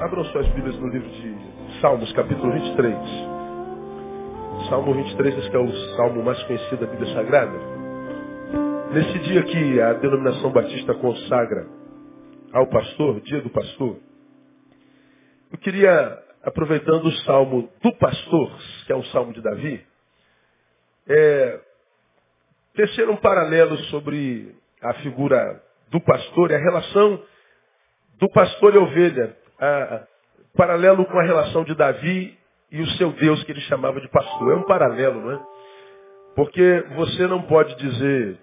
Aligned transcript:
Abram 0.00 0.24
suas 0.26 0.48
Bíblias 0.48 0.76
no 0.78 0.88
livro 0.88 1.08
de 1.10 1.80
Salmos, 1.80 2.10
capítulo 2.12 2.52
23. 2.52 2.96
Salmo 4.70 4.94
23, 4.94 5.38
esse 5.38 5.50
que 5.50 5.56
é 5.56 5.58
o 5.58 5.72
salmo 5.96 6.22
mais 6.22 6.42
conhecido 6.44 6.78
da 6.78 6.90
Bíblia 6.90 7.14
Sagrada. 7.14 7.58
Nesse 8.92 9.18
dia 9.20 9.42
que 9.42 9.80
a 9.80 9.92
denominação 9.94 10.50
batista 10.50 10.94
consagra 10.94 11.66
ao 12.52 12.66
pastor, 12.68 13.20
dia 13.20 13.42
do 13.42 13.50
pastor, 13.50 13.98
eu 15.52 15.58
queria, 15.58 16.18
aproveitando 16.42 17.04
o 17.04 17.12
salmo 17.18 17.68
do 17.82 17.92
pastor, 17.96 18.58
que 18.86 18.92
é 18.92 18.96
um 18.96 19.04
salmo 19.04 19.34
de 19.34 19.42
Davi, 19.42 19.84
é, 21.06 21.60
tecer 22.74 23.08
um 23.10 23.16
paralelo 23.16 23.76
sobre 23.90 24.54
a 24.82 24.94
figura 24.94 25.62
do 25.90 26.00
pastor 26.00 26.50
e 26.50 26.54
a 26.54 26.58
relação 26.58 27.22
do 28.18 28.30
pastor 28.30 28.74
e 28.74 28.78
ovelha, 28.78 29.43
a, 29.58 29.66
a, 29.66 30.02
paralelo 30.56 31.04
com 31.06 31.18
a 31.18 31.22
relação 31.22 31.64
de 31.64 31.74
Davi 31.74 32.36
e 32.70 32.80
o 32.80 32.86
seu 32.92 33.12
Deus 33.12 33.42
que 33.44 33.52
ele 33.52 33.60
chamava 33.62 34.00
de 34.00 34.08
pastor. 34.08 34.52
É 34.52 34.56
um 34.56 34.62
paralelo, 34.62 35.20
não 35.20 35.32
é? 35.32 35.40
Porque 36.34 36.84
você 36.96 37.26
não 37.26 37.42
pode 37.42 37.76
dizer, 37.76 38.38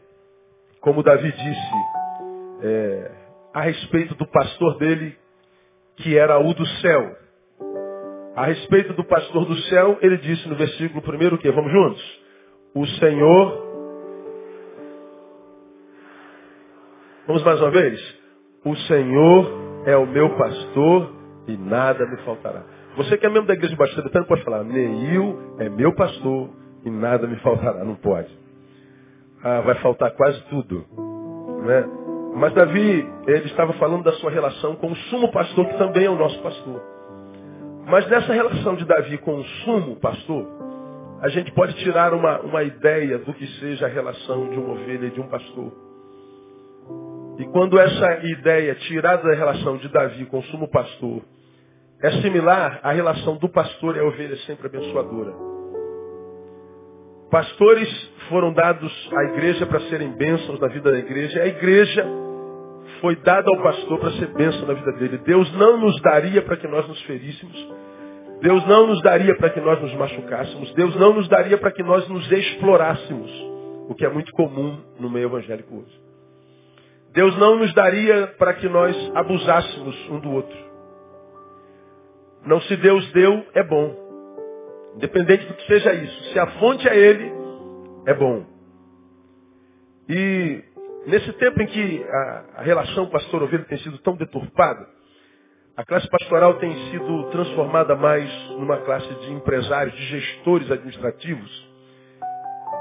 como 0.79 1.03
Davi 1.03 1.31
disse, 1.31 1.71
é, 2.63 3.11
a 3.53 3.61
respeito 3.61 4.15
do 4.15 4.25
pastor 4.27 4.77
dele, 4.77 5.17
que 5.97 6.17
era 6.17 6.39
o 6.39 6.53
do 6.53 6.65
céu. 6.65 7.17
A 8.35 8.45
respeito 8.45 8.93
do 8.93 9.03
pastor 9.03 9.45
do 9.45 9.55
céu, 9.63 9.97
ele 10.01 10.17
disse 10.17 10.47
no 10.47 10.55
versículo 10.55 11.01
primeiro 11.01 11.35
o 11.35 11.39
quê? 11.39 11.51
Vamos 11.51 11.71
juntos? 11.71 12.21
O 12.73 12.85
Senhor 12.85 13.71
Vamos 17.27 17.43
mais 17.43 17.61
uma 17.61 17.69
vez? 17.69 18.19
O 18.65 18.75
Senhor 18.75 19.70
é 19.85 19.95
o 19.97 20.05
meu 20.05 20.29
pastor 20.37 21.11
e 21.47 21.57
nada 21.57 22.05
me 22.05 22.17
faltará. 22.17 22.63
Você 22.97 23.17
que 23.17 23.25
é 23.25 23.29
membro 23.29 23.47
da 23.47 23.53
igreja 23.53 23.71
de 23.71 23.77
Batista 23.77 24.01
Betânia 24.01 24.27
pode 24.27 24.43
falar, 24.43 24.63
Neil 24.63 25.55
é 25.59 25.69
meu 25.69 25.93
pastor 25.95 26.49
e 26.83 26.89
nada 26.89 27.27
me 27.27 27.37
faltará. 27.37 27.83
Não 27.83 27.95
pode. 27.95 28.29
Ah, 29.43 29.61
vai 29.61 29.75
faltar 29.75 30.11
quase 30.11 30.41
tudo. 30.49 30.85
Né? 31.65 31.85
Mas 32.35 32.53
Davi, 32.53 33.09
ele 33.27 33.45
estava 33.45 33.73
falando 33.73 34.03
da 34.03 34.13
sua 34.13 34.31
relação 34.31 34.75
com 34.75 34.91
o 34.91 34.95
sumo 34.95 35.31
pastor, 35.31 35.65
que 35.67 35.77
também 35.77 36.05
é 36.05 36.09
o 36.09 36.15
nosso 36.15 36.41
pastor. 36.41 36.81
Mas 37.87 38.07
nessa 38.09 38.33
relação 38.33 38.75
de 38.75 38.85
Davi 38.85 39.17
com 39.17 39.35
o 39.35 39.43
sumo 39.43 39.95
pastor, 39.97 40.47
a 41.21 41.29
gente 41.29 41.51
pode 41.51 41.73
tirar 41.75 42.13
uma, 42.13 42.39
uma 42.39 42.63
ideia 42.63 43.17
do 43.19 43.33
que 43.33 43.45
seja 43.59 43.85
a 43.85 43.89
relação 43.89 44.49
de 44.49 44.57
uma 44.57 44.73
ovelha 44.73 45.07
e 45.07 45.11
de 45.11 45.19
um 45.19 45.27
pastor. 45.27 45.71
E 47.41 47.45
quando 47.45 47.79
essa 47.79 48.19
ideia 48.23 48.75
tirada 48.75 49.23
da 49.23 49.33
relação 49.33 49.77
de 49.77 49.87
Davi 49.89 50.25
com 50.25 50.37
o 50.37 50.43
sumo 50.43 50.67
pastor 50.67 51.23
é 51.99 52.11
similar 52.21 52.79
à 52.83 52.91
relação 52.91 53.35
do 53.37 53.49
pastor 53.49 53.97
e 53.97 53.99
a 53.99 54.03
ovelha 54.03 54.37
sempre 54.45 54.67
abençoadora. 54.67 55.33
Pastores 57.31 57.89
foram 58.29 58.53
dados 58.53 59.09
à 59.15 59.23
igreja 59.23 59.65
para 59.65 59.79
serem 59.81 60.11
bênçãos 60.11 60.59
na 60.59 60.67
vida 60.67 60.91
da 60.91 60.99
igreja. 60.99 61.41
A 61.41 61.47
igreja 61.47 62.05
foi 62.99 63.15
dada 63.15 63.49
ao 63.49 63.63
pastor 63.63 63.99
para 63.99 64.11
ser 64.11 64.27
bênção 64.33 64.67
na 64.67 64.75
vida 64.75 64.91
dele. 64.93 65.17
Deus 65.19 65.51
não 65.53 65.79
nos 65.79 65.99
daria 66.01 66.43
para 66.43 66.57
que 66.57 66.67
nós 66.67 66.87
nos 66.87 67.01
feríssemos. 67.03 67.57
Deus 68.41 68.67
não 68.67 68.85
nos 68.85 69.01
daria 69.01 69.35
para 69.37 69.49
que 69.49 69.61
nós 69.61 69.81
nos 69.81 69.93
machucássemos. 69.95 70.71
Deus 70.75 70.95
não 70.95 71.13
nos 71.13 71.27
daria 71.27 71.57
para 71.57 71.71
que 71.71 71.81
nós 71.81 72.07
nos 72.07 72.31
explorássemos. 72.31 73.31
O 73.89 73.95
que 73.95 74.05
é 74.05 74.09
muito 74.09 74.31
comum 74.33 74.79
no 74.99 75.09
meio 75.09 75.25
evangélico 75.25 75.75
hoje. 75.75 76.00
Deus 77.13 77.37
não 77.37 77.57
nos 77.57 77.73
daria 77.73 78.27
para 78.37 78.53
que 78.53 78.69
nós 78.69 78.95
abusássemos 79.15 80.09
um 80.09 80.19
do 80.19 80.31
outro. 80.31 80.57
Não 82.45 82.59
se 82.61 82.75
Deus 82.77 83.11
deu, 83.11 83.45
é 83.53 83.63
bom. 83.63 83.95
Independente 84.95 85.45
do 85.45 85.53
que 85.53 85.67
seja 85.67 85.93
isso. 85.93 86.23
Se 86.31 86.39
a 86.39 86.47
fonte 86.59 86.87
é 86.87 86.97
Ele, 86.97 87.31
é 88.05 88.13
bom. 88.13 88.45
E 90.09 90.63
nesse 91.05 91.31
tempo 91.33 91.61
em 91.61 91.67
que 91.67 92.03
a, 92.57 92.61
relação 92.61 93.09
pastor-ovelha 93.09 93.65
tem 93.65 93.77
sido 93.79 93.97
tão 93.99 94.15
deturpada, 94.15 94.87
a 95.75 95.85
classe 95.85 96.09
pastoral 96.09 96.55
tem 96.55 96.73
sido 96.91 97.29
transformada 97.31 97.95
mais 97.95 98.29
numa 98.51 98.77
classe 98.77 99.07
de 99.07 99.31
empresários, 99.31 99.95
de 99.95 100.05
gestores 100.05 100.69
administrativos. 100.69 101.71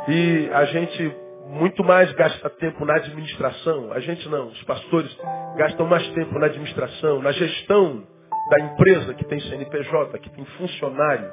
E 0.09 0.51
a 0.53 0.65
gente 0.67 1.17
muito 1.51 1.83
mais 1.83 2.13
gasta 2.13 2.49
tempo 2.51 2.85
na 2.85 2.95
administração. 2.95 3.93
A 3.93 4.01
gente 4.01 4.29
não, 4.29 4.49
os 4.49 4.63
pastores 4.63 5.15
gastam 5.57 5.87
mais 5.87 6.07
tempo 6.13 6.39
na 6.39 6.47
administração, 6.47 7.21
na 7.21 7.33
gestão 7.33 8.07
da 8.51 8.61
empresa 8.61 9.15
que 9.15 9.25
tem 9.25 9.41
CNPJ, 9.41 10.19
que 10.21 10.31
tem 10.31 10.45
funcionário, 10.45 11.31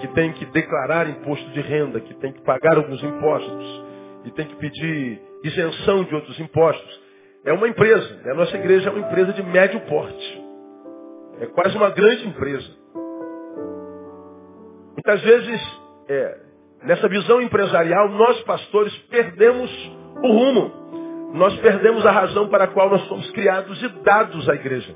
que 0.00 0.08
tem 0.08 0.32
que 0.32 0.46
declarar 0.46 1.08
imposto 1.08 1.48
de 1.50 1.60
renda, 1.60 2.00
que 2.00 2.14
tem 2.14 2.32
que 2.32 2.40
pagar 2.42 2.76
alguns 2.76 3.02
impostos 3.02 3.84
e 4.24 4.30
tem 4.30 4.46
que 4.46 4.56
pedir 4.56 5.20
isenção 5.44 6.04
de 6.04 6.14
outros 6.14 6.38
impostos. 6.40 7.00
É 7.44 7.52
uma 7.52 7.68
empresa. 7.68 8.22
A 8.30 8.34
nossa 8.34 8.56
igreja 8.56 8.88
é 8.88 8.92
uma 8.92 9.06
empresa 9.06 9.32
de 9.32 9.42
médio 9.42 9.80
porte. 9.80 10.44
É 11.40 11.46
quase 11.46 11.76
uma 11.76 11.90
grande 11.90 12.26
empresa. 12.26 12.68
Muitas 14.94 15.22
vezes, 15.22 15.80
é, 16.08 16.38
Nessa 16.82 17.08
visão 17.08 17.40
empresarial, 17.40 18.08
nós 18.10 18.40
pastores 18.42 18.96
perdemos 19.10 19.70
o 20.22 20.28
rumo. 20.28 21.32
Nós 21.34 21.56
perdemos 21.60 22.04
a 22.06 22.10
razão 22.10 22.48
para 22.48 22.64
a 22.64 22.68
qual 22.68 22.88
nós 22.88 23.06
fomos 23.08 23.28
criados 23.30 23.82
e 23.82 23.88
dados 24.02 24.48
à 24.48 24.54
igreja. 24.54 24.94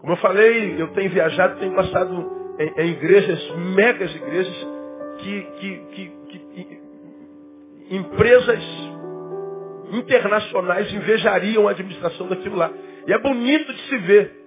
Como 0.00 0.12
eu 0.12 0.16
falei, 0.18 0.80
eu 0.80 0.88
tenho 0.88 1.10
viajado, 1.10 1.58
tenho 1.58 1.74
passado 1.74 2.30
em, 2.58 2.82
em 2.82 2.90
igrejas, 2.92 3.50
megas 3.74 4.14
igrejas, 4.14 4.66
que, 5.18 5.42
que, 5.42 5.76
que, 5.92 6.12
que 6.28 6.78
empresas 7.90 8.62
internacionais 9.92 10.92
invejariam 10.92 11.66
a 11.66 11.70
administração 11.70 12.28
daquilo 12.28 12.56
lá. 12.56 12.70
E 13.06 13.12
é 13.12 13.18
bonito 13.18 13.72
de 13.72 13.80
se 13.88 13.98
ver. 13.98 14.38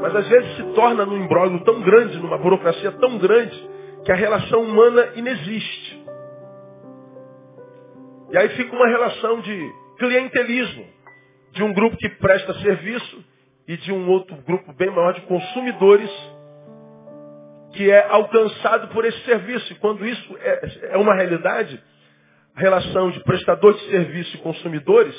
Mas 0.00 0.16
às 0.16 0.26
vezes 0.28 0.56
se 0.56 0.62
torna 0.74 1.04
num 1.04 1.24
embrólio 1.24 1.62
tão 1.64 1.80
grande, 1.82 2.18
numa 2.18 2.38
burocracia 2.38 2.92
tão 2.92 3.18
grande, 3.18 3.68
que 4.04 4.12
a 4.12 4.14
relação 4.14 4.62
humana 4.62 5.12
inexiste. 5.16 6.04
E 8.30 8.36
aí 8.36 8.48
fica 8.50 8.74
uma 8.74 8.88
relação 8.88 9.40
de 9.40 9.72
clientelismo, 9.98 10.86
de 11.52 11.62
um 11.62 11.72
grupo 11.72 11.96
que 11.96 12.08
presta 12.08 12.52
serviço 12.54 13.24
e 13.66 13.76
de 13.76 13.92
um 13.92 14.08
outro 14.10 14.36
grupo 14.42 14.72
bem 14.74 14.90
maior 14.90 15.14
de 15.14 15.22
consumidores 15.22 16.10
que 17.72 17.90
é 17.90 18.06
alcançado 18.08 18.88
por 18.88 19.04
esse 19.04 19.18
serviço. 19.24 19.72
E 19.72 19.76
quando 19.76 20.06
isso 20.06 20.36
é, 20.40 20.94
é 20.94 20.96
uma 20.96 21.14
realidade, 21.14 21.82
a 22.54 22.60
relação 22.60 23.10
de 23.10 23.20
prestador 23.20 23.74
de 23.74 23.90
serviço 23.90 24.36
e 24.36 24.40
consumidores, 24.40 25.14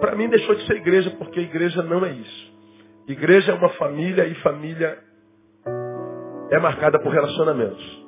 para 0.00 0.14
mim 0.14 0.28
deixou 0.28 0.54
de 0.54 0.66
ser 0.66 0.76
igreja, 0.76 1.10
porque 1.18 1.40
igreja 1.40 1.82
não 1.82 2.04
é 2.04 2.10
isso. 2.10 2.50
Igreja 3.08 3.52
é 3.52 3.54
uma 3.54 3.70
família 3.70 4.26
e 4.26 4.34
família 4.36 4.98
é 6.50 6.58
marcada 6.58 6.98
por 6.98 7.12
relacionamentos. 7.12 7.99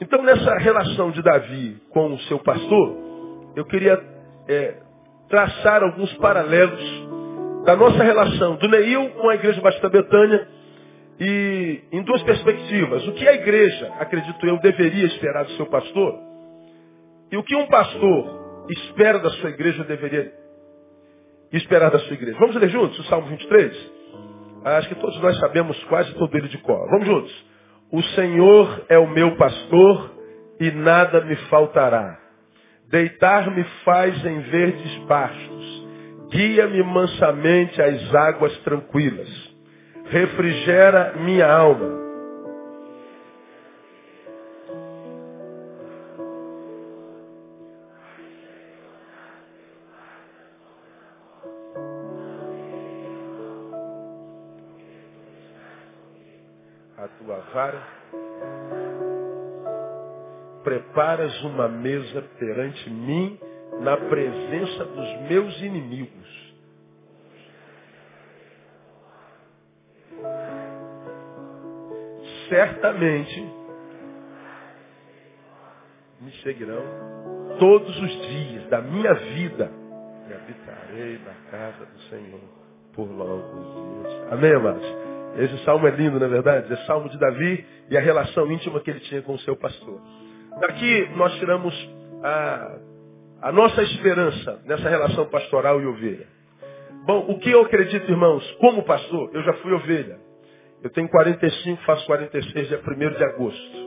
Então, 0.00 0.22
nessa 0.22 0.58
relação 0.58 1.10
de 1.10 1.22
Davi 1.22 1.80
com 1.90 2.12
o 2.12 2.18
seu 2.20 2.38
pastor, 2.40 2.96
eu 3.56 3.64
queria 3.64 3.98
é, 4.48 4.74
traçar 5.28 5.82
alguns 5.82 6.12
paralelos 6.14 7.06
da 7.64 7.74
nossa 7.74 8.02
relação 8.02 8.56
do 8.56 8.68
Neil 8.68 9.10
com 9.10 9.28
a 9.28 9.34
Igreja 9.34 9.60
Batista 9.60 9.88
Betânia 9.88 10.48
e 11.18 11.80
em 11.90 12.02
duas 12.02 12.22
perspectivas. 12.22 13.06
O 13.08 13.12
que 13.12 13.26
a 13.26 13.34
igreja, 13.34 13.92
acredito 13.98 14.46
eu, 14.46 14.58
deveria 14.60 15.06
esperar 15.06 15.44
do 15.44 15.52
seu 15.52 15.66
pastor 15.66 16.14
e 17.32 17.36
o 17.36 17.42
que 17.42 17.56
um 17.56 17.66
pastor 17.66 18.66
espera 18.70 19.18
da 19.18 19.30
sua 19.30 19.50
igreja 19.50 19.82
deveria 19.84 20.32
esperar 21.52 21.90
da 21.90 21.98
sua 22.00 22.14
igreja. 22.14 22.38
Vamos 22.38 22.54
ler 22.56 22.68
juntos 22.68 22.98
o 22.98 23.04
Salmo 23.04 23.28
23? 23.28 23.92
Acho 24.64 24.88
que 24.88 24.94
todos 24.96 25.20
nós 25.20 25.38
sabemos 25.38 25.82
quase 25.84 26.12
todo 26.14 26.36
ele 26.36 26.48
de 26.48 26.58
cor. 26.58 26.88
Vamos 26.90 27.06
juntos. 27.06 27.45
O 27.90 28.02
Senhor 28.02 28.84
é 28.88 28.98
o 28.98 29.08
meu 29.08 29.36
pastor 29.36 30.12
e 30.60 30.70
nada 30.70 31.20
me 31.22 31.36
faltará. 31.48 32.18
Deitar-me 32.88 33.64
faz 33.84 34.24
em 34.24 34.40
verdes 34.40 34.98
pastos. 35.06 35.86
Guia-me 36.30 36.82
mansamente 36.82 37.80
às 37.80 38.14
águas 38.14 38.56
tranquilas. 38.58 39.28
Refrigera 40.10 41.14
minha 41.18 41.46
alma 41.50 42.05
preparas 61.16 61.42
uma 61.44 61.66
mesa 61.66 62.22
perante 62.38 62.90
mim 62.90 63.38
na 63.80 63.96
presença 63.96 64.84
dos 64.84 65.20
meus 65.28 65.60
inimigos. 65.62 66.54
Certamente 72.48 73.50
me 76.20 76.32
seguirão 76.42 76.82
todos 77.58 77.98
os 77.98 78.10
dias 78.28 78.68
da 78.68 78.82
minha 78.82 79.14
vida 79.14 79.70
e 80.28 80.34
habitarei 80.34 81.18
na 81.18 81.50
casa 81.50 81.86
do 81.86 81.98
Senhor 82.10 82.40
por 82.92 83.08
longos 83.08 84.04
dias. 84.04 84.32
Amém, 84.32 84.54
amados? 84.54 84.86
Esse 85.38 85.64
salmo 85.64 85.86
é 85.86 85.90
lindo, 85.90 86.18
não 86.18 86.26
é 86.26 86.30
verdade? 86.30 86.72
É 86.72 86.76
salmo 86.86 87.08
de 87.08 87.18
Davi 87.18 87.66
e 87.90 87.96
a 87.96 88.00
relação 88.00 88.50
íntima 88.50 88.80
que 88.80 88.90
ele 88.90 89.00
tinha 89.00 89.22
com 89.22 89.34
o 89.34 89.38
seu 89.40 89.56
pastor. 89.56 90.00
Daqui 90.60 91.08
nós 91.16 91.34
tiramos 91.38 91.74
a, 92.22 92.78
a 93.42 93.52
nossa 93.52 93.82
esperança 93.82 94.62
nessa 94.64 94.88
relação 94.88 95.26
pastoral 95.26 95.80
e 95.80 95.86
ovelha. 95.86 96.26
Bom, 97.04 97.26
o 97.28 97.38
que 97.38 97.50
eu 97.50 97.60
acredito, 97.62 98.10
irmãos, 98.10 98.44
como 98.58 98.82
pastor, 98.84 99.30
eu 99.32 99.42
já 99.42 99.52
fui 99.54 99.72
ovelha. 99.72 100.18
Eu 100.82 100.90
tenho 100.90 101.08
45, 101.08 101.82
faço 101.84 102.06
46, 102.06 102.68
dia 102.68 102.80
1 102.80 103.10
de 103.16 103.24
agosto. 103.24 103.86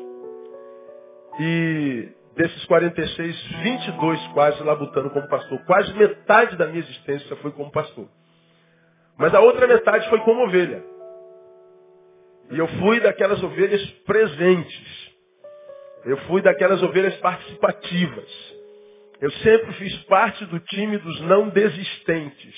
E 1.40 2.10
desses 2.36 2.66
46, 2.66 3.44
22 3.64 4.28
quase 4.28 4.64
labutando 4.64 5.10
como 5.10 5.28
pastor. 5.28 5.60
Quase 5.66 5.94
metade 5.94 6.56
da 6.56 6.68
minha 6.68 6.80
existência 6.80 7.36
foi 7.38 7.52
como 7.52 7.72
pastor. 7.72 8.08
Mas 9.18 9.34
a 9.34 9.42
outra 9.42 9.68
metade 9.68 10.08
foi 10.10 10.20
como 10.20 10.46
ovelha. 10.46 10.84
E 12.52 12.58
eu 12.58 12.68
fui 12.80 13.00
daquelas 13.02 13.44
ovelhas 13.44 13.86
presentes. 14.06 15.09
Eu 16.06 16.18
fui 16.28 16.42
daquelas 16.42 16.82
ovelhas 16.82 17.16
participativas. 17.18 18.60
Eu 19.22 19.32
sempre 19.32 19.74
fiz 19.74 19.96
parte 20.04 20.46
do 20.46 20.60
time 20.60 20.98
dos 20.98 21.22
não 21.22 21.50
desistentes. 21.50 22.56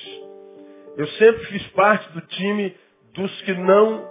Eu 0.96 1.08
sempre 1.08 1.46
fiz 1.46 1.68
parte 1.70 2.12
do 2.14 2.22
time 2.22 2.76
dos 3.14 3.42
que 3.42 3.54
não 3.54 4.08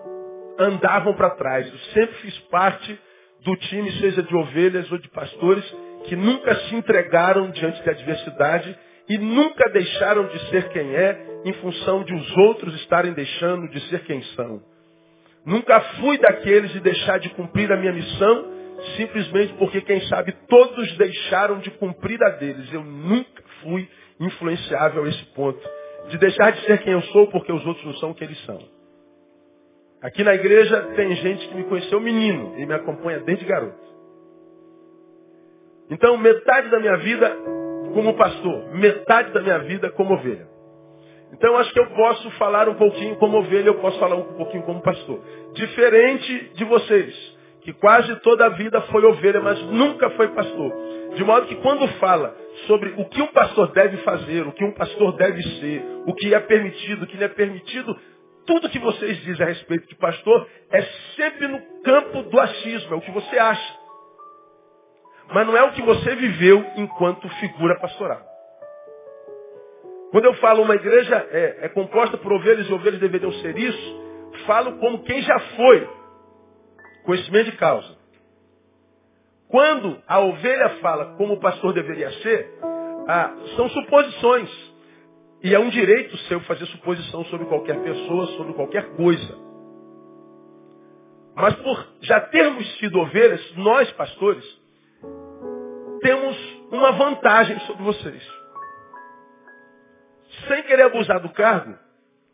andavam 0.58 1.14
para 1.14 1.30
trás. 1.30 1.66
Eu 1.66 1.78
sempre 1.94 2.14
fiz 2.16 2.38
parte 2.50 2.98
do 3.44 3.56
time, 3.56 3.92
seja 3.92 4.22
de 4.22 4.34
ovelhas 4.34 4.90
ou 4.90 4.98
de 4.98 5.08
pastores, 5.08 5.64
que 6.06 6.16
nunca 6.16 6.54
se 6.54 6.74
entregaram 6.74 7.50
diante 7.50 7.82
da 7.84 7.92
adversidade 7.92 8.76
e 9.08 9.16
nunca 9.18 9.70
deixaram 9.70 10.26
de 10.26 10.50
ser 10.50 10.68
quem 10.68 10.94
é 10.94 11.40
em 11.44 11.52
função 11.54 12.04
de 12.04 12.14
os 12.14 12.36
outros 12.36 12.74
estarem 12.76 13.12
deixando 13.12 13.68
de 13.68 13.80
ser 13.88 14.00
quem 14.04 14.22
são. 14.34 14.62
Nunca 15.44 15.80
fui 16.00 16.18
daqueles 16.18 16.70
de 16.72 16.80
deixar 16.80 17.18
de 17.18 17.30
cumprir 17.30 17.72
a 17.72 17.76
minha 17.76 17.92
missão 17.92 18.59
simplesmente 18.96 19.52
porque, 19.54 19.80
quem 19.80 20.00
sabe, 20.02 20.32
todos 20.48 20.96
deixaram 20.96 21.58
de 21.58 21.70
cumprir 21.72 22.22
a 22.22 22.30
deles. 22.30 22.72
Eu 22.72 22.84
nunca 22.84 23.42
fui 23.62 23.88
influenciável 24.18 25.04
a 25.04 25.08
esse 25.08 25.24
ponto. 25.34 25.60
De 26.08 26.18
deixar 26.18 26.52
de 26.52 26.64
ser 26.64 26.78
quem 26.82 26.92
eu 26.92 27.02
sou 27.02 27.28
porque 27.28 27.52
os 27.52 27.64
outros 27.66 27.84
não 27.84 27.94
são 27.94 28.10
o 28.10 28.14
que 28.14 28.24
eles 28.24 28.38
são. 28.44 28.58
Aqui 30.02 30.24
na 30.24 30.34
igreja 30.34 30.80
tem 30.96 31.14
gente 31.16 31.46
que 31.48 31.54
me 31.54 31.64
conheceu 31.64 32.00
menino 32.00 32.54
e 32.58 32.64
me 32.64 32.72
acompanha 32.72 33.20
desde 33.20 33.44
garoto. 33.44 33.90
Então, 35.90 36.16
metade 36.16 36.70
da 36.70 36.78
minha 36.78 36.96
vida 36.96 37.36
como 37.92 38.14
pastor, 38.14 38.74
metade 38.74 39.32
da 39.32 39.42
minha 39.42 39.58
vida 39.58 39.90
como 39.90 40.14
ovelha. 40.14 40.48
Então, 41.32 41.56
acho 41.58 41.72
que 41.72 41.80
eu 41.80 41.86
posso 41.90 42.30
falar 42.32 42.68
um 42.68 42.74
pouquinho 42.74 43.16
como 43.16 43.38
ovelha, 43.38 43.68
eu 43.68 43.80
posso 43.80 43.98
falar 43.98 44.16
um 44.16 44.36
pouquinho 44.36 44.62
como 44.62 44.80
pastor. 44.80 45.20
Diferente 45.52 46.52
de 46.54 46.64
vocês, 46.64 47.36
que 47.62 47.72
quase 47.74 48.14
toda 48.16 48.46
a 48.46 48.48
vida 48.50 48.80
foi 48.82 49.04
ovelha, 49.04 49.40
mas 49.40 49.60
nunca 49.64 50.10
foi 50.10 50.28
pastor. 50.28 50.72
De 51.14 51.24
modo 51.24 51.46
que 51.46 51.56
quando 51.56 51.86
fala 51.98 52.36
sobre 52.66 52.94
o 52.96 53.04
que 53.06 53.20
um 53.20 53.26
pastor 53.28 53.72
deve 53.72 53.98
fazer, 53.98 54.46
o 54.46 54.52
que 54.52 54.64
um 54.64 54.72
pastor 54.72 55.12
deve 55.16 55.42
ser, 55.42 55.84
o 56.06 56.14
que 56.14 56.34
é 56.34 56.40
permitido, 56.40 57.02
o 57.02 57.06
que 57.06 57.16
não 57.16 57.24
é 57.24 57.28
permitido, 57.28 57.96
tudo 58.46 58.70
que 58.70 58.78
vocês 58.78 59.18
dizem 59.22 59.44
a 59.44 59.48
respeito 59.48 59.88
de 59.88 59.94
pastor 59.96 60.46
é 60.70 60.82
sempre 61.16 61.48
no 61.48 61.60
campo 61.82 62.22
do 62.22 62.40
achismo, 62.40 62.94
é 62.94 62.96
o 62.96 63.00
que 63.00 63.10
você 63.10 63.38
acha. 63.38 63.78
Mas 65.32 65.46
não 65.46 65.56
é 65.56 65.62
o 65.62 65.72
que 65.72 65.82
você 65.82 66.14
viveu 66.16 66.64
enquanto 66.76 67.28
figura 67.28 67.78
pastoral. 67.78 68.20
Quando 70.10 70.24
eu 70.24 70.34
falo 70.34 70.62
uma 70.62 70.74
igreja 70.74 71.28
é, 71.30 71.58
é 71.62 71.68
composta 71.68 72.16
por 72.18 72.32
ovelhas 72.32 72.68
e 72.68 72.72
ovelhas 72.72 72.98
deveriam 72.98 73.32
ser 73.34 73.56
isso, 73.56 74.00
falo 74.46 74.78
como 74.78 75.04
quem 75.04 75.22
já 75.22 75.38
foi. 75.38 75.99
Conhecimento 77.04 77.50
de 77.50 77.56
causa. 77.56 77.98
Quando 79.48 80.00
a 80.06 80.20
ovelha 80.20 80.68
fala 80.80 81.16
como 81.16 81.34
o 81.34 81.40
pastor 81.40 81.72
deveria 81.72 82.10
ser, 82.22 82.54
ah, 83.08 83.34
são 83.56 83.68
suposições. 83.70 84.70
E 85.42 85.54
é 85.54 85.58
um 85.58 85.70
direito 85.70 86.16
seu 86.28 86.40
fazer 86.40 86.66
suposição 86.66 87.24
sobre 87.24 87.46
qualquer 87.46 87.82
pessoa, 87.82 88.26
sobre 88.36 88.52
qualquer 88.52 88.94
coisa. 88.94 89.38
Mas 91.34 91.54
por 91.54 91.86
já 92.02 92.20
termos 92.20 92.78
sido 92.78 92.98
ovelhas, 93.00 93.56
nós, 93.56 93.90
pastores, 93.92 94.44
temos 96.00 96.36
uma 96.70 96.92
vantagem 96.92 97.58
sobre 97.60 97.82
vocês. 97.82 98.40
Sem 100.46 100.62
querer 100.64 100.84
abusar 100.84 101.20
do 101.20 101.30
cargo, 101.30 101.76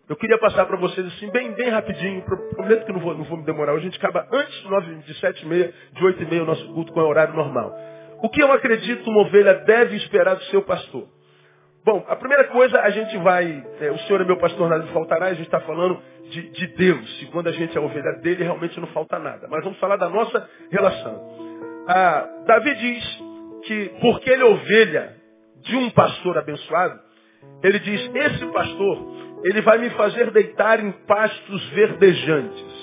eu 0.08 0.16
queria 0.16 0.38
passar 0.38 0.66
para 0.66 0.76
vocês 0.76 1.04
assim, 1.06 1.30
bem, 1.30 1.52
bem 1.52 1.68
rapidinho, 1.68 2.22
prometo 2.54 2.86
que 2.86 2.92
não 2.92 3.00
vou, 3.00 3.14
não 3.16 3.24
vou 3.24 3.38
me 3.38 3.44
demorar. 3.44 3.72
A 3.72 3.78
gente 3.80 3.96
acaba 3.98 4.26
antes 4.32 4.62
de, 4.62 4.70
9, 4.70 4.94
de 4.96 5.14
7 5.18 5.42
e 5.42 5.48
meia, 5.48 5.74
de 5.92 6.04
8 6.04 6.22
e 6.22 6.26
meia, 6.26 6.42
o 6.44 6.46
nosso 6.46 6.64
culto 6.72 6.92
com 6.92 7.00
o 7.00 7.08
horário 7.08 7.34
normal. 7.34 7.74
O 8.22 8.28
que 8.28 8.42
eu 8.42 8.52
acredito 8.52 9.10
uma 9.10 9.22
ovelha 9.22 9.54
deve 9.54 9.96
esperar 9.96 10.36
do 10.36 10.44
seu 10.44 10.62
pastor? 10.62 11.08
Bom, 11.84 12.04
a 12.08 12.16
primeira 12.16 12.44
coisa, 12.44 12.80
a 12.80 12.90
gente 12.90 13.16
vai, 13.18 13.64
é, 13.80 13.90
o 13.90 13.98
Senhor 14.00 14.20
é 14.20 14.24
meu 14.24 14.36
pastor, 14.38 14.68
nada 14.68 14.84
me 14.84 14.92
faltará, 14.92 15.26
a 15.26 15.34
gente 15.34 15.46
está 15.46 15.60
falando 15.60 16.00
de, 16.30 16.50
de, 16.50 16.66
Deus. 16.68 17.22
E 17.22 17.26
quando 17.26 17.48
a 17.48 17.52
gente 17.52 17.76
é 17.76 17.80
ovelha 17.80 18.12
dele, 18.22 18.42
realmente 18.42 18.78
não 18.80 18.88
falta 18.88 19.18
nada. 19.18 19.46
Mas 19.48 19.62
vamos 19.62 19.78
falar 19.78 19.96
da 19.96 20.08
nossa 20.08 20.48
relação. 20.70 21.84
Ah, 21.88 22.28
Davi 22.46 22.74
diz 22.74 23.22
que, 23.66 23.90
porque 24.00 24.30
ele 24.30 24.42
é 24.42 24.46
ovelha 24.46 25.16
de 25.62 25.76
um 25.76 25.90
pastor 25.90 26.38
abençoado, 26.38 26.98
ele 27.62 27.78
diz, 27.78 28.10
esse 28.14 28.46
pastor, 28.46 29.25
ele 29.44 29.62
vai 29.62 29.78
me 29.78 29.90
fazer 29.90 30.30
deitar 30.30 30.80
em 30.80 30.92
pastos 30.92 31.68
verdejantes. 31.70 32.76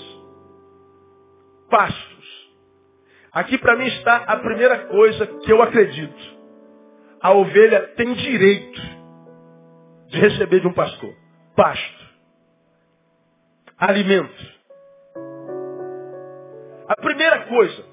Pastos. 1.69 2.13
Aqui 3.31 3.57
para 3.57 3.75
mim 3.75 3.87
está 3.87 4.17
a 4.17 4.37
primeira 4.37 4.87
coisa 4.87 5.25
que 5.25 5.51
eu 5.51 5.61
acredito 5.61 6.33
a 7.23 7.31
ovelha 7.31 7.87
tem 7.95 8.13
direito 8.15 8.81
de 10.07 10.19
receber 10.19 10.59
de 10.59 10.67
um 10.67 10.73
pastor. 10.73 11.15
Pasto. 11.55 12.03
Alimento. 13.77 14.53
A 16.85 16.95
primeira 16.97 17.45
coisa 17.45 17.85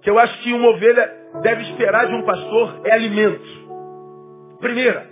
que 0.00 0.08
eu 0.08 0.16
acho 0.16 0.40
que 0.44 0.52
uma 0.52 0.68
ovelha 0.68 1.12
deve 1.42 1.62
esperar 1.64 2.06
de 2.06 2.14
um 2.14 2.24
pastor 2.24 2.86
é 2.86 2.92
alimento. 2.92 4.58
Primeira. 4.60 5.07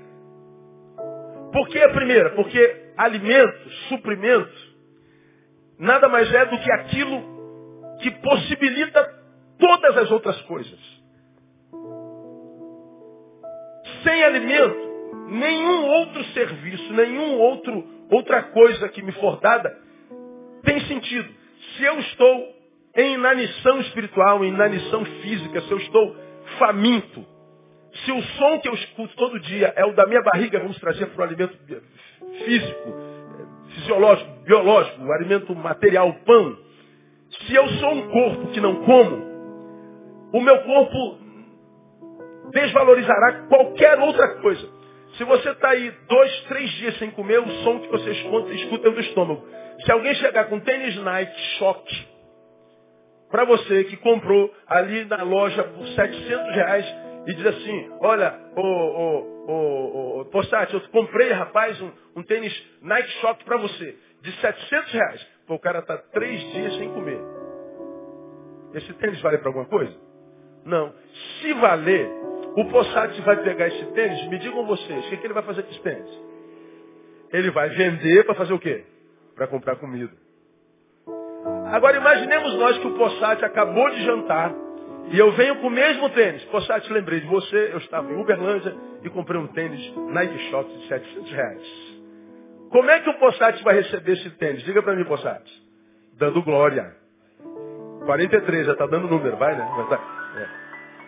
Por 1.53 1.69
que 1.69 1.79
a 1.79 1.88
primeira? 1.91 2.31
Porque 2.31 2.93
alimento, 2.97 3.71
suprimento, 3.88 4.76
nada 5.79 6.09
mais 6.09 6.33
é 6.33 6.47
do 6.47 6.59
que 6.59 6.73
aquilo 6.73 7.37
que 8.00 8.11
possibilita 8.11 9.05
todas 9.59 9.97
as 9.99 10.11
outras 10.11 10.41
coisas. 10.43 10.79
Sem 14.03 14.25
alimento, 14.25 15.26
nenhum 15.29 15.87
outro 15.87 16.25
serviço, 16.26 16.93
nenhum 16.93 17.38
outro 17.38 17.97
outra 18.11 18.43
coisa 18.45 18.88
que 18.88 19.03
me 19.03 19.12
for 19.12 19.41
dada 19.41 19.76
tem 20.62 20.81
sentido. 20.87 21.29
Se 21.76 21.85
eu 21.85 21.99
estou 22.00 22.57
em 22.97 23.15
inanição 23.15 23.81
espiritual, 23.81 24.45
em 24.45 24.49
inanição 24.49 25.05
física, 25.05 25.61
se 25.61 25.71
eu 25.71 25.79
estou 25.79 26.17
faminto, 26.59 27.26
se 27.93 28.12
o 28.12 28.23
som 28.23 28.59
que 28.61 28.69
eu 28.69 28.75
escuto 28.75 29.16
todo 29.16 29.40
dia 29.40 29.73
é 29.76 29.85
o 29.85 29.93
da 29.93 30.07
minha 30.07 30.23
barriga, 30.23 30.59
vamos 30.59 30.78
trazer 30.78 31.07
para 31.07 31.21
o 31.21 31.25
alimento 31.25 31.57
físico, 32.45 32.95
fisiológico, 33.75 34.31
biológico, 34.45 35.02
o 35.02 35.12
alimento 35.12 35.55
material, 35.55 36.09
o 36.09 36.25
pão. 36.25 36.57
Se 37.47 37.55
eu 37.55 37.69
sou 37.69 37.93
um 37.93 38.09
corpo 38.09 38.49
que 38.49 38.61
não 38.61 38.85
como, 38.85 39.16
o 40.33 40.40
meu 40.40 40.59
corpo 40.62 41.19
desvalorizará 42.52 43.47
qualquer 43.49 43.99
outra 43.99 44.37
coisa. 44.40 44.76
Se 45.16 45.25
você 45.25 45.50
está 45.50 45.71
aí 45.71 45.90
dois, 46.09 46.40
três 46.43 46.71
dias 46.73 46.99
sem 46.99 47.11
comer, 47.11 47.38
o 47.38 47.50
som 47.64 47.81
que 47.81 47.88
você 47.88 48.11
escuta, 48.11 48.52
escuta 48.52 48.88
é 48.88 48.90
do 48.90 49.00
estômago. 49.00 49.47
Se 49.85 49.93
alguém 49.93 50.14
chegar 50.14 50.45
com 50.45 50.61
tênis 50.61 50.97
Nike 50.97 51.40
Shock 51.59 52.07
para 53.31 53.45
você 53.45 53.85
que 53.85 53.97
comprou 53.97 54.52
ali 54.66 55.05
na 55.07 55.23
loja 55.23 55.62
por 55.64 55.87
700 55.87 56.55
reais 56.55 57.05
e 57.26 57.35
diz 57.35 57.47
assim, 57.47 57.90
olha, 58.00 58.38
ô, 58.56 58.62
ô, 58.62 60.21
ô, 60.21 60.25
Postati, 60.26 60.75
eu 60.75 60.80
comprei, 60.90 61.30
rapaz, 61.33 61.80
um, 61.80 61.90
um 62.16 62.23
tênis 62.23 62.52
Nike 62.83 63.09
Shock 63.21 63.45
para 63.45 63.56
você, 63.59 63.97
de 64.23 64.33
700 64.40 64.92
reais. 64.92 65.26
Pô, 65.47 65.54
o 65.54 65.59
cara 65.59 65.80
está 65.80 65.97
três 65.97 66.40
dias 66.52 66.76
sem 66.76 66.88
comer. 66.92 67.21
Esse 68.75 68.92
tênis 68.95 69.21
vale 69.21 69.38
para 69.38 69.49
alguma 69.49 69.66
coisa? 69.66 69.97
Não. 70.64 70.92
Se 71.40 71.52
valer, 71.54 72.09
O 72.56 72.64
Possati 72.71 73.21
vai 73.21 73.37
pegar 73.42 73.68
esse 73.68 73.85
tênis, 73.92 74.28
me 74.28 74.38
digam 74.38 74.64
vocês, 74.64 75.06
o 75.06 75.09
que, 75.11 75.18
que 75.18 75.26
ele 75.26 75.35
vai 75.35 75.42
fazer 75.42 75.62
com 75.62 75.71
esse 75.71 75.83
tênis? 75.83 76.11
Ele 77.30 77.50
vai 77.50 77.68
vender 77.68 78.25
para 78.25 78.35
fazer 78.35 78.54
o 78.54 78.59
quê? 78.59 78.83
Para 79.35 79.47
comprar 79.47 79.76
comida. 79.76 80.12
Agora 81.66 81.99
imaginemos 81.99 82.54
nós 82.54 82.78
que 82.78 82.87
o 82.87 82.97
Possati 82.97 83.45
acabou 83.45 83.90
de 83.90 84.04
jantar 84.04 84.54
e 85.10 85.18
eu 85.18 85.30
venho 85.32 85.56
com 85.56 85.68
o 85.68 85.70
mesmo 85.70 86.10
tênis. 86.10 86.44
Possati, 86.46 86.92
lembrei 86.92 87.20
de 87.20 87.26
você, 87.26 87.70
eu 87.72 87.78
estava 87.78 88.10
em 88.10 88.20
Uberlândia 88.20 88.75
e 89.02 89.10
comprei 89.10 89.40
um 89.40 89.46
tênis 89.48 89.94
Nike 89.96 90.38
Shox 90.50 90.80
de 90.80 90.88
700 90.88 91.32
reais. 91.32 91.96
Como 92.70 92.90
é 92.90 93.00
que 93.00 93.10
o 93.10 93.18
Possati 93.18 93.62
vai 93.62 93.76
receber 93.76 94.12
esse 94.12 94.30
tênis? 94.30 94.62
Diga 94.64 94.82
para 94.82 94.94
mim, 94.94 95.04
Possati. 95.04 95.66
Dando 96.18 96.42
glória. 96.42 96.94
43, 98.04 98.66
já 98.66 98.72
está 98.72 98.86
dando 98.86 99.08
número, 99.08 99.36
vai, 99.36 99.56
né? 99.56 99.86
Vai, 99.88 99.98
é. 100.42 100.48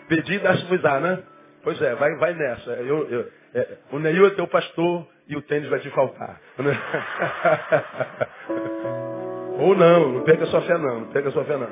Pedir, 0.09 0.41
dá-se 0.41 0.65
né? 1.01 1.23
Pois 1.63 1.81
é, 1.83 1.95
vai, 1.95 2.15
vai 2.17 2.35
nessa. 2.35 2.71
Eu, 2.71 3.09
eu, 3.09 3.29
é, 3.55 3.79
o 3.93 3.99
Neil 3.99 4.27
é 4.27 4.31
teu 4.31 4.47
pastor 4.47 5.07
e 5.29 5.37
o 5.37 5.43
tênis 5.43 5.69
vai 5.69 5.81
te 5.81 5.91
faltar. 5.91 6.41
Ou 9.59 9.75
não, 9.75 10.13
não 10.13 10.23
perca 10.23 10.47
sua 10.47 10.63
fé 10.63 10.79
não, 10.79 11.01
não 11.01 11.09
perca 11.09 11.31
sua 11.31 11.45
fé 11.45 11.57
não. 11.57 11.69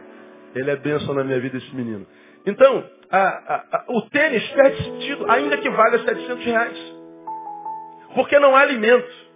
Ele 0.57 0.71
é 0.71 0.77
bênção 0.77 1.15
na 1.15 1.23
minha 1.23 1.39
vida, 1.39 1.59
esse 1.59 1.75
menino. 1.75 2.07
Então, 2.47 2.85
a, 3.11 3.19
a, 3.19 3.65
a, 3.73 3.85
o 3.89 4.03
tênis 4.09 4.47
perde 4.51 4.83
sentido, 4.83 5.31
ainda 5.31 5.59
que 5.59 5.69
valha 5.69 5.99
700 5.99 6.45
reais. 6.45 6.97
Porque 8.15 8.39
não 8.39 8.57
há 8.57 8.61
alimento. 8.61 9.27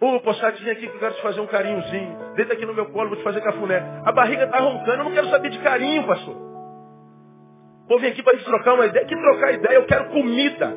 Ô, 0.00 0.16
oh, 0.16 0.20
Possati, 0.20 0.62
vem 0.62 0.72
aqui 0.72 0.88
que 0.88 0.94
eu 0.94 0.98
quero 0.98 1.14
te 1.14 1.22
fazer 1.22 1.40
um 1.40 1.46
carinhozinho. 1.46 2.34
Deita 2.34 2.52
aqui 2.52 2.66
no 2.66 2.74
meu 2.74 2.86
colo, 2.86 3.08
vou 3.08 3.16
te 3.16 3.24
fazer 3.24 3.40
cafuné. 3.40 4.02
A 4.04 4.12
barriga 4.12 4.44
está 4.44 4.58
roncando, 4.58 4.98
eu 4.98 5.04
não 5.04 5.12
quero 5.12 5.30
saber 5.30 5.48
de 5.48 5.58
carinho, 5.60 6.06
pastor. 6.06 6.34
Vou 7.88 7.98
vir 7.98 8.08
aqui 8.08 8.22
para 8.22 8.34
gente 8.34 8.44
trocar 8.44 8.74
uma 8.74 8.86
ideia. 8.86 9.06
Que 9.06 9.16
trocar 9.16 9.52
ideia? 9.52 9.76
Eu 9.76 9.86
quero 9.86 10.10
comida. 10.10 10.74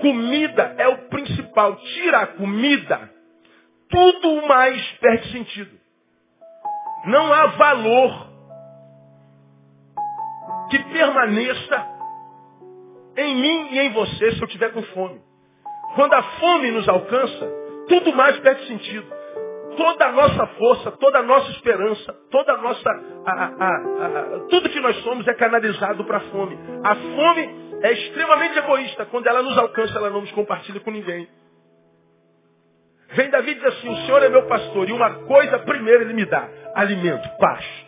Comida 0.00 0.74
é 0.78 0.88
o 0.88 1.08
principal. 1.08 1.76
Tira 1.76 2.18
a 2.20 2.26
comida, 2.26 3.10
tudo 3.88 4.46
mais 4.46 4.82
perde 5.00 5.30
sentido. 5.30 5.85
Não 7.06 7.32
há 7.32 7.46
valor 7.46 8.26
que 10.70 10.78
permaneça 10.92 11.86
em 13.16 13.34
mim 13.36 13.68
e 13.70 13.78
em 13.78 13.92
você 13.92 14.32
se 14.32 14.42
eu 14.42 14.48
tiver 14.48 14.72
com 14.72 14.82
fome. 14.82 15.20
Quando 15.94 16.12
a 16.14 16.22
fome 16.22 16.70
nos 16.72 16.88
alcança, 16.88 17.48
tudo 17.88 18.12
mais 18.12 18.38
perde 18.40 18.66
sentido. 18.66 19.06
Toda 19.76 20.06
a 20.06 20.12
nossa 20.12 20.46
força, 20.58 20.90
toda 20.92 21.18
a 21.18 21.22
nossa 21.22 21.50
esperança, 21.52 22.12
toda 22.30 22.52
a 22.52 22.56
nossa. 22.56 22.90
A, 23.26 23.32
a, 23.32 23.46
a, 23.46 24.40
tudo 24.48 24.70
que 24.70 24.80
nós 24.80 24.96
somos 25.02 25.26
é 25.28 25.34
canalizado 25.34 26.04
para 26.04 26.18
a 26.18 26.20
fome. 26.20 26.58
A 26.82 26.94
fome 26.94 27.78
é 27.82 27.92
extremamente 27.92 28.58
egoísta. 28.58 29.06
Quando 29.06 29.26
ela 29.26 29.42
nos 29.42 29.56
alcança, 29.56 29.96
ela 29.96 30.10
não 30.10 30.22
nos 30.22 30.32
compartilha 30.32 30.80
com 30.80 30.90
ninguém. 30.90 31.28
Vem 33.12 33.30
Davi 33.30 33.52
e 33.52 33.54
diz 33.54 33.64
assim, 33.64 33.88
o 33.88 33.96
Senhor 34.04 34.22
é 34.22 34.28
meu 34.28 34.46
pastor, 34.46 34.88
e 34.88 34.92
uma 34.92 35.10
coisa 35.24 35.58
primeiro 35.60 36.02
ele 36.02 36.14
me 36.14 36.24
dá, 36.24 36.48
alimento, 36.74 37.28
pasto. 37.38 37.86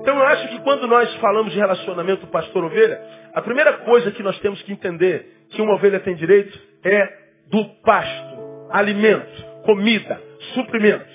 Então 0.00 0.18
eu 0.18 0.26
acho 0.26 0.48
que 0.48 0.58
quando 0.60 0.86
nós 0.86 1.14
falamos 1.16 1.52
de 1.52 1.58
relacionamento 1.58 2.26
pastor-ovelha, 2.26 3.00
a 3.32 3.40
primeira 3.40 3.72
coisa 3.78 4.10
que 4.10 4.22
nós 4.22 4.38
temos 4.40 4.60
que 4.62 4.72
entender 4.72 5.46
que 5.50 5.62
uma 5.62 5.74
ovelha 5.74 6.00
tem 6.00 6.14
direito 6.14 6.58
é 6.84 7.08
do 7.48 7.64
pasto, 7.82 8.68
alimento, 8.70 9.44
comida, 9.64 10.20
suprimento. 10.52 11.14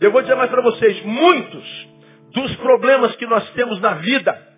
Eu 0.00 0.10
vou 0.10 0.20
dizer 0.20 0.34
mais 0.34 0.50
para 0.50 0.60
vocês, 0.60 1.02
muitos 1.02 1.88
dos 2.32 2.56
problemas 2.56 3.16
que 3.16 3.26
nós 3.26 3.48
temos 3.52 3.80
na 3.80 3.94
vida 3.94 4.54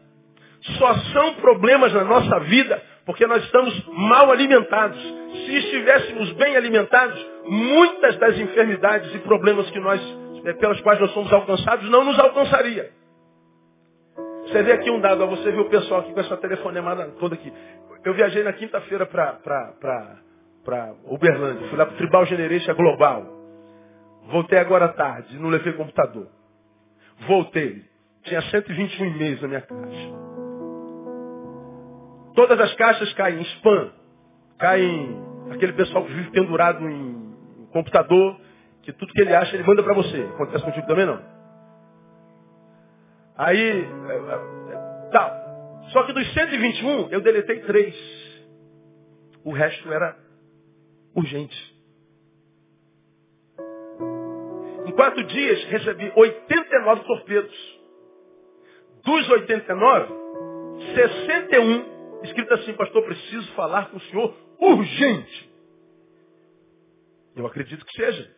só 0.78 0.94
são 1.12 1.35
problemas 1.35 1.92
na 1.92 2.04
nossa 2.04 2.40
vida 2.40 2.82
porque 3.06 3.25
nós 3.26 3.42
estamos 3.44 3.86
mal 3.86 4.30
alimentados. 4.32 5.00
Se 5.00 5.56
estivéssemos 5.56 6.32
bem 6.32 6.56
alimentados, 6.56 7.25
muitas 7.44 8.16
das 8.18 8.36
enfermidades 8.36 9.14
e 9.14 9.18
problemas 9.20 9.70
que 9.70 9.78
nós, 9.78 10.00
eh, 10.44 10.52
pelas 10.54 10.80
quais 10.80 10.98
nós 11.00 11.12
somos 11.12 11.32
alcançados 11.32 11.88
não 11.88 12.04
nos 12.04 12.18
alcançaria. 12.18 12.90
Você 14.42 14.62
vê 14.62 14.72
aqui 14.72 14.90
um 14.90 15.00
dado, 15.00 15.26
você 15.28 15.52
viu 15.52 15.62
o 15.62 15.70
pessoal 15.70 16.00
aqui 16.00 16.12
com 16.12 16.20
essa 16.20 16.36
telefonemada 16.36 17.06
toda 17.20 17.36
aqui. 17.36 17.52
Eu 18.04 18.12
viajei 18.12 18.42
na 18.42 18.52
quinta-feira 18.52 19.06
para 19.06 20.94
Uberlândia, 21.04 21.68
fui 21.68 21.78
lá 21.78 21.86
para 21.86 21.94
o 21.94 21.98
Tribal 21.98 22.26
Generation 22.26 22.75
Global. 22.75 23.25
Voltei 24.26 24.58
agora 24.58 24.86
à 24.86 24.88
tarde, 24.88 25.38
não 25.38 25.48
levei 25.48 25.72
computador. 25.75 26.28
Voltei. 27.28 27.84
Tinha 28.25 28.42
121 28.42 29.06
e-mails 29.06 29.40
na 29.42 29.48
minha 29.48 29.60
caixa. 29.60 30.46
Todas 32.37 32.61
as 32.61 32.75
caixas 32.75 33.12
caem 33.14 33.38
em 33.40 33.43
spam. 33.43 33.90
Caem 34.59 35.19
aquele 35.50 35.73
pessoal 35.73 36.05
que 36.05 36.12
vive 36.12 36.31
pendurado 36.31 36.87
em 36.87 37.35
computador, 37.73 38.38
que 38.83 38.93
tudo 38.93 39.12
que 39.12 39.23
ele 39.23 39.35
acha 39.35 39.57
ele 39.57 39.64
manda 39.64 39.83
para 39.83 39.95
você. 39.95 40.23
Acontece 40.35 40.62
contigo 40.62 40.87
também 40.87 41.07
não? 41.07 41.21
Aí, 43.38 43.59
é, 43.59 44.14
é, 44.14 45.11
tal. 45.12 45.47
Só 45.93 46.02
que 46.05 46.12
dos 46.12 46.33
121, 46.35 47.09
eu 47.11 47.21
deletei 47.23 47.61
três. 47.61 47.95
O 49.43 49.52
resto 49.52 49.90
era 49.90 50.16
urgente. 51.14 51.76
Em 54.85 54.93
quatro 54.93 55.25
dias, 55.25 55.64
recebi 55.64 56.12
89 56.14 57.05
torpedos. 57.05 57.81
Dos 59.05 59.31
89, 59.31 60.12
61 60.95 61.96
escrito 62.26 62.54
assim, 62.54 62.73
pastor, 62.75 63.04
preciso 63.04 63.52
falar 63.52 63.90
com 63.90 63.97
o 63.97 64.00
senhor 64.00 64.35
urgente. 64.59 65.50
Eu 67.35 67.47
acredito 67.47 67.85
que 67.85 67.92
seja. 67.92 68.35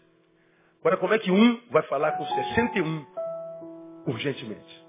Agora, 0.80 0.96
como 0.96 1.14
é 1.14 1.18
que 1.18 1.30
um 1.30 1.60
vai 1.70 1.82
falar 1.84 2.12
com 2.12 2.24
61 2.24 3.06
urgentemente? 4.06 4.86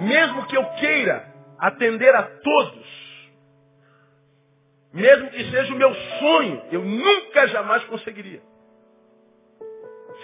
Mesmo 0.00 0.46
que 0.46 0.56
eu 0.56 0.64
queira 0.74 1.34
atender 1.58 2.14
a 2.14 2.22
todos, 2.22 2.86
mesmo 4.92 5.30
que 5.30 5.50
seja 5.50 5.74
o 5.74 5.76
meu 5.76 5.92
sonho, 5.94 6.62
eu 6.70 6.84
nunca 6.84 7.48
jamais 7.48 7.84
conseguiria. 7.84 8.40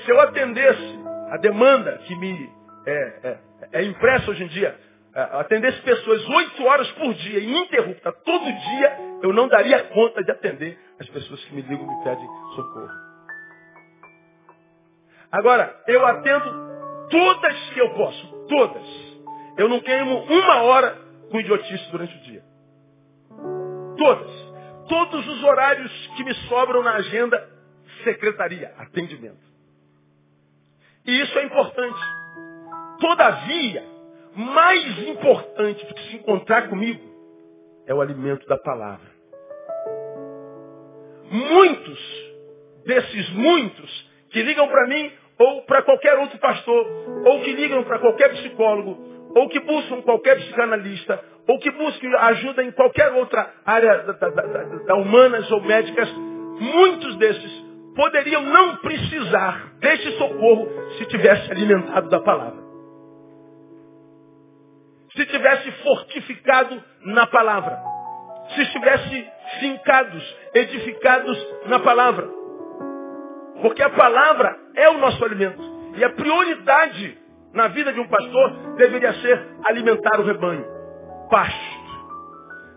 Se 0.04 0.11
eu 0.11 0.21
atendesse 0.21 0.99
a 1.31 1.37
demanda 1.38 1.99
que 1.99 2.14
me 2.16 2.50
é, 2.87 2.93
é, 2.93 3.38
é 3.73 3.85
impressa 3.85 4.31
hoje 4.31 4.45
em 4.45 4.49
dia, 4.49 4.78
atendesse 5.14 5.80
pessoas 5.83 6.28
oito 6.28 6.64
horas 6.64 6.90
por 6.92 7.14
dia, 7.14 7.38
ininterrupta, 7.38 8.12
todo 8.12 8.44
dia, 8.44 8.99
eu 9.23 9.33
não 9.33 9.47
daria 9.47 9.85
conta 9.85 10.23
de 10.25 10.30
atender 10.30 10.78
as 10.99 11.09
pessoas 11.09 11.42
que 11.44 11.54
me 11.54 11.62
ligam 11.62 11.87
e 11.87 11.88
me 11.88 12.04
pedem 12.04 12.26
socorro. 12.56 12.90
Agora, 15.30 15.83
eu 15.87 16.04
atendo 16.06 17.09
todas 17.11 17.71
que 17.71 17.80
eu 17.80 17.94
posso, 17.94 18.47
todas. 18.49 18.83
Eu 19.56 19.68
não 19.68 19.80
queimo 19.80 20.25
uma 20.25 20.62
hora 20.62 20.99
com 21.30 21.40
idiotice 21.40 21.90
durante 21.90 22.16
o 22.16 22.21
dia. 22.23 22.42
Todas. 23.97 24.30
Todos 24.88 25.26
os 25.26 25.42
horários 25.44 26.06
que 26.16 26.25
me 26.25 26.35
sobram 26.49 26.83
na 26.83 26.94
agenda, 26.94 27.49
secretaria, 28.02 28.75
atendimento. 28.78 29.42
E 31.06 31.21
isso 31.23 31.38
é 31.38 31.44
importante. 31.44 32.00
Todavia, 33.00 33.94
mais 34.37 35.09
importante 35.09 35.87
do 35.87 35.95
que 35.95 36.03
se 36.11 36.17
encontrar 36.17 36.69
comigo 36.69 37.00
é 37.87 37.95
o 37.95 38.00
alimento 38.00 38.47
da 38.47 38.59
palavra. 38.59 39.12
Muitos 41.31 41.99
desses 42.85 43.31
muitos 43.31 44.11
que 44.31 44.43
ligam 44.43 44.69
para 44.69 44.87
mim 44.88 45.12
ou 45.38 45.62
para 45.62 45.83
qualquer 45.83 46.17
outro 46.19 46.38
pastor, 46.38 46.87
ou 47.26 47.41
que 47.41 47.53
ligam 47.53 47.83
para 47.83 47.99
qualquer 47.99 48.31
psicólogo, 48.35 48.97
ou 49.35 49.49
que 49.49 49.59
buscam 49.61 50.00
qualquer 50.03 50.37
psicanalista, 50.37 51.21
ou 51.49 51.59
que 51.59 51.71
buscam 51.73 52.09
ajuda 52.19 52.62
em 52.62 52.71
qualquer 52.71 53.12
outra 53.12 53.53
área 53.67 53.99
da, 54.05 54.12
da, 54.12 54.29
da, 54.31 54.62
da 54.62 54.95
humanas 54.95 55.50
ou 55.50 55.61
médicas, 55.61 56.09
muitos 56.61 57.17
desses 57.17 57.64
poderiam 57.97 58.43
não 58.43 58.76
precisar 58.76 59.73
desse 59.81 60.19
socorro 60.19 60.69
se 60.99 61.07
tivesse 61.07 61.50
alimentado 61.50 62.09
da 62.09 62.21
palavra 62.21 62.63
se 65.16 65.26
tivesse 65.26 65.71
fortificado 65.83 66.83
na 67.04 67.26
palavra, 67.26 67.78
se 68.54 68.62
estivesse 68.62 69.30
fincados, 69.61 70.37
edificados 70.54 71.49
na 71.66 71.78
palavra. 71.78 72.28
Porque 73.62 73.83
a 73.83 73.90
palavra 73.90 74.56
é 74.75 74.88
o 74.90 74.99
nosso 74.99 75.25
alimento. 75.25 75.62
E 75.97 76.04
a 76.04 76.11
prioridade 76.11 77.18
na 77.52 77.68
vida 77.68 77.92
de 77.92 78.00
um 78.00 78.09
pastor 78.09 78.75
deveria 78.76 79.12
ser 79.14 79.47
alimentar 79.64 80.21
o 80.21 80.25
rebanho. 80.25 80.66
Pasto. 81.30 81.85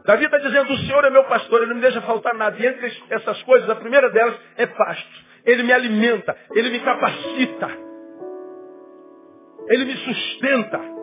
Davi 0.05 0.23
está 0.23 0.37
dizendo, 0.37 0.71
o 0.71 0.77
Senhor 0.77 1.03
é 1.03 1.09
meu 1.09 1.25
pastor, 1.25 1.59
ele 1.59 1.69
não 1.69 1.75
me 1.75 1.81
deixa 1.81 2.01
faltar 2.01 2.33
nada. 2.35 2.55
E 2.57 2.65
entre 2.65 3.03
essas 3.09 3.41
coisas, 3.43 3.69
a 3.69 3.75
primeira 3.75 4.09
delas 4.09 4.39
é 4.55 4.65
pasto. 4.65 5.27
Ele 5.43 5.63
me 5.63 5.73
alimenta, 5.73 6.37
ele 6.55 6.69
me 6.69 6.79
capacita, 6.79 7.69
ele 9.69 9.85
me 9.85 9.97
sustenta. 9.97 10.96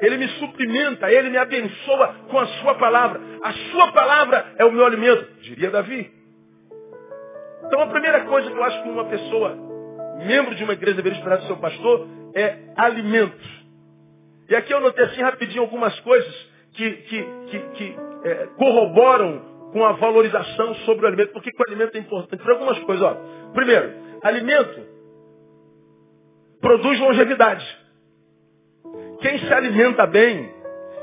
Ele 0.00 0.16
me 0.16 0.28
suprimenta, 0.28 1.10
Ele 1.10 1.30
me 1.30 1.36
abençoa 1.36 2.14
com 2.30 2.38
a 2.38 2.46
sua 2.46 2.74
palavra. 2.74 3.20
A 3.42 3.52
sua 3.52 3.92
palavra 3.92 4.54
é 4.58 4.64
o 4.64 4.72
meu 4.72 4.84
alimento, 4.84 5.26
diria 5.42 5.70
Davi. 5.70 6.10
Então 7.66 7.80
a 7.80 7.86
primeira 7.88 8.24
coisa 8.24 8.50
que 8.50 8.56
eu 8.56 8.64
acho 8.64 8.82
que 8.82 8.88
uma 8.88 9.04
pessoa, 9.04 9.56
membro 10.26 10.54
de 10.54 10.64
uma 10.64 10.72
igreja, 10.72 10.96
deveria 10.96 11.18
esperar 11.18 11.38
do 11.38 11.46
seu 11.46 11.56
pastor 11.56 12.08
é 12.34 12.56
alimento. 12.76 13.58
E 14.48 14.56
aqui 14.56 14.72
eu 14.72 14.80
notei 14.80 15.04
assim 15.04 15.20
rapidinho 15.20 15.62
algumas 15.62 15.98
coisas 16.00 16.34
que, 16.72 16.90
que, 16.90 17.26
que, 17.50 17.58
que 17.58 17.96
é, 18.24 18.46
corroboram 18.56 19.70
com 19.72 19.84
a 19.84 19.92
valorização 19.92 20.74
sobre 20.86 21.04
o 21.04 21.08
alimento. 21.08 21.32
Por 21.32 21.42
que, 21.42 21.50
o 21.50 21.64
alimento 21.68 21.96
é 21.96 22.00
importante? 22.00 22.42
Por 22.42 22.52
algumas 22.52 22.78
coisas. 22.80 23.02
Ó. 23.04 23.16
Primeiro, 23.52 23.92
alimento 24.22 24.86
produz 26.60 26.98
longevidade. 27.00 27.64
Quem 29.20 29.38
se 29.38 29.52
alimenta 29.52 30.06
bem, 30.06 30.52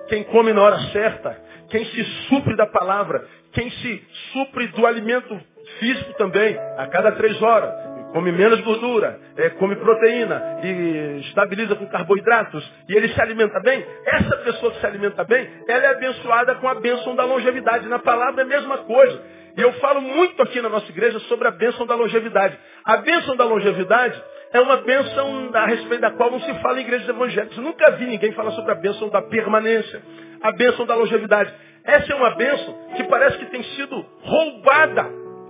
quem 0.07 0.23
come 0.25 0.53
na 0.53 0.61
hora 0.61 0.79
certa, 0.91 1.37
quem 1.69 1.83
se 1.85 2.03
supre 2.29 2.55
da 2.55 2.65
palavra, 2.65 3.25
quem 3.51 3.69
se 3.69 4.03
supre 4.31 4.67
do 4.67 4.85
alimento 4.85 5.37
físico 5.79 6.13
também, 6.13 6.57
a 6.77 6.87
cada 6.87 7.11
três 7.13 7.41
horas, 7.41 7.73
come 8.13 8.31
menos 8.31 8.61
gordura, 8.61 9.19
é, 9.35 9.49
come 9.51 9.75
proteína 9.75 10.59
e 10.63 11.19
estabiliza 11.27 11.75
com 11.75 11.85
carboidratos 11.87 12.63
e 12.87 12.95
ele 12.95 13.09
se 13.09 13.21
alimenta 13.21 13.59
bem, 13.59 13.85
essa 14.05 14.37
pessoa 14.37 14.71
que 14.71 14.79
se 14.79 14.85
alimenta 14.85 15.25
bem, 15.25 15.49
ela 15.67 15.83
é 15.83 15.89
abençoada 15.89 16.55
com 16.55 16.69
a 16.69 16.75
bênção 16.75 17.13
da 17.13 17.25
longevidade. 17.25 17.89
Na 17.89 17.99
palavra 17.99 18.43
é 18.43 18.45
a 18.45 18.47
mesma 18.47 18.77
coisa. 18.79 19.21
E 19.57 19.61
eu 19.61 19.73
falo 19.73 19.99
muito 19.99 20.41
aqui 20.41 20.61
na 20.61 20.69
nossa 20.69 20.89
igreja 20.89 21.19
sobre 21.21 21.47
a 21.49 21.51
bênção 21.51 21.85
da 21.85 21.95
longevidade. 21.95 22.57
A 22.85 22.97
bênção 22.97 23.35
da 23.35 23.43
longevidade 23.43 24.21
é 24.53 24.59
uma 24.59 24.77
bênção 24.77 25.49
a 25.53 25.65
respeito 25.65 26.01
da 26.01 26.11
qual 26.11 26.31
não 26.31 26.39
se 26.39 26.53
fala 26.61 26.79
em 26.79 26.83
igrejas 26.83 27.09
evangélicas. 27.09 27.57
Nunca 27.57 27.91
vi 27.91 28.05
ninguém 28.05 28.31
falar 28.31 28.51
sobre 28.51 28.71
a 28.71 28.75
bênção 28.75 29.09
da 29.09 29.21
permanência, 29.21 30.01
a 30.41 30.51
bênção 30.51 30.85
da 30.85 30.95
longevidade. 30.95 31.53
Essa 31.83 32.13
é 32.13 32.15
uma 32.15 32.31
bênção 32.31 32.77
que 32.95 33.03
parece 33.03 33.37
que 33.37 33.45
tem 33.45 33.63
sido 33.63 34.05
roubada 34.21 35.03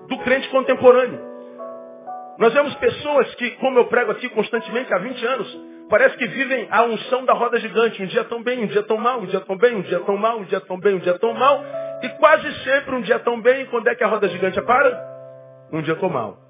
do 0.07 0.17
crente 0.19 0.49
contemporâneo. 0.49 1.35
Nós 2.37 2.53
vemos 2.53 2.75
pessoas 2.75 3.33
que, 3.35 3.51
como 3.51 3.79
eu 3.79 3.85
prego 3.85 4.11
aqui 4.11 4.27
constantemente 4.29 4.93
há 4.93 4.97
20 4.97 5.25
anos, 5.25 5.59
parece 5.89 6.17
que 6.17 6.27
vivem 6.27 6.67
a 6.69 6.83
unção 6.83 7.23
da 7.25 7.33
roda 7.33 7.57
gigante. 7.59 8.03
Um 8.03 8.07
dia 8.07 8.25
tão 8.25 8.43
bem, 8.43 8.63
um 8.63 8.67
dia 8.67 8.83
tão 8.83 8.97
mal, 8.97 9.21
um 9.21 9.25
dia 9.25 9.39
tão 9.39 9.57
bem, 9.57 9.75
um 9.75 9.81
dia 9.81 9.99
tão 10.01 10.17
mal, 10.17 10.39
um 10.39 10.43
dia 10.43 10.59
tão 10.59 10.79
bem, 10.79 10.95
um 10.95 10.99
dia 10.99 11.17
tão 11.17 11.33
mal. 11.33 11.63
E 12.01 12.09
quase 12.19 12.51
sempre 12.63 12.95
um 12.95 13.01
dia 13.01 13.19
tão 13.19 13.39
bem, 13.39 13.65
quando 13.67 13.87
é 13.87 13.95
que 13.95 14.03
a 14.03 14.07
roda 14.07 14.27
gigante 14.27 14.61
para? 14.63 15.15
Um 15.71 15.81
dia 15.81 15.95
tão 15.95 16.09
mal. 16.09 16.44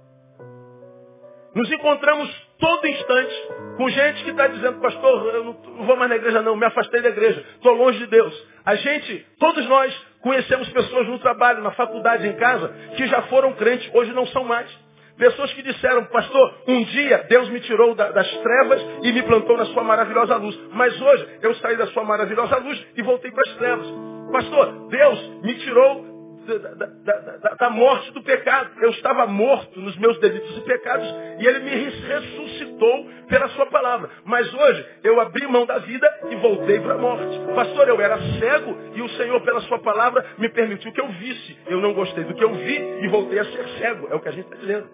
Nos 1.56 1.72
encontramos 1.72 2.30
todo 2.60 2.86
instante 2.86 3.34
com 3.78 3.90
gente 3.90 4.24
que 4.26 4.32
está 4.32 4.48
dizendo, 4.48 4.82
pastor, 4.82 5.34
eu 5.34 5.44
não 5.46 5.54
vou 5.86 5.96
mais 5.96 6.10
na 6.10 6.18
igreja 6.18 6.42
não, 6.42 6.56
me 6.56 6.66
afastei 6.66 7.02
da 7.02 7.10
igreja, 7.10 7.46
estou 7.56 7.74
longe 7.74 7.98
de 8.00 8.08
Deus. 8.08 8.48
A 8.66 8.76
gente, 8.76 9.26
todos 9.40 9.66
nós, 9.68 9.96
conhecemos 10.22 10.68
pessoas 10.70 11.08
no 11.08 11.18
trabalho, 11.20 11.64
na 11.64 11.72
faculdade, 11.72 12.28
em 12.28 12.36
casa, 12.36 12.68
que 12.98 13.08
já 13.08 13.22
foram 13.24 13.54
crentes, 13.54 13.90
hoje 13.94 14.12
não 14.12 14.28
são 14.28 14.44
mais. 14.44 14.70
Pessoas 15.18 15.54
que 15.54 15.62
disseram, 15.62 16.04
pastor, 16.08 16.56
um 16.68 16.84
dia 16.84 17.26
Deus 17.30 17.48
me 17.48 17.62
tirou 17.62 17.96
das 17.96 18.30
trevas 18.38 18.86
e 19.04 19.14
me 19.14 19.24
plantou 19.24 19.56
na 19.56 19.66
sua 19.68 19.82
maravilhosa 19.82 20.36
luz. 20.36 20.60
Mas 20.74 21.00
hoje 21.02 21.40
eu 21.42 21.56
saí 21.56 21.78
da 21.78 21.88
sua 21.88 22.04
maravilhosa 22.04 22.58
luz 22.58 22.86
e 22.98 23.02
voltei 23.02 23.32
para 23.32 23.50
as 23.50 23.58
trevas. 23.58 23.88
Pastor, 24.30 24.90
Deus 24.90 25.20
me 25.42 25.54
tirou 25.56 26.15
da, 26.46 26.58
da, 26.58 27.56
da, 27.56 27.70
morte 27.70 28.12
do 28.12 28.22
pecado. 28.22 28.72
Eu 28.82 28.92
estava 28.92 29.26
morto 29.26 29.80
nos 29.80 29.98
meus 29.98 30.18
delitos 30.20 30.58
e 30.58 30.62
pecados 30.62 31.08
e 31.40 31.46
ele 31.46 31.60
me 31.60 31.72
ressuscitou 31.72 33.10
pela 33.28 33.48
sua 33.50 33.66
palavra. 33.68 34.10
Mas 34.24 34.54
hoje 34.54 34.86
eu 35.04 35.20
abri 35.20 35.46
mão 35.48 35.66
da 35.66 35.80
vida 35.80 36.08
e 36.30 36.36
voltei 36.36 36.80
para 36.80 36.94
a 36.94 36.98
morte. 36.98 37.40
Pastor, 37.56 37.88
eu 37.88 38.00
era 38.00 38.18
cego 38.40 38.78
e 38.94 39.02
o 39.02 39.10
Senhor, 39.10 39.42
pela 39.42 39.62
sua 39.62 39.80
palavra, 39.80 40.26
me 40.38 40.50
permitiu 40.50 40.92
que 40.92 41.02
eu 41.02 41.08
visse. 41.10 41.58
Eu 41.68 41.82
não 41.82 41.94
gostei 41.94 42.24
do 42.24 42.34
que 42.34 42.44
eu 42.44 42.54
vi 42.54 42.78
e 43.04 43.08
voltei 43.08 43.40
a 43.40 43.46
ser 43.46 43.68
cego. 43.80 44.08
É 44.12 44.16
o 44.16 44.20
que 44.20 44.30
a 44.30 44.32
gente 44.32 44.46
está 44.46 44.58
dizendo. 44.58 44.90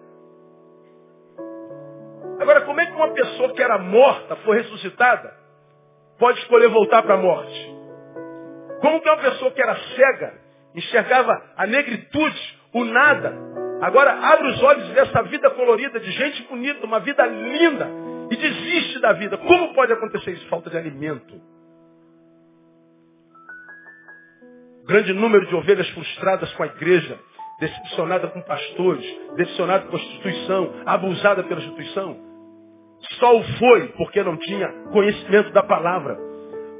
Agora, 2.40 2.62
como 2.62 2.80
é 2.80 2.86
que 2.86 2.92
uma 2.92 3.12
pessoa 3.12 3.52
que 3.52 3.62
era 3.62 3.78
morta 3.78 4.36
foi 4.36 4.56
ressuscitada 4.56 5.32
pode 6.18 6.40
escolher 6.40 6.68
voltar 6.68 7.02
para 7.02 7.14
a 7.14 7.18
morte? 7.18 7.72
Como 8.80 9.00
que 9.00 9.08
uma 9.08 9.18
pessoa 9.18 9.50
que 9.52 9.62
era 9.62 9.76
cega 9.76 10.41
enxergava 10.74 11.42
a 11.56 11.66
negritude, 11.66 12.58
o 12.72 12.84
nada. 12.84 13.32
Agora 13.82 14.12
abre 14.12 14.48
os 14.48 14.62
olhos 14.62 14.88
e 14.88 14.92
vê 14.92 15.00
essa 15.00 15.22
vida 15.24 15.50
colorida 15.50 15.98
de 15.98 16.10
gente 16.12 16.42
bonita, 16.44 16.86
uma 16.86 17.00
vida 17.00 17.26
linda, 17.26 17.88
e 18.30 18.36
desiste 18.36 19.00
da 19.00 19.12
vida. 19.12 19.36
Como 19.36 19.74
pode 19.74 19.92
acontecer 19.92 20.32
isso? 20.32 20.48
Falta 20.48 20.70
de 20.70 20.76
alimento. 20.76 21.40
Grande 24.86 25.12
número 25.12 25.46
de 25.46 25.54
ovelhas 25.54 25.88
frustradas 25.90 26.52
com 26.54 26.62
a 26.62 26.66
igreja, 26.66 27.18
decepcionada 27.60 28.28
com 28.28 28.40
pastores, 28.42 29.04
decepcionada 29.36 29.86
com 29.86 29.96
a 29.96 30.00
instituição, 30.00 30.74
abusada 30.86 31.44
pela 31.44 31.60
instituição. 31.60 32.16
Só 33.18 33.36
o 33.36 33.44
foi 33.58 33.88
porque 33.96 34.22
não 34.22 34.36
tinha 34.36 34.68
conhecimento 34.92 35.52
da 35.52 35.62
palavra. 35.62 36.31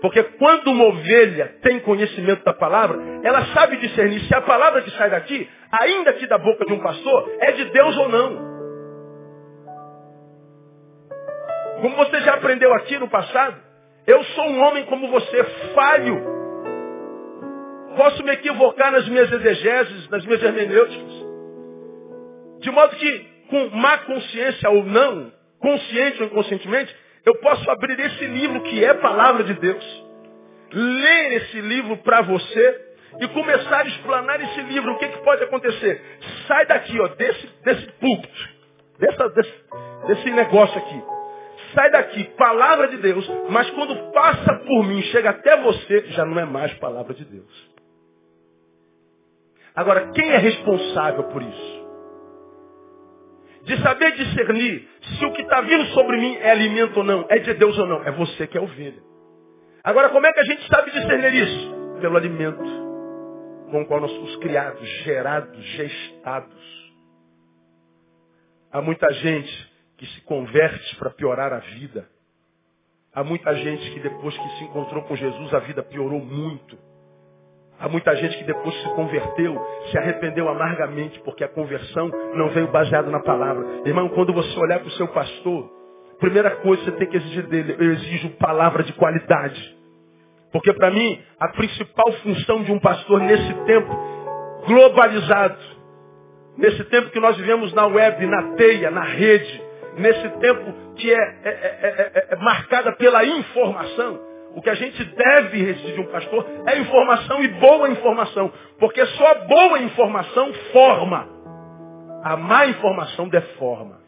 Porque 0.03 0.21
quando 0.25 0.73
uma 0.73 0.87
ovelha 0.87 1.55
tem 1.63 1.79
conhecimento 1.79 2.43
da 2.45 2.53
palavra, 2.53 2.99
ela 3.23 3.47
sabe 3.55 3.77
discernir 3.77 4.21
se 4.27 4.35
a 4.35 4.41
palavra 4.43 4.83
que 4.83 4.91
sai 4.91 5.09
daqui, 5.09 5.49
ainda 5.71 6.13
que 6.15 6.27
da 6.27 6.39
boca 6.39 6.67
de 6.67 6.73
um 6.73 6.81
pastor, 6.81 7.31
é 7.39 7.53
de 7.53 7.65
Deus 7.67 7.97
ou 7.97 8.09
não. 8.09 8.53
Como 11.81 11.97
você 11.97 12.21
já 12.23 12.35
aprendeu 12.35 12.75
aqui 12.75 12.99
no 12.99 13.09
passado, 13.09 13.57
eu 14.05 14.25
sou 14.25 14.45
um 14.45 14.61
homem 14.65 14.85
como 14.87 15.09
você, 15.09 15.45
falho. 15.73 16.21
Posso 17.97 18.25
me 18.25 18.33
equivocar 18.33 18.91
nas 18.91 19.09
minhas 19.09 19.31
exegeses, 19.31 20.09
nas 20.09 20.27
minhas 20.27 20.43
hermenêuticas. 20.43 21.13
De 22.59 22.71
modo 22.73 22.97
que, 22.97 23.27
com 23.49 23.69
má 23.77 23.99
consciência 23.99 24.69
ou 24.69 24.83
não, 24.85 25.33
consciente 25.61 26.23
ou 26.23 26.27
inconscientemente, 26.27 26.93
eu 27.25 27.35
posso 27.37 27.71
abrir 27.71 27.99
esse 28.01 28.27
livro 28.27 28.63
que 28.63 28.85
é 28.85 28.95
palavra 28.95 29.45
de 29.45 29.55
Deus, 29.55 30.05
ler 30.73 31.33
esse 31.35 31.61
livro 31.61 31.97
para 31.99 32.23
você 32.23 32.93
e 33.21 33.29
começar 33.29 33.81
a 33.81 33.87
explanar 33.87 34.41
esse 34.41 34.61
livro. 34.63 34.93
O 34.93 34.99
que, 34.99 35.09
que 35.09 35.19
pode 35.23 35.43
acontecer? 35.45 36.03
Sai 36.47 36.67
daqui, 36.67 36.99
ó, 37.01 37.09
desse, 37.09 37.47
desse 37.63 37.87
púlpito, 37.93 38.49
dessa, 38.99 39.29
desse, 39.31 39.55
desse 40.07 40.31
negócio 40.31 40.79
aqui. 40.79 41.03
Sai 41.75 41.91
daqui, 41.91 42.25
palavra 42.37 42.89
de 42.89 42.99
Deus, 42.99 43.31
mas 43.49 43.71
quando 43.71 44.13
passa 44.13 44.55
por 44.67 44.85
mim, 44.85 45.01
chega 45.05 45.31
até 45.31 45.57
você, 45.59 46.07
já 46.09 46.25
não 46.25 46.39
é 46.39 46.45
mais 46.45 46.73
palavra 46.75 47.15
de 47.15 47.25
Deus. 47.25 47.73
Agora, 49.75 50.11
quem 50.13 50.31
é 50.31 50.37
responsável 50.37 51.25
por 51.25 51.41
isso? 51.41 51.72
De 53.65 53.81
saber 53.83 54.13
discernir 54.13 54.89
se 55.03 55.25
o 55.25 55.33
que 55.33 55.43
está 55.43 55.61
vindo 55.61 55.87
sobre 55.89 56.17
mim 56.17 56.37
é 56.37 56.51
alimento 56.51 56.97
ou 56.99 57.05
não, 57.05 57.27
é 57.29 57.39
de 57.39 57.55
Deus 57.55 57.79
ou 57.79 57.87
não. 57.87 58.03
É 58.05 58.11
você 58.11 58.47
que 58.47 58.59
é 58.59 58.61
ovelha. 58.61 59.03
Agora, 59.85 60.09
como 60.11 60.27
é 60.27 60.33
que 60.33 60.41
a 60.41 60.45
gente 60.45 60.67
sabe 60.69 60.91
discernir 60.91 61.35
isso? 61.35 62.01
Pelo 62.01 62.17
alimento 62.17 62.83
com 63.71 63.83
o 63.83 63.87
qual 63.87 64.01
nós 64.01 64.11
somos 64.11 64.37
criados, 64.37 64.87
gerados, 65.03 65.65
gestados. 65.65 66.93
Há 68.71 68.83
muita 68.83 69.11
gente 69.15 69.73
que 69.97 70.07
se 70.07 70.21
converte 70.23 70.97
para 70.97 71.11
piorar 71.11 71.53
a 71.53 71.59
vida. 71.59 72.09
Há 73.15 73.25
muita 73.25 73.55
gente 73.55 73.91
que 73.93 74.01
depois 74.01 74.37
que 74.37 74.49
se 74.59 74.65
encontrou 74.65 75.03
com 75.05 75.17
Jesus, 75.17 75.55
a 75.55 75.59
vida 75.61 75.83
piorou 75.83 76.21
muito. 76.21 76.79
Há 77.83 77.89
muita 77.89 78.15
gente 78.15 78.39
que 78.39 78.45
depois 78.45 78.73
se 78.81 78.89
converteu, 78.91 79.61
se 79.91 79.99
arrependeu 79.99 80.49
amargamente, 80.49 81.19
porque 81.25 81.43
a 81.43 81.49
conversão 81.49 82.09
não 82.37 82.49
veio 82.51 82.69
baseada 82.69 83.11
na 83.11 83.19
palavra. 83.19 83.67
Irmão, 83.85 84.09
quando 84.11 84.33
você 84.33 84.57
olhar 84.61 84.79
para 84.79 84.87
o 84.87 84.93
seu 84.93 85.09
pastor, 85.09 85.69
primeira 86.21 86.53
coisa 86.53 86.81
que 86.85 86.91
você 86.93 86.97
tem 86.97 87.09
que 87.09 87.17
exigir 87.17 87.45
dele, 87.49 87.75
eu 87.77 87.93
exijo 87.95 88.31
palavra 88.39 88.85
de 88.85 88.93
qualidade. 88.93 89.77
Porque 90.53 90.73
para 90.75 90.93
mim, 90.93 91.21
a 91.41 91.49
principal 91.49 92.13
função 92.23 92.63
de 92.63 92.71
um 92.71 92.79
pastor 92.79 93.21
nesse 93.21 93.53
tempo 93.65 93.91
globalizado, 94.69 95.59
nesse 96.57 96.85
tempo 96.85 97.11
que 97.11 97.19
nós 97.19 97.37
vivemos 97.37 97.73
na 97.75 97.85
web, 97.89 98.25
na 98.27 98.55
teia, 98.55 98.93
na 98.93 99.03
rede, 99.03 99.61
nesse 99.97 100.29
tempo 100.39 100.73
que 100.95 101.13
é, 101.13 101.17
é, 101.17 101.51
é, 101.51 102.27
é 102.31 102.37
marcada 102.37 102.93
pela 102.93 103.25
informação, 103.25 104.21
o 104.55 104.61
que 104.61 104.69
a 104.69 104.75
gente 104.75 105.03
deve 105.05 105.63
receber 105.63 105.95
de 105.95 106.01
um 106.01 106.11
pastor 106.11 106.47
é 106.67 106.79
informação 106.79 107.43
e 107.43 107.49
boa 107.49 107.89
informação. 107.89 108.53
Porque 108.79 109.05
só 109.07 109.47
boa 109.47 109.79
informação 109.81 110.53
forma. 110.73 111.29
A 112.23 112.37
má 112.37 112.67
informação 112.67 113.29
deforma. 113.29 114.01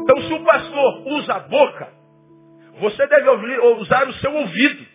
Então 0.00 0.16
se 0.22 0.32
o 0.32 0.44
pastor 0.44 1.06
usa 1.08 1.34
a 1.34 1.40
boca, 1.40 1.88
você 2.80 3.06
deve 3.06 3.30
usar 3.80 4.08
o 4.08 4.12
seu 4.14 4.34
ouvido. 4.34 4.86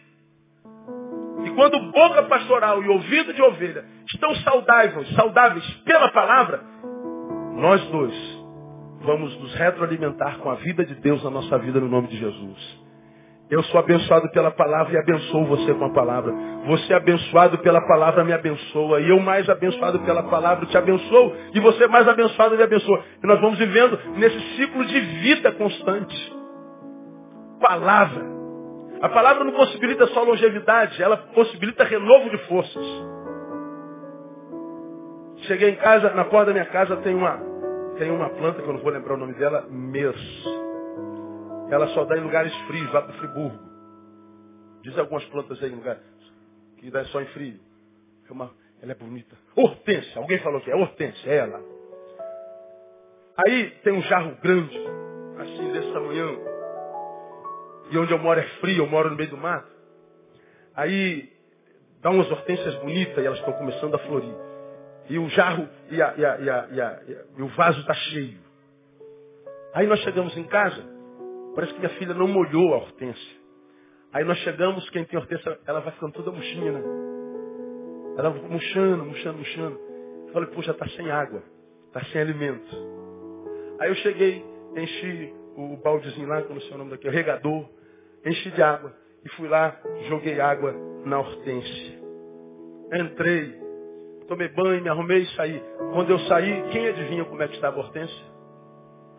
E 1.46 1.50
quando 1.52 1.92
boca 1.92 2.24
pastoral 2.24 2.82
e 2.82 2.90
ouvido 2.90 3.34
de 3.34 3.42
ovelha 3.42 3.86
estão 4.08 4.34
saudáveis, 4.36 5.14
saudáveis 5.14 5.70
pela 5.86 6.10
palavra, 6.12 6.64
nós 7.54 7.86
dois 7.90 8.35
vamos 9.06 9.40
nos 9.40 9.54
retroalimentar 9.56 10.40
com 10.40 10.50
a 10.50 10.56
vida 10.56 10.86
de 10.86 10.96
Deus 10.96 11.24
na 11.24 11.30
nossa 11.30 11.58
vida 11.60 11.80
no 11.80 11.88
nome 11.88 12.08
de 12.08 12.18
Jesus. 12.18 12.86
Eu 13.50 13.62
sou 13.64 13.80
abençoado 13.80 14.28
pela 14.32 14.50
palavra 14.50 14.94
e 14.94 14.98
abençoo 14.98 15.46
você 15.46 15.72
com 15.76 15.86
a 15.86 15.94
palavra. 15.94 16.34
Você 16.66 16.92
é 16.92 16.96
abençoado 16.96 17.60
pela 17.60 17.80
palavra 17.88 18.24
me 18.24 18.34
abençoa. 18.34 19.00
E 19.02 19.10
eu 19.10 19.20
mais 19.20 19.48
abençoado 19.48 20.00
pela 20.00 20.24
palavra 20.24 20.66
te 20.66 20.76
abençoo. 20.76 21.36
E 21.54 21.60
você 21.60 21.86
mais 21.88 22.08
abençoado 22.08 22.58
me 22.58 22.64
abençoa. 22.64 23.04
E 23.24 23.28
nós 23.28 23.40
vamos 23.40 23.60
vivendo 23.60 24.00
nesse 24.18 24.40
ciclo 24.56 24.84
de 24.86 25.00
vida 25.00 25.52
constante. 25.52 26.34
Palavra. 27.62 28.26
A 29.02 29.10
palavra 29.10 29.44
não 29.44 29.54
possibilita 29.54 30.08
só 30.08 30.24
longevidade, 30.24 31.02
ela 31.04 31.18
possibilita 31.18 31.84
renovo 31.84 32.30
de 32.32 32.38
forças. 32.48 32.86
Cheguei 35.44 35.70
em 35.70 35.76
casa, 35.76 36.12
na 36.12 36.26
porta 36.26 36.48
da 36.48 36.54
minha 36.54 36.66
casa 36.66 36.98
tem 36.98 37.14
uma, 37.14 37.40
tem 37.98 38.12
uma 38.12 38.30
planta, 38.30 38.62
que 38.62 38.68
eu 38.68 38.74
não 38.74 38.82
vou 38.82 38.92
lembrar 38.92 39.14
o 39.14 39.18
nome 39.18 39.34
dela, 39.34 39.68
Mers. 39.70 40.46
Ela 41.70 41.88
só 41.90 42.06
dá 42.06 42.18
em 42.18 42.22
lugares 42.22 42.54
frios, 42.68 42.92
lá 42.94 43.02
para 43.02 43.14
Friburgo. 43.14 43.60
Diz 44.82 44.98
algumas 44.98 45.26
plantas 45.26 45.62
aí 45.64 45.72
em 45.72 45.76
lugares 45.76 46.04
que 46.78 46.92
dá 46.92 47.04
só 47.06 47.22
em 47.22 47.26
frio. 47.28 47.60
É 48.30 48.32
uma, 48.32 48.52
ela 48.82 48.92
é 48.92 48.96
bonita. 48.96 49.36
Hortência, 49.56 50.20
alguém 50.20 50.38
falou 50.40 50.62
que 50.62 50.70
é 50.70 50.76
hortência, 50.76 51.30
é 51.30 51.38
ela. 51.38 51.62
Aí 53.38 53.72
tem 53.84 53.94
um 53.94 54.02
jarro 54.04 54.38
grande, 54.42 54.78
assim 55.40 55.72
desse 55.72 55.92
tamanhão. 55.92 56.38
E 57.92 57.98
onde 57.98 58.12
eu 58.12 58.20
moro 58.20 58.40
é 58.40 58.48
frio, 58.60 58.84
eu 58.84 58.88
moro 58.88 59.10
no 59.10 59.16
meio 59.16 59.30
do 59.30 59.38
mato. 59.38 59.70
Aí 60.76 61.32
dá 62.02 62.10
umas 62.10 62.30
hortênsias 62.30 62.76
bonitas 62.76 63.18
e 63.18 63.26
elas 63.26 63.40
estão 63.40 63.54
começando 63.54 63.96
a 63.96 64.00
florir. 64.00 64.36
E 65.10 65.20
o 65.20 65.30
jarro 65.30 65.68
e, 65.92 66.02
a, 66.02 66.16
e, 66.18 66.26
a, 66.26 66.40
e, 66.72 66.82
a, 66.82 67.00
e 67.38 67.42
o 67.42 67.48
vaso 67.50 67.80
está 67.82 67.94
cheio. 67.94 68.40
Aí 69.74 69.86
nós 69.88 70.00
chegamos 70.00 70.36
em 70.38 70.44
casa, 70.46 70.96
Parece 71.56 71.74
que 71.74 71.80
minha 71.80 71.92
filha 71.92 72.14
não 72.14 72.28
molhou 72.28 72.74
a 72.74 72.78
hortência. 72.78 73.38
Aí 74.12 74.26
nós 74.26 74.38
chegamos, 74.40 74.88
quem 74.90 75.06
tem 75.06 75.18
hortência, 75.18 75.58
ela 75.66 75.80
vai 75.80 75.94
ficando 75.94 76.12
toda 76.12 76.32
murchinha, 76.32 76.74
né? 76.74 76.84
Ela 78.18 78.30
murchando, 78.30 79.06
murchando, 79.06 79.38
murchando. 79.38 79.80
Eu 80.28 80.34
falei, 80.34 80.50
poxa, 80.50 80.72
está 80.72 80.86
sem 80.90 81.10
água, 81.10 81.42
está 81.88 82.04
sem 82.12 82.22
alimento. 82.22 82.76
Aí 83.80 83.90
eu 83.90 83.96
cheguei, 83.96 84.46
enchi 84.76 85.34
o 85.56 85.78
baldezinho 85.78 86.28
lá, 86.28 86.42
não 86.42 86.60
sei 86.60 86.74
o 86.74 86.78
nome 86.78 86.92
daqui, 86.92 87.08
o 87.08 87.12
regador, 87.12 87.70
enchi 88.26 88.52
de 88.52 88.62
água 88.62 88.94
e 89.24 89.30
fui 89.30 89.48
lá, 89.48 89.80
joguei 90.10 90.40
água 90.42 90.74
na 91.06 91.20
hortência. 91.20 92.00
Entrei, 92.94 93.58
tomei 94.28 94.48
banho, 94.50 94.82
me 94.82 94.90
arrumei 94.90 95.20
e 95.20 95.36
saí. 95.36 95.64
Quando 95.94 96.10
eu 96.10 96.20
saí, 96.20 96.70
quem 96.72 96.88
adivinha 96.88 97.26
como 97.26 97.42
é 97.42 97.48
que 97.48 97.56
estava 97.56 97.78
a 97.78 97.80
hortência? 97.80 98.26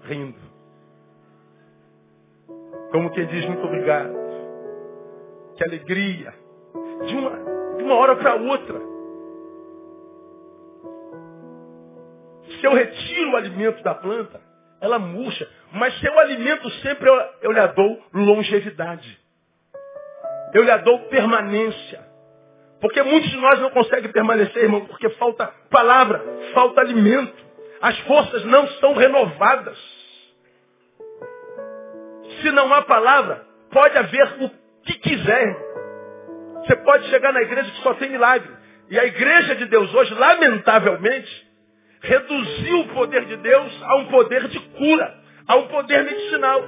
Rindo. 0.02 0.38
Como 2.90 3.10
quem 3.10 3.26
diz 3.26 3.46
muito 3.46 3.64
obrigado. 3.64 4.14
Que 5.56 5.64
alegria. 5.64 6.34
De 7.06 7.14
uma, 7.14 7.30
de 7.76 7.82
uma 7.82 7.94
hora 7.94 8.16
para 8.16 8.34
outra. 8.36 8.80
Se 12.60 12.64
eu 12.64 12.72
retiro 12.72 13.32
o 13.32 13.36
alimento 13.36 13.82
da 13.82 13.94
planta, 13.94 14.40
ela 14.80 14.98
murcha. 14.98 15.48
Mas 15.72 15.98
se 15.98 16.06
eu 16.06 16.18
alimento 16.18 16.70
sempre, 16.82 17.08
eu, 17.08 17.14
eu 17.42 17.52
lhe 17.52 17.66
dou 17.68 18.02
longevidade. 18.12 19.20
Eu 20.54 20.62
lhe 20.62 20.78
dou 20.78 21.00
permanência. 21.08 22.15
Porque 22.80 23.02
muitos 23.02 23.30
de 23.30 23.36
nós 23.38 23.58
não 23.60 23.70
conseguem 23.70 24.10
permanecer, 24.12 24.64
irmão, 24.64 24.84
porque 24.86 25.08
falta 25.10 25.52
palavra, 25.70 26.22
falta 26.52 26.80
alimento. 26.80 27.34
As 27.80 27.98
forças 28.00 28.44
não 28.44 28.66
são 28.68 28.94
renovadas. 28.94 29.78
Se 32.40 32.50
não 32.50 32.72
há 32.72 32.82
palavra, 32.82 33.46
pode 33.70 33.96
haver 33.96 34.36
o 34.40 34.50
que 34.84 34.98
quiser. 34.98 35.56
Você 36.56 36.76
pode 36.76 37.08
chegar 37.08 37.32
na 37.32 37.42
igreja 37.42 37.70
que 37.70 37.82
só 37.82 37.94
tem 37.94 38.10
milagre. 38.10 38.50
E 38.90 38.98
a 38.98 39.04
igreja 39.04 39.56
de 39.56 39.66
Deus 39.66 39.92
hoje, 39.94 40.14
lamentavelmente, 40.14 41.46
reduziu 42.02 42.80
o 42.80 42.88
poder 42.88 43.24
de 43.24 43.36
Deus 43.36 43.82
a 43.82 43.96
um 43.96 44.06
poder 44.06 44.48
de 44.48 44.60
cura, 44.60 45.14
a 45.48 45.56
um 45.56 45.68
poder 45.68 46.04
medicinal. 46.04 46.62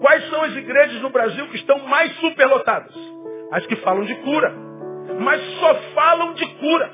Quais 0.00 0.28
são 0.28 0.42
as 0.42 0.54
igrejas 0.54 1.00
no 1.02 1.10
Brasil 1.10 1.48
que 1.48 1.56
estão 1.56 1.78
mais 1.80 2.14
superlotadas? 2.16 2.94
As 3.52 3.66
que 3.66 3.76
falam 3.76 4.04
de 4.04 4.14
cura. 4.16 4.67
Mas 5.20 5.42
só 5.58 5.74
falam 5.94 6.34
de 6.34 6.46
cura. 6.56 6.92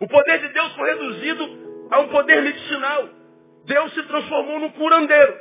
O 0.00 0.08
poder 0.08 0.38
de 0.40 0.48
Deus 0.48 0.72
foi 0.74 0.88
reduzido 0.90 1.88
a 1.90 2.00
um 2.00 2.08
poder 2.08 2.42
medicinal. 2.42 3.08
Deus 3.64 3.94
se 3.94 4.02
transformou 4.04 4.60
num 4.60 4.70
curandeiro. 4.70 5.34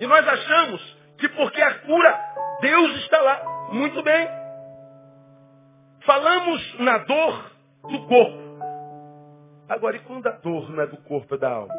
E 0.00 0.06
nós 0.06 0.26
achamos 0.26 0.96
que 1.18 1.28
porque 1.30 1.60
a 1.60 1.74
cura, 1.80 2.18
Deus 2.60 2.96
está 2.98 3.20
lá. 3.20 3.68
Muito 3.72 4.02
bem. 4.02 4.28
Falamos 6.06 6.78
na 6.78 6.98
dor 6.98 7.50
do 7.82 8.06
corpo. 8.06 8.48
Agora, 9.68 9.96
e 9.96 10.00
quando 10.00 10.26
a 10.26 10.30
dor 10.30 10.70
não 10.70 10.82
é 10.82 10.86
do 10.86 10.96
corpo, 10.98 11.34
é 11.34 11.38
da 11.38 11.50
alma? 11.50 11.74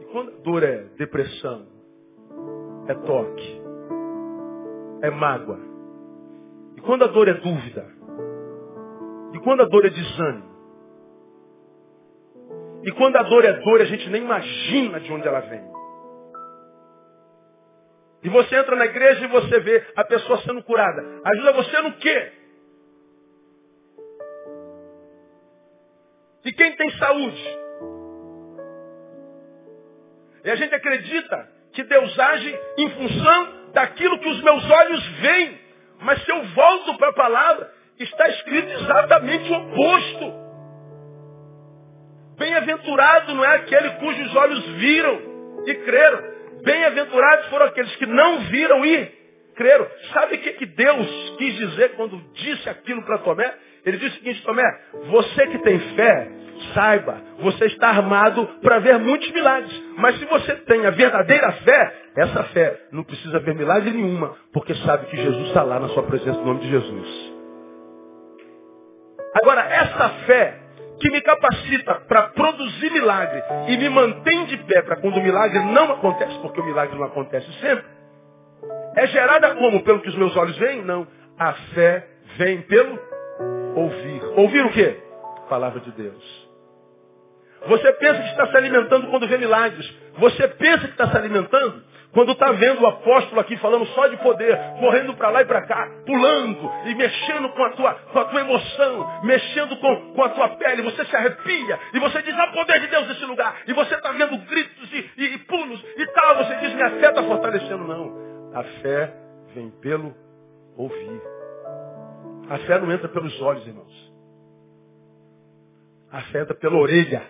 E 0.00 0.04
quando 0.06 0.30
a 0.30 0.42
dor 0.42 0.62
é 0.62 0.84
depressão, 0.96 1.66
é 2.88 2.94
toque, 2.94 3.62
é 5.02 5.10
mágoa? 5.10 5.58
E 6.76 6.80
quando 6.80 7.04
a 7.04 7.08
dor 7.08 7.28
é 7.28 7.34
dúvida? 7.34 7.86
E 9.34 9.38
quando 9.40 9.62
a 9.62 9.66
dor 9.66 9.84
é 9.86 9.90
desânimo? 9.90 10.52
E 12.84 12.90
quando 12.92 13.16
a 13.16 13.22
dor 13.22 13.44
é 13.44 13.52
dor, 13.60 13.80
a 13.80 13.84
gente 13.84 14.08
nem 14.10 14.22
imagina 14.22 15.00
de 15.00 15.12
onde 15.12 15.26
ela 15.26 15.40
vem. 15.40 15.62
E 18.24 18.28
você 18.28 18.56
entra 18.56 18.76
na 18.76 18.86
igreja 18.86 19.24
e 19.24 19.28
você 19.28 19.60
vê 19.60 19.84
a 19.96 20.04
pessoa 20.04 20.40
sendo 20.42 20.62
curada. 20.62 21.04
Ajuda 21.24 21.52
você 21.52 21.80
no 21.80 21.92
quê? 21.94 22.32
E 26.44 26.52
quem 26.52 26.76
tem 26.76 26.90
saúde? 26.98 27.58
E 30.44 30.50
a 30.50 30.56
gente 30.56 30.74
acredita 30.74 31.51
que 31.72 31.82
Deus 31.84 32.18
age 32.18 32.60
em 32.78 32.90
função 32.90 33.62
daquilo 33.72 34.18
que 34.18 34.28
os 34.28 34.42
meus 34.42 34.70
olhos 34.70 35.06
veem. 35.20 35.60
Mas 36.00 36.22
se 36.24 36.30
eu 36.30 36.42
volto 36.44 36.96
para 36.98 37.08
a 37.08 37.14
palavra, 37.14 37.72
está 37.98 38.28
escrito 38.28 38.70
exatamente 38.72 39.50
o 39.50 39.56
oposto. 39.56 40.42
Bem-aventurado 42.38 43.34
não 43.34 43.44
é 43.44 43.56
aquele 43.56 43.90
cujos 43.90 44.36
olhos 44.36 44.66
viram 44.76 45.20
e 45.66 45.74
creram. 45.74 46.32
Bem-aventurados 46.64 47.46
foram 47.46 47.66
aqueles 47.66 47.94
que 47.96 48.06
não 48.06 48.40
viram 48.40 48.84
e 48.84 49.06
creram. 49.54 49.86
Sabe 50.12 50.36
o 50.36 50.38
que, 50.38 50.52
que 50.54 50.66
Deus 50.66 51.34
quis 51.38 51.54
dizer 51.56 51.94
quando 51.94 52.16
disse 52.34 52.68
aquilo 52.68 53.02
para 53.04 53.18
Tomé? 53.18 53.54
Ele 53.84 53.96
disse 53.96 54.16
o 54.16 54.18
seguinte, 54.18 54.42
Tomé, 54.42 54.64
você 55.08 55.46
que 55.48 55.58
tem 55.58 55.78
fé, 55.94 56.30
saiba, 56.74 57.20
você 57.40 57.66
está 57.66 57.88
armado 57.88 58.46
para 58.62 58.78
ver 58.78 58.98
muitos 58.98 59.30
milagres. 59.32 59.72
Mas 59.96 60.18
se 60.18 60.24
você 60.24 60.54
tem 60.56 60.86
a 60.86 60.90
verdadeira 60.90 61.52
fé, 61.52 61.94
essa 62.16 62.42
fé 62.44 62.80
não 62.92 63.04
precisa 63.04 63.38
ver 63.40 63.54
milagre 63.54 63.90
nenhuma, 63.90 64.34
porque 64.52 64.74
sabe 64.76 65.06
que 65.06 65.16
Jesus 65.16 65.48
está 65.48 65.62
lá 65.62 65.80
na 65.80 65.88
sua 65.88 66.02
presença, 66.02 66.38
no 66.38 66.46
nome 66.46 66.60
de 66.60 66.70
Jesus. 66.70 67.32
Agora, 69.34 69.62
essa 69.62 70.08
fé 70.26 70.58
que 71.00 71.10
me 71.10 71.20
capacita 71.20 71.94
para 72.06 72.22
produzir 72.28 72.92
milagre 72.92 73.42
e 73.68 73.76
me 73.76 73.88
mantém 73.88 74.44
de 74.44 74.56
pé 74.58 74.82
para 74.82 74.96
quando 74.96 75.16
o 75.16 75.22
milagre 75.22 75.58
não 75.58 75.92
acontece, 75.92 76.38
porque 76.40 76.60
o 76.60 76.64
milagre 76.64 76.96
não 76.96 77.06
acontece 77.06 77.50
sempre, 77.60 77.84
é 78.94 79.06
gerada 79.06 79.54
como? 79.54 79.82
Pelo 79.82 80.00
que 80.00 80.08
os 80.08 80.14
meus 80.16 80.36
olhos 80.36 80.56
veem? 80.58 80.82
Não. 80.82 81.06
A 81.38 81.52
fé 81.74 82.06
vem 82.36 82.60
pelo 82.62 82.98
ouvir. 83.74 84.22
Ouvir 84.36 84.64
o 84.66 84.70
quê? 84.70 84.98
Palavra 85.48 85.80
de 85.80 85.90
Deus. 85.92 86.41
Você 87.66 87.92
pensa 87.92 88.22
que 88.22 88.28
está 88.28 88.46
se 88.48 88.56
alimentando 88.56 89.06
quando 89.08 89.28
vê 89.28 89.38
milagres. 89.38 89.88
Você 90.18 90.48
pensa 90.48 90.86
que 90.86 90.92
está 90.92 91.10
se 91.10 91.16
alimentando 91.16 91.82
quando 92.12 92.32
está 92.32 92.52
vendo 92.52 92.82
o 92.82 92.86
apóstolo 92.86 93.40
aqui 93.40 93.56
falando 93.56 93.86
só 93.86 94.06
de 94.06 94.18
poder, 94.18 94.56
correndo 94.78 95.14
para 95.14 95.30
lá 95.30 95.42
e 95.42 95.46
para 95.46 95.66
cá, 95.66 95.88
pulando 96.04 96.70
e 96.84 96.94
mexendo 96.94 97.48
com 97.50 97.64
a 97.64 97.70
tua, 97.70 97.94
com 97.94 98.18
a 98.18 98.24
tua 98.26 98.40
emoção, 98.40 99.22
mexendo 99.24 99.76
com, 99.78 100.12
com 100.12 100.22
a 100.22 100.28
tua 100.28 100.48
pele, 100.56 100.82
você 100.82 101.04
se 101.06 101.16
arrepia 101.16 101.78
e 101.94 101.98
você 101.98 102.20
diz, 102.22 102.38
há 102.38 102.48
poder 102.48 102.80
de 102.80 102.86
Deus 102.88 103.08
nesse 103.08 103.24
lugar. 103.24 103.56
E 103.66 103.72
você 103.72 103.94
está 103.94 104.12
vendo 104.12 104.36
gritos 104.46 104.92
e, 104.92 105.10
e, 105.16 105.34
e 105.34 105.38
pulos 105.38 105.82
e 105.96 106.06
tal, 106.08 106.36
você 106.36 106.54
diz, 106.56 106.74
minha 106.74 106.90
fé 106.90 107.08
está 107.08 107.22
fortalecendo. 107.22 107.84
Não. 107.84 108.52
A 108.54 108.62
fé 108.82 109.14
vem 109.54 109.70
pelo 109.80 110.14
ouvir. 110.76 111.22
A 112.50 112.58
fé 112.58 112.78
não 112.78 112.92
entra 112.92 113.08
pelos 113.08 113.40
olhos, 113.40 113.66
irmãos. 113.66 114.12
A 116.10 116.20
fé 116.24 116.40
entra 116.40 116.54
pela 116.54 116.76
orelha. 116.76 117.22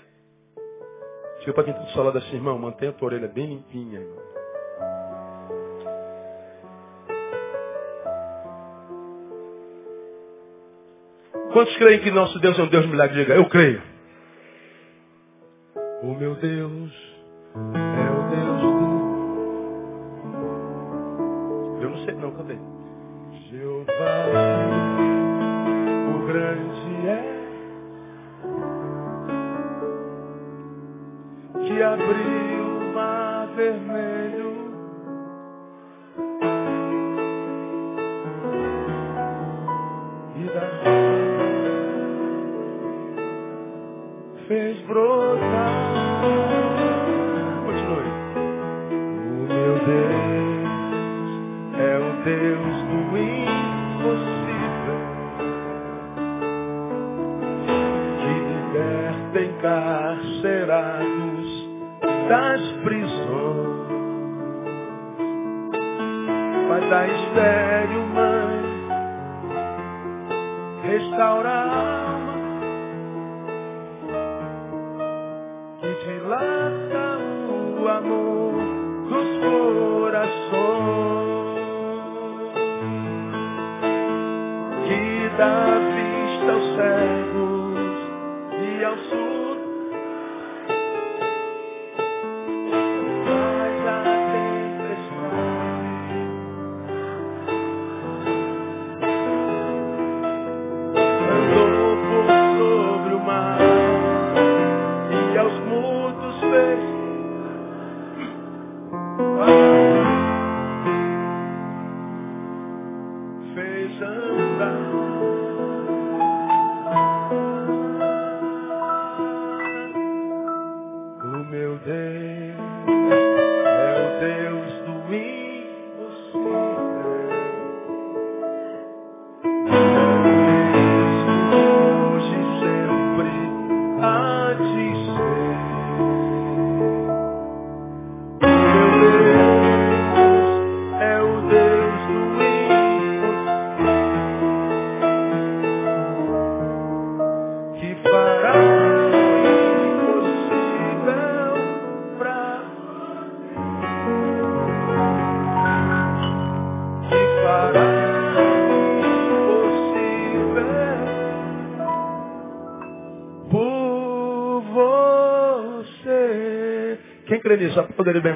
Chega 1.42 1.54
para 1.54 1.64
quem 1.64 1.72
está 1.72 1.84
do 1.84 1.90
seu 1.90 2.04
lado 2.04 2.18
assim, 2.18 2.36
irmão, 2.36 2.56
mantenha 2.56 2.92
a 2.92 2.94
tua 2.94 3.08
orelha 3.08 3.26
bem 3.26 3.46
limpinha, 3.46 3.98
irmão. 3.98 4.22
Quantos 11.52 11.76
creem 11.76 12.00
que 12.00 12.10
nosso 12.12 12.38
Deus 12.38 12.56
é 12.58 12.62
um 12.62 12.68
Deus 12.68 12.84
de 12.84 12.90
milagre? 12.90 13.18
Diga, 13.18 13.34
eu 13.34 13.48
creio. 13.48 13.82
O 16.02 16.14
meu 16.14 16.36
Deus 16.36 16.92
é 17.54 18.10
o 18.10 18.22
Deus 18.30 18.62
do... 18.62 18.92
Eu 21.82 21.90
não 21.90 21.98
sei 22.04 22.14
não, 22.14 22.30
cadê? 22.32 22.56
Jeová, 23.50 23.92
o 26.08 26.26
grande 26.26 26.71
que 31.72 31.82
abriu 31.82 32.76
o 32.76 32.94
mar 32.94 33.48
vermelho 33.56 34.52
e 40.36 40.44
da 40.52 40.68
fez 44.46 44.76
brotar. 44.82 45.72
Continue. 47.64 48.12
O 48.82 48.84
meu 49.48 49.74
Deus 49.86 51.30
é 51.78 51.92
o 51.96 52.10
Deus 52.22 52.76
do 52.88 53.00
impossível 53.16 54.98
que 58.20 58.32
liberta 58.50 59.38
encarcerados 59.40 61.41
das 62.28 62.60
prisões. 62.82 63.82
Faz 66.68 66.92
a 66.92 67.06
estéreo 67.06 68.06
mãe 68.14 68.72
restaurar 70.82 71.68
a 71.68 72.10
alma 72.10 72.32
que 75.80 75.90
dilata 76.04 77.18
o 77.48 77.88
amor 77.88 78.52
dos 79.08 79.28
corações. 79.44 80.42
Que 84.86 85.02
dá 85.36 85.78
vista 85.94 86.52
aos 86.52 86.66
cegos 86.76 87.21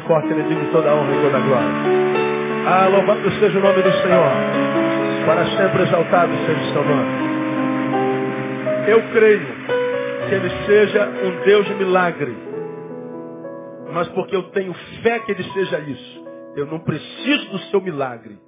forte, 0.06 0.28
ele 0.32 0.42
diga 0.44 0.64
toda 0.72 0.90
a 0.90 0.94
honra 0.94 1.14
e 1.14 1.22
toda 1.22 1.36
a 1.36 1.40
glória. 1.40 1.68
Ah, 2.66 2.88
louvado 2.88 3.30
seja 3.38 3.58
o 3.58 3.62
nome 3.62 3.82
do 3.82 3.92
Senhor. 3.92 4.30
Para 5.26 5.46
sempre 5.56 5.82
exaltado 5.82 6.32
seja 6.46 6.60
o 6.60 6.72
seu 6.72 6.84
nome. 6.84 7.26
Eu 8.88 9.02
creio 9.12 9.46
que 10.28 10.34
ele 10.34 10.50
seja 10.66 11.08
um 11.24 11.44
Deus 11.44 11.66
de 11.66 11.74
milagre. 11.74 12.36
Mas 13.92 14.08
porque 14.08 14.36
eu 14.36 14.44
tenho 14.50 14.74
fé 15.02 15.20
que 15.20 15.32
ele 15.32 15.44
seja 15.52 15.78
isso, 15.80 16.24
eu 16.56 16.66
não 16.66 16.80
preciso 16.80 17.50
do 17.50 17.58
seu 17.70 17.80
milagre 17.80 18.38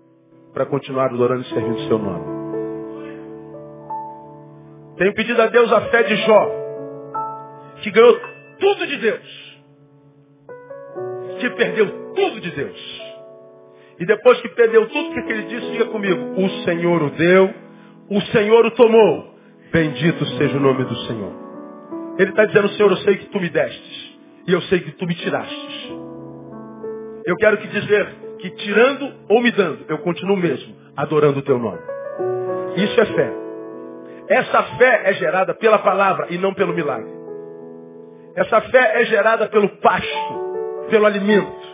para 0.53 0.67
continuar 0.67 1.07
adorando 1.07 1.43
e 1.43 1.49
servindo 1.49 1.77
o 1.77 1.89
seu 1.89 1.99
nome. 1.99 2.39
Tenho 4.97 5.15
pedido 5.15 5.41
a 5.41 5.47
Deus 5.47 5.73
a 5.73 5.81
fé 5.83 6.03
de 6.03 6.17
Jó, 6.17 6.51
que 7.83 7.91
ganhou 7.91 8.21
tudo 8.59 8.87
de 8.87 8.97
Deus, 8.97 9.38
perdeu 11.59 12.15
tudo 12.15 12.41
de 12.41 12.51
Deus. 12.53 13.03
E 14.01 14.07
depois 14.07 14.41
que 14.41 14.49
perdeu 14.51 14.89
tudo, 14.89 15.11
o 15.11 15.15
que, 15.15 15.23
que 15.23 15.33
ele 15.33 15.43
disse? 15.43 15.73
Diga 15.73 15.87
comigo. 15.87 16.41
O 16.41 16.49
Senhor 16.65 17.03
o 17.03 17.11
deu, 17.11 17.53
o 18.09 18.21
Senhor 18.33 18.65
o 18.65 18.71
tomou. 18.71 19.35
Bendito 19.73 20.25
seja 20.39 20.57
o 20.57 20.61
nome 20.61 20.85
do 20.85 20.97
Senhor. 21.07 21.33
Ele 22.19 22.31
está 22.31 22.45
dizendo, 22.47 22.69
Senhor, 22.71 22.91
eu 22.91 22.97
sei 22.99 23.17
que 23.17 23.27
tu 23.27 23.41
me 23.41 23.51
destes. 23.51 24.19
E 24.47 24.53
eu 24.53 24.63
sei 24.63 24.81
que 24.81 24.93
tu 24.93 25.07
me 25.07 25.15
tirastes. 25.15 25.93
Eu 27.27 27.37
quero 27.37 27.59
que 27.59 27.69
dizer 27.69 28.09
que 28.39 28.51
tirando 28.51 29.13
ou 29.29 29.43
me 29.43 29.51
dando, 29.51 29.85
eu 29.89 29.99
continuo 29.99 30.37
mesmo 30.37 30.75
adorando 30.97 31.41
o 31.41 31.43
teu 31.43 31.59
nome. 31.59 31.79
Isso 32.77 33.01
é 33.01 33.07
fé. 33.07 33.33
Essa 34.29 34.63
fé 34.79 35.03
é 35.05 35.13
gerada 35.15 35.55
pela 35.55 35.79
palavra 35.79 36.29
e 36.31 36.39
não 36.39 36.55
pelo 36.55 36.73
milagre. 36.73 37.11
Essa 38.37 38.61
fé 38.63 39.03
é 39.03 39.05
gerada 39.07 39.49
pelo 39.49 39.69
pasto, 39.81 40.38
pelo 40.89 41.07
alimento. 41.07 41.69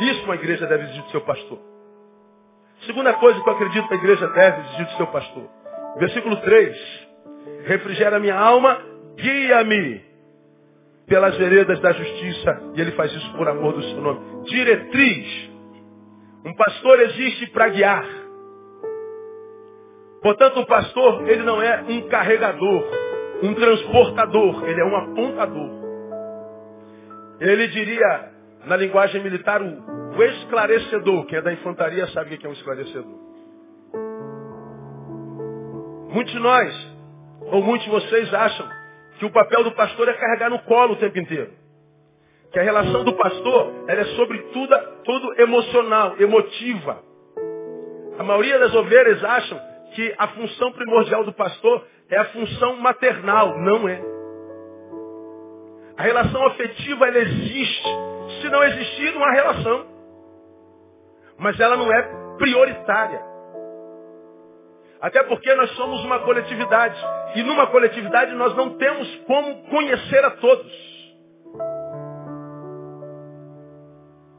Isso 0.00 0.24
uma 0.24 0.34
igreja 0.34 0.66
deve 0.66 0.84
exigir 0.84 1.02
do 1.02 1.10
seu 1.10 1.20
pastor. 1.20 1.58
Segunda 2.86 3.12
coisa 3.14 3.40
que 3.40 3.48
eu 3.48 3.52
acredito 3.52 3.88
que 3.88 3.94
a 3.94 3.96
igreja 3.96 4.26
deve 4.28 4.60
exigir 4.62 4.86
do 4.86 4.96
seu 4.96 5.06
pastor. 5.08 5.48
Versículo 5.98 6.36
3. 6.36 7.12
Refrigera 7.64 8.18
minha 8.18 8.36
alma, 8.36 8.80
guia-me 9.16 10.04
pelas 11.06 11.36
veredas 11.36 11.78
da 11.80 11.92
justiça. 11.92 12.72
E 12.74 12.80
ele 12.80 12.92
faz 12.92 13.12
isso 13.12 13.32
por 13.36 13.48
amor 13.48 13.74
do 13.74 13.82
seu 13.82 14.00
nome. 14.00 14.44
Diretriz. 14.44 15.50
Um 16.44 16.54
pastor 16.54 17.00
existe 17.00 17.46
para 17.48 17.68
guiar. 17.68 18.06
Portanto, 20.22 20.60
um 20.60 20.64
pastor, 20.64 21.28
ele 21.28 21.42
não 21.42 21.60
é 21.60 21.82
um 21.88 22.08
carregador, 22.08 22.84
um 23.42 23.54
transportador, 23.54 24.64
ele 24.68 24.80
é 24.80 24.84
um 24.84 24.96
apontador. 24.96 25.81
Ele 27.42 27.66
diria, 27.66 28.30
na 28.66 28.76
linguagem 28.76 29.20
militar, 29.20 29.60
o, 29.60 30.16
o 30.16 30.22
esclarecedor. 30.22 31.26
Quem 31.26 31.38
é 31.38 31.42
da 31.42 31.52
infantaria 31.52 32.06
sabe 32.08 32.36
o 32.36 32.38
que 32.38 32.46
é 32.46 32.48
um 32.48 32.52
esclarecedor. 32.52 33.18
Muitos 36.12 36.32
de 36.32 36.38
nós, 36.38 36.96
ou 37.40 37.60
muitos 37.60 37.84
de 37.84 37.90
vocês 37.90 38.32
acham 38.32 38.68
que 39.18 39.24
o 39.24 39.32
papel 39.32 39.64
do 39.64 39.72
pastor 39.72 40.08
é 40.08 40.12
carregar 40.12 40.50
no 40.50 40.60
colo 40.60 40.92
o 40.92 40.96
tempo 40.96 41.18
inteiro. 41.18 41.50
Que 42.52 42.60
a 42.60 42.62
relação 42.62 43.02
do 43.02 43.12
pastor 43.14 43.86
é 43.88 44.04
sobretudo 44.04 44.76
tudo 45.04 45.40
emocional, 45.40 46.14
emotiva. 46.20 47.02
A 48.20 48.22
maioria 48.22 48.60
das 48.60 48.72
ovelhas 48.72 49.24
acham 49.24 49.60
que 49.96 50.14
a 50.16 50.28
função 50.28 50.70
primordial 50.70 51.24
do 51.24 51.32
pastor 51.32 51.84
é 52.08 52.18
a 52.18 52.26
função 52.26 52.76
maternal. 52.76 53.58
Não 53.58 53.88
é. 53.88 54.11
A 56.02 56.04
relação 56.04 56.44
afetiva 56.48 57.06
ela 57.06 57.18
existe. 57.18 57.88
Se 58.40 58.48
não 58.48 58.64
existir, 58.64 59.14
não 59.14 59.22
há 59.22 59.30
relação. 59.34 59.86
Mas 61.38 61.60
ela 61.60 61.76
não 61.76 61.92
é 61.92 62.02
prioritária. 62.38 63.22
Até 65.00 65.22
porque 65.22 65.54
nós 65.54 65.70
somos 65.76 66.04
uma 66.04 66.18
coletividade. 66.24 67.00
E 67.36 67.44
numa 67.44 67.68
coletividade 67.68 68.34
nós 68.34 68.52
não 68.56 68.76
temos 68.78 69.14
como 69.28 69.62
conhecer 69.68 70.24
a 70.24 70.30
todos. 70.32 70.72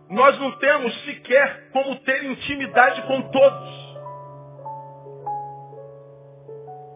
Nós 0.09 0.37
não 0.41 0.51
temos 0.57 1.05
sequer 1.05 1.69
como 1.71 1.95
ter 1.99 2.25
intimidade 2.25 3.03
com 3.03 3.21
todos. 3.21 3.83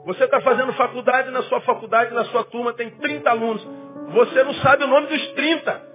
Você 0.07 0.25
está 0.25 0.41
fazendo 0.41 0.73
faculdade, 0.73 1.31
na 1.31 1.43
sua 1.43 1.61
faculdade, 1.61 2.13
na 2.13 2.25
sua 2.25 2.43
turma 2.43 2.73
tem 2.73 2.89
30 2.89 3.29
alunos. 3.29 3.86
Você 4.07 4.43
não 4.43 4.53
sabe 4.55 4.83
o 4.83 4.87
nome 4.87 5.07
dos 5.07 5.27
30. 5.33 5.87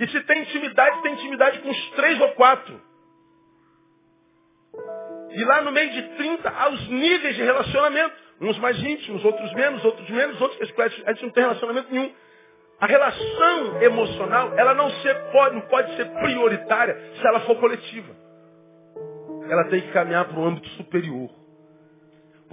E 0.00 0.08
se 0.08 0.20
tem 0.22 0.42
intimidade, 0.42 1.02
tem 1.02 1.14
intimidade 1.14 1.58
com 1.60 1.70
os 1.70 1.90
três 1.92 2.20
ou 2.20 2.28
quatro. 2.32 2.80
E 5.30 5.44
lá 5.44 5.62
no 5.62 5.72
meio 5.72 5.90
de 5.90 6.02
30 6.16 6.48
há 6.48 6.68
os 6.68 6.88
níveis 6.88 7.36
de 7.36 7.42
relacionamento. 7.42 8.24
Uns 8.40 8.58
mais 8.58 8.76
íntimos, 8.82 9.24
outros 9.24 9.52
menos, 9.54 9.84
outros 9.84 10.08
menos, 10.10 10.40
outros 10.40 10.70
que 10.70 10.82
a 10.82 10.88
gente 10.88 11.22
não 11.22 11.30
tem 11.30 11.44
relacionamento 11.44 11.92
nenhum. 11.92 12.12
A 12.80 12.86
relação 12.86 13.82
emocional, 13.82 14.52
ela 14.58 14.74
não, 14.74 14.90
ser, 14.90 15.14
pode, 15.30 15.54
não 15.54 15.62
pode 15.62 15.96
ser 15.96 16.04
prioritária 16.06 17.12
se 17.16 17.26
ela 17.26 17.40
for 17.40 17.56
coletiva. 17.58 18.14
Ela 19.48 19.64
tem 19.68 19.80
que 19.80 19.92
caminhar 19.92 20.26
para 20.26 20.38
um 20.38 20.46
âmbito 20.46 20.68
superior. 20.70 21.43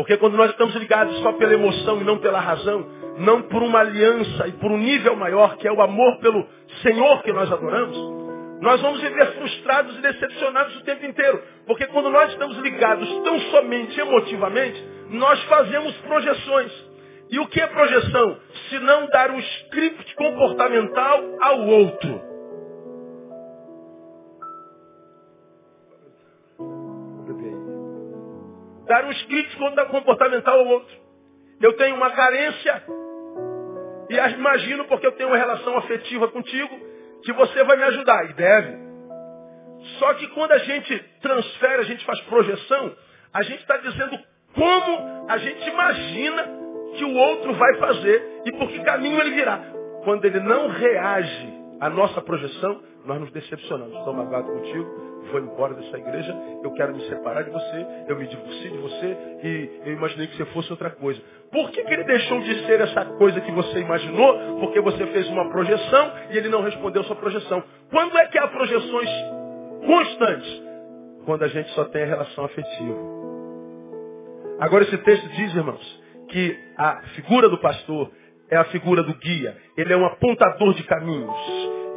Porque 0.02 0.18
quando 0.18 0.36
nós 0.36 0.50
estamos 0.50 0.74
ligados 0.78 1.16
só 1.20 1.32
pela 1.34 1.54
emoção 1.54 2.02
e 2.02 2.04
não 2.04 2.18
pela 2.18 2.40
razão, 2.40 2.88
não 3.20 3.44
por 3.44 3.62
uma 3.62 3.82
aliança 3.82 4.48
e 4.48 4.52
por 4.54 4.72
um 4.72 4.78
nível 4.80 5.16
maior, 5.16 5.58
que 5.58 5.68
é 5.68 5.72
o 5.72 5.80
amor 5.80 6.18
pelo 6.18 6.44
Senhor 6.82 7.22
que 7.22 7.32
nós 7.32 7.52
adoramos, 7.52 7.96
nós 8.62 8.82
vamos 8.82 9.00
viver 9.00 9.28
frustrados 9.34 9.96
e 9.96 10.02
decepcionados 10.02 10.76
o 10.78 10.84
tempo 10.86 11.06
inteiro. 11.06 11.40
Porque 11.68 11.86
quando 11.86 12.10
nós 12.10 12.32
estamos 12.32 12.58
ligados 12.58 13.08
tão 13.24 13.40
somente 13.52 14.02
emotivamente, 14.02 14.84
nós 15.12 15.40
fazemos 15.44 15.96
projeções. 15.98 16.72
E 17.30 17.38
o 17.38 17.46
que 17.46 17.62
é 17.62 17.68
projeção? 17.68 18.38
Se 18.70 18.80
não 18.80 19.06
dar 19.06 19.30
um 19.30 19.38
script 19.38 20.16
comportamental 20.16 21.24
ao 21.42 21.60
outro. 21.68 22.31
Dar 28.92 29.06
um 29.06 29.12
script 29.12 29.58
comportamental 29.90 30.60
ao 30.60 30.68
outro. 30.68 30.94
Eu 31.62 31.72
tenho 31.78 31.96
uma 31.96 32.12
carência 32.12 32.84
e 34.10 34.18
imagino 34.34 34.84
porque 34.84 35.08
eu 35.08 35.14
tenho 35.14 35.30
uma 35.30 35.38
relação 35.38 35.78
afetiva 35.78 36.28
contigo 36.28 36.78
que 37.24 37.32
você 37.32 37.64
vai 37.64 37.78
me 37.78 37.84
ajudar. 37.84 38.30
E 38.30 38.34
deve. 38.34 38.78
Só 39.98 40.14
que 40.16 40.28
quando 40.28 40.52
a 40.52 40.58
gente 40.58 41.00
transfere, 41.22 41.80
a 41.80 41.86
gente 41.86 42.04
faz 42.04 42.20
projeção, 42.24 42.94
a 43.34 43.42
gente 43.44 43.62
está 43.62 43.78
dizendo 43.78 44.20
como 44.54 45.26
a 45.30 45.38
gente 45.38 45.70
imagina 45.70 46.50
que 46.98 47.06
o 47.06 47.16
outro 47.16 47.54
vai 47.54 47.74
fazer 47.76 48.42
e 48.44 48.52
por 48.52 48.68
que 48.68 48.84
caminho 48.84 49.22
ele 49.22 49.36
virá. 49.36 49.58
Quando 50.04 50.26
ele 50.26 50.42
não 50.42 50.68
reage 50.68 51.54
à 51.80 51.90
nossa 51.90 52.22
projeção, 52.22 52.84
nós 53.06 53.22
nos 53.22 53.32
decepcionamos. 53.32 54.00
Estou 54.00 54.14
magoado 54.14 54.52
contigo, 54.52 55.11
vou 55.30 55.40
embora 55.40 55.74
dessa 55.74 55.98
igreja, 55.98 56.36
eu 56.64 56.72
quero 56.74 56.94
me 56.94 57.02
separar 57.08 57.44
de 57.44 57.50
você, 57.50 57.86
eu 58.08 58.16
me 58.18 58.28
divorciei 58.28 58.72
de 58.72 58.78
você 58.78 59.18
e 59.44 59.82
eu 59.86 59.94
imaginei 59.94 60.28
que 60.28 60.38
você 60.38 60.46
fosse 60.46 60.72
outra 60.72 60.90
coisa. 60.90 61.22
Por 61.52 61.70
que, 61.72 61.84
que 61.84 61.94
ele 61.94 62.04
deixou 62.04 62.40
de 62.42 62.66
ser 62.66 62.82
essa 62.82 63.06
coisa 63.06 63.42
que 63.42 63.52
você 63.52 63.80
imaginou? 63.80 64.60
Porque 64.60 64.80
você 64.80 65.06
fez 65.08 65.28
uma 65.30 65.50
projeção 65.50 66.14
e 66.32 66.38
ele 66.38 66.50
não 66.50 66.62
respondeu 66.62 67.04
sua 67.04 67.16
projeção. 67.16 67.64
Quando 67.90 68.18
é 68.18 68.28
que 68.28 68.38
há 68.38 68.48
projeções 68.48 69.10
constantes? 69.86 70.64
Quando 71.26 71.44
a 71.44 71.48
gente 71.48 71.70
só 71.72 71.86
tem 71.86 72.04
a 72.04 72.08
relação 72.08 72.46
afetiva. 72.46 73.22
Agora 74.60 74.84
esse 74.84 74.98
texto 75.00 75.28
diz, 75.30 75.56
irmãos, 75.56 76.02
que 76.30 76.58
a 76.78 77.02
figura 77.16 77.50
do 77.50 77.58
pastor 77.60 78.12
é 78.50 78.58
a 78.58 78.66
figura 78.66 79.02
do 79.04 79.14
guia. 79.16 79.58
Ele 79.78 79.94
é 79.94 79.98
um 79.98 80.06
apontador 80.06 80.74
de 80.74 80.84
caminhos. 80.84 81.36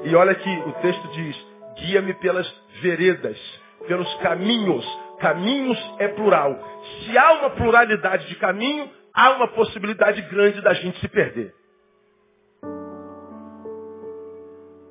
E 0.04 0.14
olha 0.14 0.34
que 0.34 0.50
o 0.50 0.72
texto 0.80 1.08
diz, 1.08 1.46
guia-me 1.76 2.14
pelas 2.14 2.48
veredas, 2.84 3.38
pelos 3.88 4.14
caminhos. 4.16 4.84
Caminhos 5.18 5.78
é 5.98 6.08
plural. 6.08 6.52
Se 7.00 7.16
há 7.16 7.32
uma 7.32 7.50
pluralidade 7.50 8.28
de 8.28 8.36
caminho, 8.36 8.90
há 9.14 9.30
uma 9.30 9.48
possibilidade 9.48 10.20
grande 10.22 10.60
da 10.60 10.74
gente 10.74 11.00
se 11.00 11.08
perder. 11.08 11.54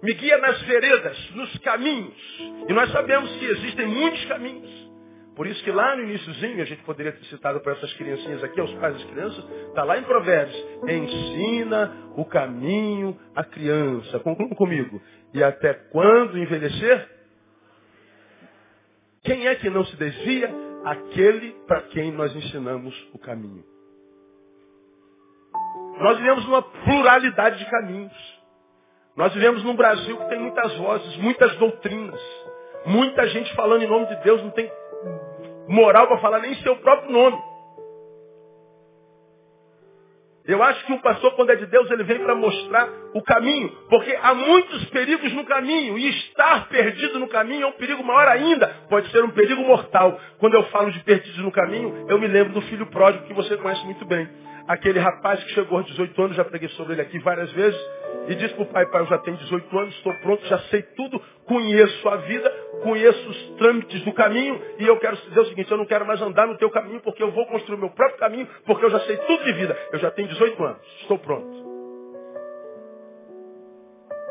Me 0.01 0.13
guia 0.15 0.37
nas 0.39 0.61
veredas, 0.63 1.31
nos 1.35 1.57
caminhos. 1.59 2.17
E 2.67 2.73
nós 2.73 2.91
sabemos 2.91 3.29
que 3.37 3.45
existem 3.45 3.87
muitos 3.87 4.25
caminhos. 4.25 4.83
Por 5.35 5.47
isso 5.47 5.63
que 5.63 5.71
lá 5.71 5.95
no 5.95 6.03
iníciozinho, 6.03 6.61
a 6.61 6.65
gente 6.65 6.83
poderia 6.83 7.11
ter 7.11 7.25
citado 7.25 7.59
para 7.61 7.73
essas 7.73 7.91
criancinhas 7.93 8.43
aqui, 8.43 8.59
aos 8.59 8.73
pais 8.75 8.93
das 8.95 9.03
crianças, 9.05 9.43
está 9.67 9.83
lá 9.83 9.97
em 9.97 10.03
Provérbios. 10.03 10.55
Ensina 10.87 12.11
o 12.15 12.25
caminho 12.25 13.17
à 13.35 13.43
criança. 13.43 14.19
Concluam 14.19 14.49
comigo. 14.51 15.01
E 15.33 15.43
até 15.43 15.73
quando 15.73 16.37
envelhecer? 16.37 17.12
Quem 19.23 19.47
é 19.47 19.55
que 19.55 19.69
não 19.69 19.85
se 19.85 19.95
desvia? 19.95 20.49
Aquele 20.83 21.53
para 21.65 21.81
quem 21.83 22.11
nós 22.11 22.35
ensinamos 22.35 22.93
o 23.13 23.19
caminho. 23.19 23.63
Nós 25.99 26.17
vivemos 26.17 26.45
numa 26.45 26.61
pluralidade 26.61 27.57
de 27.57 27.69
caminhos. 27.69 28.41
Nós 29.15 29.33
vivemos 29.33 29.63
num 29.63 29.75
Brasil 29.75 30.17
que 30.17 30.29
tem 30.29 30.39
muitas 30.39 30.75
vozes, 30.75 31.17
muitas 31.17 31.55
doutrinas. 31.57 32.19
Muita 32.85 33.25
gente 33.27 33.53
falando 33.55 33.83
em 33.83 33.87
nome 33.87 34.07
de 34.07 34.15
Deus, 34.23 34.43
não 34.43 34.51
tem 34.51 34.69
moral 35.69 36.07
para 36.07 36.19
falar 36.19 36.39
nem 36.39 36.55
seu 36.55 36.75
próprio 36.77 37.11
nome. 37.11 37.41
Eu 40.45 40.61
acho 40.61 40.85
que 40.85 40.91
o 40.91 40.99
pastor, 40.99 41.31
quando 41.35 41.51
é 41.51 41.55
de 41.55 41.65
Deus, 41.67 41.89
ele 41.89 42.03
vem 42.03 42.19
para 42.19 42.35
mostrar 42.35 42.89
o 43.13 43.21
caminho, 43.21 43.69
porque 43.89 44.17
há 44.21 44.33
muitos 44.33 44.85
perigos 44.85 45.31
no 45.33 45.45
caminho, 45.45 45.97
e 45.97 46.09
estar 46.09 46.67
perdido 46.67 47.17
no 47.17 47.27
caminho 47.29 47.63
é 47.63 47.67
um 47.67 47.73
perigo 47.73 48.03
maior 48.03 48.27
ainda, 48.27 48.67
pode 48.89 49.09
ser 49.09 49.23
um 49.23 49.29
perigo 49.29 49.61
mortal. 49.61 50.19
Quando 50.39 50.55
eu 50.55 50.63
falo 50.63 50.91
de 50.91 50.99
perdidos 50.99 51.39
no 51.39 51.51
caminho, 51.51 52.07
eu 52.09 52.19
me 52.19 52.27
lembro 52.27 52.53
do 52.53 52.61
filho 52.63 52.85
pródigo 52.87 53.25
que 53.25 53.33
você 53.33 53.55
conhece 53.55 53.85
muito 53.85 54.05
bem. 54.05 54.27
Aquele 54.67 54.99
rapaz 54.99 55.43
que 55.43 55.49
chegou 55.51 55.77
aos 55.77 55.87
18 55.87 56.21
anos, 56.21 56.37
já 56.37 56.45
preguei 56.45 56.69
sobre 56.69 56.93
ele 56.93 57.01
aqui 57.01 57.19
várias 57.19 57.51
vezes, 57.51 57.79
e 58.29 58.35
disse 58.35 58.53
para 58.53 58.63
o 58.63 58.67
pai, 58.67 58.85
pai, 58.85 59.01
eu 59.01 59.07
já 59.07 59.17
tenho 59.17 59.35
18 59.35 59.79
anos, 59.79 59.95
estou 59.95 60.13
pronto, 60.21 60.45
já 60.45 60.57
sei 60.69 60.81
tudo, 60.81 61.21
conheço 61.45 62.09
a 62.09 62.15
vida, 62.17 62.49
conheço 62.81 63.29
os 63.29 63.49
trâmites 63.57 64.01
do 64.05 64.13
caminho, 64.13 64.61
e 64.79 64.87
eu 64.87 64.97
quero 64.99 65.17
dizer 65.17 65.39
o 65.41 65.45
seguinte, 65.47 65.69
eu 65.69 65.77
não 65.77 65.85
quero 65.85 66.05
mais 66.05 66.21
andar 66.21 66.47
no 66.47 66.57
teu 66.57 66.69
caminho, 66.69 67.01
porque 67.01 67.21
eu 67.21 67.31
vou 67.31 67.45
construir 67.47 67.75
o 67.75 67.79
meu 67.79 67.89
próprio 67.89 68.17
caminho, 68.19 68.47
porque 68.65 68.85
eu 68.85 68.89
já 68.89 69.01
sei 69.01 69.17
tudo 69.17 69.43
de 69.43 69.53
vida. 69.53 69.77
Eu 69.91 69.99
já 69.99 70.09
tenho 70.11 70.29
18 70.29 70.63
anos, 70.63 70.87
estou 71.01 71.19
pronto. 71.19 71.73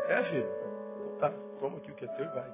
É, 0.07 0.23
filho. 0.23 0.47
Tá, 1.19 1.31
toma 1.59 1.77
aqui 1.77 1.91
o 1.91 1.95
que 1.95 2.05
é 2.05 2.07
teu 2.07 2.25
e 2.25 2.29
vai. 2.29 2.49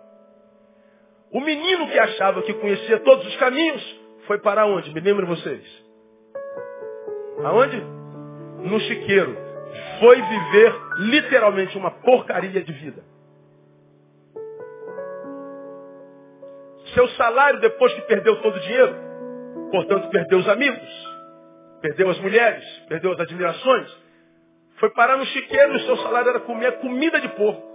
O 1.31 1.39
menino 1.39 1.87
que 1.87 1.99
achava 1.99 2.41
que 2.41 2.53
conhecia 2.55 2.99
todos 2.99 3.25
os 3.25 3.35
caminhos, 3.37 4.01
foi 4.27 4.39
para 4.39 4.65
onde? 4.65 4.93
Me 4.93 4.99
lembrem 4.99 5.27
vocês. 5.27 5.88
Aonde? 7.43 7.81
No 8.69 8.79
chiqueiro 8.81 9.37
foi 9.99 10.21
viver 10.21 10.73
literalmente 10.97 11.77
uma 11.77 11.91
porcaria 11.91 12.61
de 12.61 12.73
vida. 12.73 13.03
Seu 16.93 17.07
salário, 17.09 17.59
depois 17.59 17.93
que 17.93 18.01
perdeu 18.01 18.41
todo 18.41 18.55
o 18.55 18.59
dinheiro, 18.59 18.95
portanto, 19.71 20.09
perdeu 20.09 20.39
os 20.39 20.49
amigos, 20.49 20.89
perdeu 21.81 22.09
as 22.09 22.19
mulheres, 22.19 22.65
perdeu 22.87 23.11
as 23.13 23.19
admirações, 23.19 23.97
foi 24.79 24.89
parar 24.91 25.17
no 25.17 25.25
chiqueiro 25.25 25.73
e 25.73 25.77
o 25.77 25.85
seu 25.85 25.97
salário 25.97 26.29
era 26.29 26.39
comer 26.39 26.79
comida 26.79 27.21
de 27.21 27.27
porco. 27.29 27.69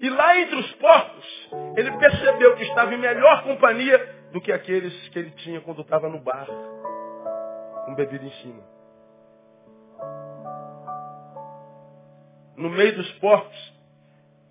E 0.00 0.08
lá 0.10 0.38
entre 0.40 0.56
os 0.56 0.72
porcos, 0.72 1.50
ele 1.76 1.90
percebeu 1.92 2.54
que 2.56 2.64
estava 2.64 2.94
em 2.94 2.98
melhor 2.98 3.42
companhia 3.42 3.98
do 4.32 4.40
que 4.40 4.52
aqueles 4.52 4.92
que 5.08 5.18
ele 5.18 5.30
tinha 5.38 5.60
quando 5.60 5.80
estava 5.80 6.08
no 6.08 6.18
bar, 6.18 6.46
com 7.84 7.94
bebida 7.94 8.24
em 8.24 8.32
cima. 8.42 8.74
no 12.56 12.70
meio 12.70 12.94
dos 12.96 13.10
porcos, 13.18 13.74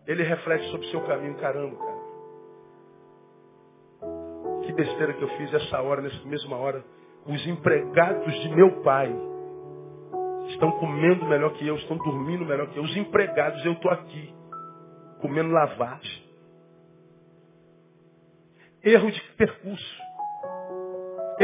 ele 0.05 0.23
reflete 0.23 0.69
sobre 0.69 0.87
o 0.87 0.89
seu 0.91 1.01
caminho. 1.01 1.35
Caramba, 1.35 1.77
cara. 1.77 2.03
Que 4.65 4.73
besteira 4.73 5.13
que 5.13 5.21
eu 5.21 5.29
fiz 5.29 5.53
essa 5.53 5.81
hora, 5.81 6.01
nessa 6.01 6.23
mesma 6.25 6.57
hora. 6.57 6.83
Os 7.25 7.47
empregados 7.47 8.33
de 8.41 8.49
meu 8.49 8.81
pai 8.81 9.13
estão 10.49 10.71
comendo 10.73 11.25
melhor 11.25 11.53
que 11.53 11.65
eu, 11.65 11.75
estão 11.77 11.97
dormindo 11.97 12.45
melhor 12.45 12.67
que 12.67 12.77
eu. 12.77 12.83
Os 12.83 12.95
empregados, 12.95 13.63
eu 13.65 13.73
estou 13.73 13.91
aqui, 13.91 14.33
comendo 15.21 15.51
lavagem. 15.51 16.23
Erro 18.83 19.09
de 19.09 19.21
percurso. 19.37 20.02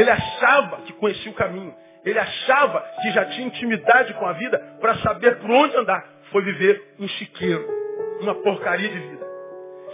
Ele 0.00 0.10
achava 0.10 0.78
que 0.78 0.94
conhecia 0.94 1.30
o 1.30 1.34
caminho. 1.34 1.74
Ele 2.02 2.18
achava 2.18 2.80
que 3.02 3.10
já 3.10 3.26
tinha 3.26 3.46
intimidade 3.46 4.14
com 4.14 4.26
a 4.26 4.32
vida 4.32 4.58
para 4.80 4.94
saber 5.00 5.36
por 5.36 5.50
onde 5.50 5.76
andar 5.76 6.02
foi 6.32 6.42
viver 6.42 6.94
um 6.98 7.06
chiqueiro, 7.06 7.68
uma 8.22 8.34
porcaria 8.36 8.88
de 8.88 8.98
vida. 8.98 9.26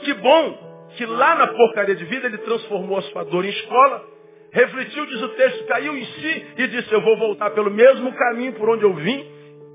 Que 0.04 0.14
bom 0.14 0.86
que 0.96 1.04
lá 1.04 1.34
na 1.34 1.48
porcaria 1.48 1.96
de 1.96 2.04
vida 2.04 2.28
ele 2.28 2.38
transformou 2.38 2.98
a 2.98 3.02
sua 3.02 3.24
dor 3.24 3.44
em 3.44 3.48
escola, 3.48 4.04
refletiu, 4.52 5.06
diz 5.06 5.22
o 5.22 5.28
texto, 5.30 5.66
caiu 5.66 5.96
em 5.96 6.04
si 6.04 6.46
e 6.56 6.68
disse, 6.68 6.92
eu 6.92 7.00
vou 7.00 7.16
voltar 7.16 7.50
pelo 7.50 7.72
mesmo 7.72 8.12
caminho 8.12 8.52
por 8.52 8.68
onde 8.68 8.84
eu 8.84 8.94
vim, 8.94 9.26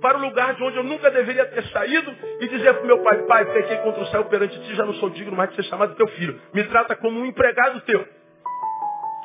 para 0.01 0.17
o 0.17 0.21
lugar 0.21 0.55
de 0.55 0.63
onde 0.63 0.77
eu 0.77 0.83
nunca 0.83 1.11
deveria 1.11 1.45
ter 1.47 1.63
saído 1.65 2.15
e 2.39 2.47
dizer 2.47 2.73
para 2.73 2.83
o 2.83 2.87
meu 2.87 3.03
pai, 3.03 3.17
pai, 3.23 3.45
pequei 3.51 3.77
contra 3.79 4.01
o 4.01 4.07
céu 4.07 4.23
perante 4.25 4.57
ti, 4.61 4.75
já 4.75 4.85
não 4.85 4.93
sou 4.93 5.09
digno 5.09 5.35
mais 5.35 5.49
de 5.49 5.57
ser 5.57 5.63
chamado 5.63 5.93
teu 5.95 6.07
filho. 6.07 6.39
Me 6.53 6.63
trata 6.63 6.95
como 6.95 7.19
um 7.19 7.25
empregado 7.25 7.81
teu. 7.81 8.20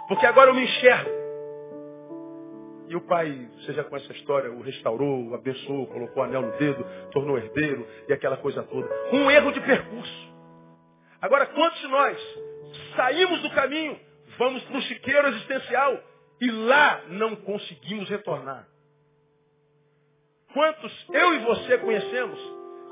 Porque 0.08 0.26
agora 0.26 0.50
eu 0.50 0.54
me 0.54 0.62
enxergo. 0.62 1.10
E 2.88 2.94
o 2.94 3.00
pai, 3.00 3.48
você 3.56 3.72
já 3.72 3.82
conhece 3.82 4.10
a 4.12 4.14
história, 4.14 4.50
o 4.50 4.62
restaurou, 4.62 5.28
o 5.28 5.34
abençoou, 5.34 5.88
colocou 5.88 6.22
o 6.22 6.26
anel 6.26 6.42
no 6.42 6.52
dedo, 6.56 6.84
tornou 7.10 7.36
herdeiro 7.36 7.86
e 8.08 8.12
aquela 8.12 8.36
coisa 8.36 8.62
toda. 8.62 8.88
Um 9.12 9.28
erro 9.30 9.50
de 9.50 9.60
percurso. 9.60 10.34
Agora, 11.20 11.46
quantos 11.46 11.80
de 11.80 11.88
nós 11.88 12.18
saímos 12.94 13.42
do 13.42 13.50
caminho, 13.50 13.98
vamos 14.38 14.62
para 14.64 14.76
o 14.76 14.82
chiqueiro 14.82 15.28
existencial 15.28 16.00
e 16.40 16.50
lá 16.50 17.02
não 17.08 17.34
conseguimos 17.36 18.08
retornar? 18.08 18.68
Quantos 20.52 21.06
eu 21.12 21.34
e 21.34 21.38
você 21.40 21.78
conhecemos 21.78 22.38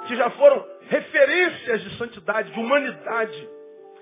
que 0.09 0.17
já 0.17 0.29
foram 0.31 0.67
referências 0.89 1.83
de 1.83 1.97
santidade, 1.97 2.51
de 2.51 2.59
humanidade, 2.59 3.49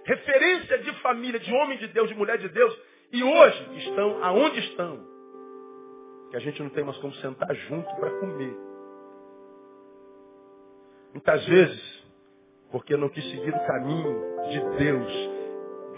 referência 0.04 0.78
de 0.78 0.92
família, 1.00 1.38
de 1.38 1.52
homem 1.52 1.78
de 1.78 1.88
Deus, 1.88 2.08
de 2.08 2.14
mulher 2.14 2.38
de 2.38 2.48
Deus, 2.48 2.76
e 3.12 3.22
hoje 3.22 3.78
estão 3.78 4.24
aonde 4.24 4.58
estão? 4.60 4.98
Que 6.30 6.36
a 6.36 6.40
gente 6.40 6.62
não 6.62 6.70
tem 6.70 6.82
mais 6.82 6.96
como 6.98 7.12
sentar 7.14 7.54
junto 7.54 7.94
para 7.96 8.10
comer. 8.18 8.56
Muitas 11.12 11.44
vezes, 11.46 12.04
porque 12.70 12.96
não 12.96 13.10
quis 13.10 13.22
seguir 13.30 13.54
o 13.54 13.66
caminho 13.66 14.18
de 14.48 14.78
Deus, 14.78 15.12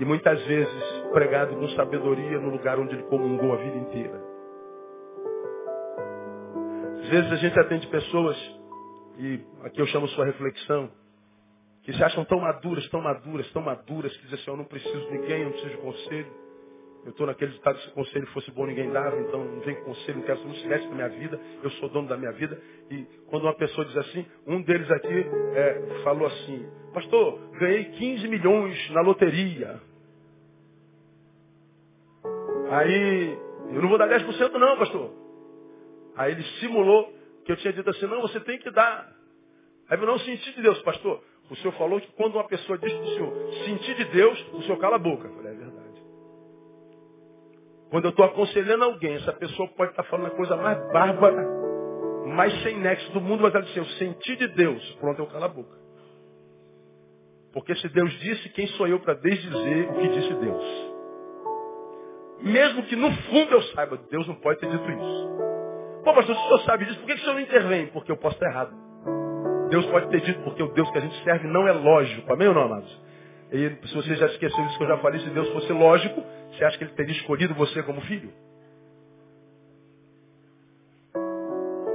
e 0.01 0.05
muitas 0.05 0.45
vezes 0.45 0.83
pregado 1.13 1.55
com 1.55 1.69
sabedoria 1.69 2.41
no 2.41 2.51
lugar 2.51 2.81
onde 2.81 2.95
ele 2.95 3.05
comungou 3.05 3.53
a 3.53 3.57
vida 3.59 3.77
inteira. 3.77 4.21
Às 7.01 7.09
vezes 7.09 7.33
a 7.33 7.37
gente 7.37 7.61
atende 7.61 7.87
pessoas, 7.87 8.37
e 9.19 9.41
aqui 9.63 9.81
eu 9.81 9.87
chamo 9.87 10.09
sua 10.09 10.25
reflexão, 10.25 10.91
que 11.83 11.93
se 11.93 12.03
acham 12.03 12.25
tão 12.25 12.41
maduras, 12.41 12.89
tão 12.89 13.01
maduras, 13.01 13.53
tão 13.53 13.63
maduras, 13.63 14.17
que 14.17 14.23
dizem 14.23 14.41
assim, 14.41 14.51
eu 14.51 14.57
não 14.57 14.65
preciso 14.65 14.99
de 14.99 15.13
ninguém, 15.13 15.41
eu 15.41 15.45
não 15.45 15.53
preciso 15.53 15.77
de 15.77 15.83
conselho. 15.83 16.44
Eu 17.05 17.11
estou 17.11 17.27
naquele 17.27 17.53
ditado, 17.53 17.79
se 17.81 17.89
o 17.89 17.93
conselho 17.93 18.27
fosse 18.29 18.51
bom, 18.51 18.65
ninguém 18.67 18.91
dava, 18.91 19.21
então 19.21 19.45
não 19.45 19.61
vem 19.61 19.75
conselho, 19.83 20.19
não 20.19 20.25
quero, 20.25 20.43
não 20.45 20.55
se 20.55 20.67
na 20.67 20.95
minha 20.95 21.09
vida, 21.09 21.39
eu 21.63 21.71
sou 21.73 21.89
dono 21.91 22.09
da 22.09 22.17
minha 22.17 22.33
vida. 22.33 22.59
E 22.91 23.05
quando 23.29 23.43
uma 23.43 23.55
pessoa 23.55 23.85
diz 23.87 23.97
assim, 23.97 24.25
um 24.47 24.63
deles 24.63 24.91
aqui 24.91 25.27
é, 25.55 26.01
falou 26.03 26.27
assim, 26.27 26.67
pastor, 26.95 27.39
ganhei 27.59 27.85
15 27.85 28.27
milhões 28.29 28.91
na 28.91 29.03
loteria. 29.03 29.81
Aí, 32.71 33.39
eu 33.71 33.83
não 33.83 33.89
vou 33.89 33.99
dar 33.99 34.09
10% 34.09 34.53
não, 34.53 34.79
pastor. 34.79 35.13
Aí 36.17 36.33
ele 36.33 36.43
simulou 36.61 37.13
que 37.45 37.53
eu 37.53 37.57
tinha 37.57 37.73
dito 37.73 37.91
assim, 37.91 38.07
não, 38.07 38.23
você 38.23 38.41
tem 38.41 38.59
que 38.59 38.71
dar. 38.71 39.13
Aí 39.91 39.99
eu 39.99 40.07
não 40.07 40.19
senti 40.21 40.55
de 40.55 40.63
Deus, 40.63 40.81
pastor. 40.81 41.23
O 41.51 41.57
senhor 41.57 41.73
falou 41.75 42.01
que 42.01 42.11
quando 42.13 42.37
uma 42.37 42.49
pessoa 42.49 42.79
diz 42.79 42.91
para 42.91 43.03
o 43.03 43.09
senhor, 43.09 43.53
sentir 43.67 43.95
de 43.97 44.05
Deus, 44.07 44.47
o 44.55 44.63
senhor 44.63 44.79
cala 44.79 44.97
a 44.97 44.99
boca. 44.99 45.29
Eu 45.29 45.35
falei, 45.35 45.53
é 45.53 45.57
verdade. 45.57 45.84
Quando 47.95 48.07
eu 48.07 48.11
estou 48.11 48.25
aconselhando 48.25 48.83
alguém, 48.83 49.15
essa 49.15 49.33
pessoa 49.35 49.69
pode 49.69 49.93
estar 49.93 50.03
falando 50.03 50.27
a 50.27 50.31
coisa 50.31 50.57
mais 50.57 50.77
bárbara, 50.93 51.47
mais 52.27 52.53
sem 52.65 52.77
nexo 52.77 53.13
do 53.13 53.21
mundo, 53.21 53.45
mas 53.45 53.55
ela 53.55 53.63
diz 53.63 53.71
assim, 53.71 53.79
eu 53.79 53.87
senti 53.99 54.35
de 54.35 54.49
Deus. 54.49 54.97
Pronto, 54.99 55.21
eu 55.21 55.27
calo 55.29 55.45
a 55.45 55.49
boca. 55.49 55.79
Porque 57.53 57.73
se 57.77 57.89
Deus 57.91 58.13
disse, 58.19 58.49
quem 58.49 58.67
sou 58.67 58.89
eu 58.89 58.99
para 58.99 59.15
desdizer 59.15 59.91
o 59.91 59.95
que 59.95 60.09
disse 60.09 60.35
Deus? 60.35 60.65
Mesmo 62.41 62.83
que 62.83 62.97
no 62.97 63.13
fundo 63.13 63.53
eu 63.53 63.63
saiba, 63.63 63.97
Deus 64.11 64.27
não 64.27 64.35
pode 64.41 64.59
ter 64.59 64.69
dito 64.71 64.91
isso. 64.91 65.29
Pô, 66.03 66.13
pastor, 66.15 66.35
se 66.35 66.43
o 66.43 66.47
senhor 66.47 66.61
sabe 66.63 66.87
disso, 66.87 66.99
por 66.99 67.07
que 67.07 67.13
o 67.13 67.19
senhor 67.21 67.35
não 67.35 67.41
intervém? 67.43 67.87
Porque 67.93 68.11
eu 68.11 68.17
posso 68.17 68.35
estar 68.35 68.51
errado. 68.51 68.75
Deus 69.71 69.87
pode 69.87 70.09
ter 70.09 70.21
dito, 70.21 70.41
porque 70.41 70.65
o 70.65 70.73
Deus 70.73 70.91
que 70.91 70.99
a 70.99 71.01
gente 71.01 71.23
serve 71.23 71.47
não 71.47 71.69
é 71.69 71.71
lógico. 71.71 72.33
Amém 72.33 72.49
ou 72.49 72.55
não, 72.55 72.63
amados? 72.63 73.05
E 73.53 73.87
se 73.87 73.95
você 73.95 74.17
já 74.17 74.27
esqueceu 74.27 74.65
disso 74.65 74.79
que 74.79 74.83
eu 74.83 74.89
já 74.89 74.99
falei, 74.99 75.21
se 75.21 75.31
Deus 75.31 75.49
fosse 75.51 75.73
lógico, 75.73 76.25
você 76.57 76.65
acha 76.65 76.79
que 76.79 76.85
ele 76.85 76.93
teria 76.93 77.15
escolhido 77.17 77.55
você 77.55 77.83
como 77.83 78.01
filho? 78.03 78.33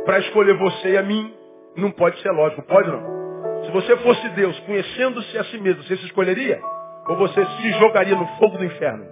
Para 0.06 0.20
escolher 0.20 0.58
você 0.58 0.92
e 0.92 0.98
a 0.98 1.04
mim, 1.04 1.34
não 1.76 1.92
pode 1.92 2.20
ser 2.22 2.32
lógico, 2.32 2.64
pode 2.64 2.90
não? 2.90 3.66
Se 3.66 3.72
você 3.72 3.98
fosse 3.98 4.30
Deus, 4.30 4.60
conhecendo-se 4.62 5.38
a 5.38 5.44
si 5.46 5.58
mesmo, 5.60 5.84
você 5.84 5.98
se 5.98 6.06
escolheria? 6.06 6.62
Ou 7.08 7.18
você 7.18 7.46
se 7.46 7.72
jogaria 7.80 8.16
no 8.16 8.28
fogo 8.38 8.58
do 8.58 8.66
inferno? 8.66 9.06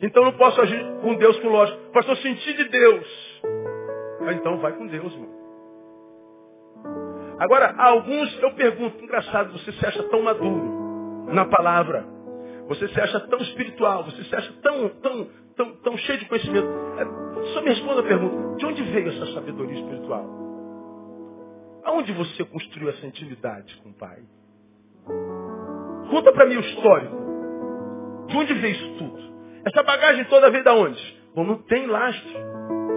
Então 0.00 0.24
não 0.24 0.32
posso 0.32 0.60
agir 0.60 0.82
com 1.02 1.14
Deus 1.14 1.38
com 1.40 1.48
lógico. 1.48 1.78
Pastor, 1.92 2.16
sentir 2.18 2.56
de 2.56 2.68
Deus. 2.68 3.42
Ah, 4.26 4.32
então 4.32 4.58
vai 4.58 4.72
com 4.72 4.86
Deus, 4.86 5.12
irmão. 5.12 5.37
Agora, 7.38 7.74
alguns 7.78 8.42
eu 8.42 8.52
pergunto, 8.52 9.02
engraçado, 9.02 9.52
você 9.52 9.72
se 9.72 9.86
acha 9.86 10.02
tão 10.04 10.22
maduro 10.22 11.26
na 11.32 11.44
palavra, 11.44 12.04
você 12.66 12.88
se 12.88 13.00
acha 13.00 13.20
tão 13.20 13.38
espiritual, 13.38 14.04
você 14.04 14.24
se 14.24 14.34
acha 14.34 14.52
tão, 14.62 14.88
tão, 14.88 15.28
tão, 15.56 15.76
tão 15.76 15.96
cheio 15.98 16.18
de 16.18 16.26
conhecimento. 16.26 16.68
É, 16.98 17.52
só 17.52 17.62
me 17.62 17.68
responda 17.68 18.00
a 18.00 18.04
pergunta, 18.04 18.56
de 18.56 18.66
onde 18.66 18.82
veio 18.82 19.08
essa 19.08 19.26
sabedoria 19.34 19.78
espiritual? 19.78 20.26
Aonde 21.84 22.12
você 22.12 22.44
construiu 22.44 22.90
essa 22.90 23.06
intimidade 23.06 23.76
com 23.82 23.90
o 23.90 23.94
Pai? 23.94 24.18
Conta 26.10 26.32
para 26.32 26.46
mim 26.46 26.56
o 26.56 26.60
histórico. 26.60 27.16
De 28.26 28.36
onde 28.36 28.54
veio 28.54 28.74
isso 28.74 28.98
tudo? 28.98 29.18
Essa 29.64 29.82
bagagem 29.82 30.24
toda 30.26 30.50
veio 30.50 30.64
da 30.64 30.74
onde? 30.74 31.18
Bom, 31.34 31.44
não 31.44 31.58
tem 31.62 31.86
lastro. 31.86 32.38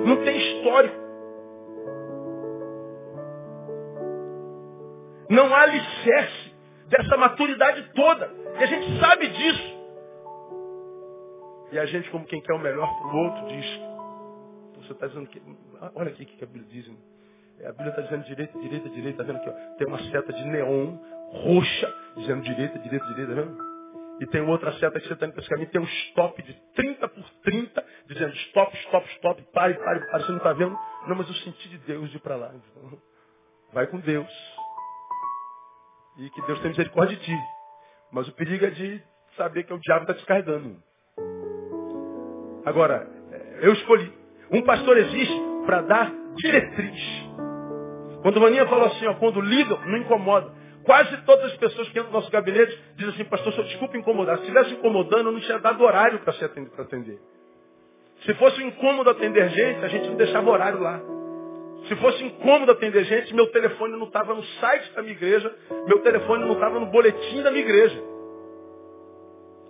Não 0.06 0.18
tem 0.24 0.38
histórico. 0.38 1.01
Não 5.32 5.56
há 5.56 5.62
alicerce 5.62 6.54
dessa 6.88 7.16
maturidade 7.16 7.90
toda. 7.96 8.30
E 8.60 8.64
a 8.64 8.66
gente 8.66 9.00
sabe 9.00 9.28
disso. 9.30 9.82
E 11.72 11.80
a 11.80 11.86
gente, 11.86 12.10
como 12.10 12.26
quem 12.26 12.42
quer 12.42 12.54
o 12.54 12.60
melhor 12.60 12.88
para 12.98 13.08
o 13.08 13.16
outro, 13.16 13.48
diz. 13.48 13.66
Você 14.76 14.92
está 14.92 15.08
dizendo 15.08 15.28
que. 15.28 15.42
Olha 15.96 16.10
aqui 16.10 16.24
o 16.24 16.26
que 16.26 16.44
a 16.44 16.48
Bíblia 16.48 16.66
diz. 16.70 16.86
Irmão. 16.86 17.02
É, 17.62 17.68
a 17.68 17.72
Bíblia 17.72 17.90
está 17.92 18.02
dizendo 18.02 18.26
direita, 18.26 18.60
direita, 18.60 18.90
direita. 18.90 19.22
Está 19.22 19.24
vendo 19.24 19.38
aqui? 19.38 19.50
Ó, 19.50 19.78
tem 19.78 19.88
uma 19.88 20.00
seta 20.12 20.34
de 20.34 20.44
neon 20.44 20.98
roxa, 21.30 21.96
dizendo 22.18 22.42
direita, 22.44 22.78
direita, 22.80 23.06
direita. 23.06 23.36
Tá 23.36 23.42
vendo? 23.42 23.72
E 24.20 24.28
tem 24.28 24.42
outra 24.42 24.74
seta 24.74 25.00
que 25.00 25.08
você 25.08 25.14
está 25.14 25.26
indo 25.26 25.34
para 25.34 25.42
esse 25.42 25.50
caminho. 25.50 25.70
Tem 25.70 25.82
um 25.82 25.86
stop 25.86 26.44
de 26.44 26.54
30 26.76 27.08
por 27.08 27.30
30, 27.44 27.86
dizendo 28.08 28.34
stop, 28.34 28.76
stop, 28.80 29.10
stop, 29.16 29.42
pare, 29.54 29.76
pare, 29.76 30.00
pare. 30.12 30.24
Você 30.24 30.32
não 30.32 30.38
está 30.40 30.52
vendo? 30.52 30.78
Não, 31.08 31.16
mas 31.16 31.28
eu 31.28 31.36
senti 31.36 31.70
de 31.70 31.78
Deus 31.80 32.10
de 32.10 32.18
ir 32.18 32.20
para 32.20 32.36
lá. 32.36 32.52
Então, 32.54 33.02
vai 33.72 33.88
com 33.88 34.00
Deus. 34.00 34.61
E 36.18 36.30
que 36.30 36.42
Deus 36.44 36.60
tenha 36.60 36.70
misericórdia 36.70 37.16
de 37.18 37.24
ti. 37.24 37.38
Mas 38.12 38.28
o 38.28 38.34
perigo 38.34 38.66
é 38.66 38.70
de 38.70 39.02
saber 39.38 39.64
que 39.64 39.74
o 39.74 39.80
diabo 39.80 40.02
está 40.02 40.14
descarregando. 40.14 40.78
Agora, 42.66 43.08
eu 43.62 43.74
escolhi. 43.74 44.12
Um 44.52 44.62
pastor 44.64 44.98
existe 44.98 45.42
para 45.66 45.82
dar 45.82 46.12
diretriz. 46.36 47.00
Quando 48.22 48.38
o 48.38 48.42
Maninha 48.42 48.68
falou 48.68 48.86
assim, 48.86 49.08
ó, 49.08 49.16
quando 49.16 49.42
ligam, 49.42 49.80
não 49.86 49.98
incomoda. 49.98 50.52
Quase 50.84 51.16
todas 51.24 51.52
as 51.52 51.58
pessoas 51.58 51.88
que 51.90 52.00
entram 52.00 52.12
no 52.12 52.20
nosso 52.20 52.32
gabinete 52.32 52.78
dizem 52.96 53.14
assim, 53.14 53.24
pastor, 53.26 53.54
só 53.54 53.62
desculpa 53.64 53.98
incomodar. 53.98 54.38
Se 54.38 54.44
estivesse 54.44 54.74
incomodando, 54.74 55.28
eu 55.28 55.32
não 55.32 55.40
tinha 55.40 55.60
dado 55.60 55.84
horário 55.84 56.20
para 56.20 56.34
atender. 56.84 57.20
Se 58.26 58.34
fosse 58.36 58.62
um 58.62 58.68
incômodo 58.68 59.10
atender 59.10 59.50
gente, 59.50 59.84
a 59.84 59.88
gente 59.88 60.08
não 60.08 60.16
deixava 60.16 60.50
horário 60.50 60.80
lá. 60.80 61.02
Se 61.88 61.96
fosse 61.96 62.24
incômodo 62.24 62.72
atender 62.72 63.04
gente, 63.06 63.34
meu 63.34 63.48
telefone 63.48 63.98
não 63.98 64.06
estava 64.06 64.34
no 64.34 64.44
site 64.44 64.94
da 64.94 65.02
minha 65.02 65.14
igreja, 65.14 65.54
meu 65.88 66.00
telefone 66.00 66.46
não 66.46 66.54
estava 66.54 66.80
no 66.80 66.86
boletim 66.88 67.42
da 67.42 67.52
minha 67.52 67.64
igreja. 67.64 68.02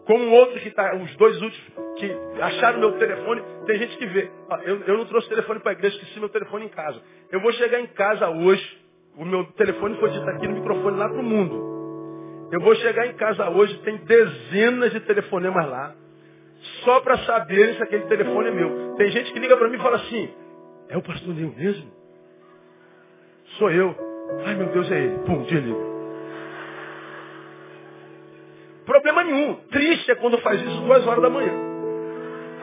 Como 0.05 0.25
um 0.25 0.33
outro 0.33 0.59
que 0.59 0.67
está, 0.67 0.95
os 0.95 1.15
dois 1.15 1.41
últimos 1.41 1.71
que 1.97 2.11
acharam 2.41 2.79
meu 2.79 2.91
telefone, 2.93 3.41
tem 3.65 3.77
gente 3.77 3.97
que 3.97 4.05
vê. 4.07 4.29
Eu, 4.63 4.81
eu 4.81 4.97
não 4.97 5.05
trouxe 5.05 5.29
telefone 5.29 5.59
para 5.59 5.71
a 5.71 5.73
igreja, 5.73 5.95
esqueci 5.95 6.19
meu 6.19 6.29
telefone 6.29 6.65
em 6.65 6.69
casa. 6.69 7.01
Eu 7.31 7.39
vou 7.39 7.51
chegar 7.53 7.79
em 7.79 7.87
casa 7.87 8.27
hoje, 8.29 8.81
o 9.15 9.23
meu 9.23 9.45
telefone 9.53 9.97
foi 9.97 10.09
dito 10.09 10.27
aqui 10.29 10.47
no 10.47 10.55
microfone 10.55 10.97
lá 10.97 11.07
para 11.07 11.19
o 11.19 11.23
mundo. 11.23 12.49
Eu 12.51 12.59
vou 12.59 12.75
chegar 12.75 13.07
em 13.07 13.13
casa 13.13 13.49
hoje, 13.49 13.77
tem 13.79 13.97
dezenas 13.97 14.91
de 14.91 14.99
telefonemas 15.01 15.69
lá, 15.69 15.95
só 16.83 16.99
para 16.99 17.17
saber 17.19 17.75
se 17.75 17.83
aquele 17.83 18.03
telefone 18.07 18.49
é 18.49 18.51
meu. 18.51 18.95
Tem 18.95 19.09
gente 19.11 19.31
que 19.31 19.39
liga 19.39 19.55
para 19.55 19.69
mim 19.69 19.77
e 19.77 19.81
fala 19.81 19.95
assim, 19.97 20.29
é 20.89 20.97
o 20.97 21.01
pastor 21.01 21.33
Nil 21.33 21.53
mesmo? 21.55 22.00
Sou 23.57 23.69
eu. 23.71 23.95
Ai 24.45 24.55
meu 24.55 24.67
Deus, 24.67 24.91
é 24.91 24.97
ele. 24.99 25.19
Pum, 25.19 25.43
desliga. 25.43 25.91
Problema 28.85 29.23
nenhum. 29.23 29.55
Triste 29.71 30.11
é 30.11 30.15
quando 30.15 30.37
faz 30.39 30.61
isso 30.61 30.81
duas 30.81 31.05
horas 31.05 31.21
da 31.21 31.29
manhã. 31.29 31.53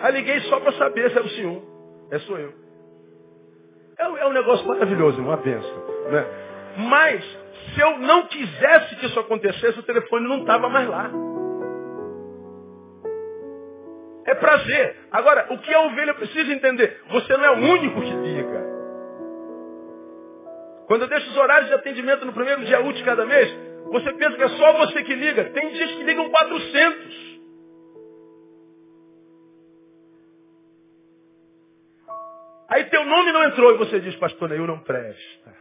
Aí 0.02 0.12
liguei 0.12 0.40
só 0.42 0.60
para 0.60 0.72
saber 0.72 1.10
se 1.10 1.16
era 1.16 1.26
o 1.26 1.30
senhor. 1.30 1.62
É, 2.10 2.18
sou 2.20 2.38
eu. 2.38 2.52
É, 3.98 4.04
é 4.04 4.26
um 4.26 4.32
negócio 4.32 4.66
maravilhoso, 4.66 5.20
uma 5.20 5.36
benção. 5.36 5.86
Né? 6.10 6.26
Mas, 6.76 7.24
se 7.74 7.80
eu 7.80 7.98
não 7.98 8.26
quisesse 8.26 8.96
que 8.96 9.06
isso 9.06 9.18
acontecesse, 9.18 9.78
o 9.78 9.82
telefone 9.82 10.28
não 10.28 10.40
estava 10.40 10.68
mais 10.68 10.88
lá. 10.88 11.10
É 14.26 14.34
prazer. 14.34 14.96
Agora, 15.10 15.46
o 15.50 15.58
que 15.58 15.72
a 15.72 15.80
ovelha 15.80 16.14
precisa 16.14 16.52
entender? 16.52 17.00
Você 17.10 17.36
não 17.36 17.44
é 17.44 17.50
o 17.50 17.58
único 17.58 18.00
que 18.00 18.10
liga. 18.10 18.67
Quando 20.88 21.02
eu 21.02 21.08
deixo 21.08 21.28
os 21.30 21.36
horários 21.36 21.68
de 21.68 21.74
atendimento 21.74 22.24
no 22.24 22.32
primeiro 22.32 22.64
dia 22.64 22.80
útil 22.80 22.94
de 22.94 23.04
cada 23.04 23.24
mês, 23.24 23.68
Você 23.90 24.12
pensa 24.12 24.36
que 24.36 24.42
é 24.42 24.48
só 24.50 24.72
você 24.78 25.02
que 25.02 25.14
liga? 25.14 25.44
Tem 25.50 25.70
dias 25.70 25.90
que 25.92 26.02
ligam 26.02 26.28
400. 26.28 27.38
Aí 32.68 32.84
teu 32.90 33.04
nome 33.06 33.32
não 33.32 33.44
entrou 33.44 33.74
e 33.74 33.78
você 33.78 33.98
diz, 34.00 34.14
pastor 34.16 34.50
Neil 34.50 34.66
não 34.66 34.80
presta. 34.80 35.54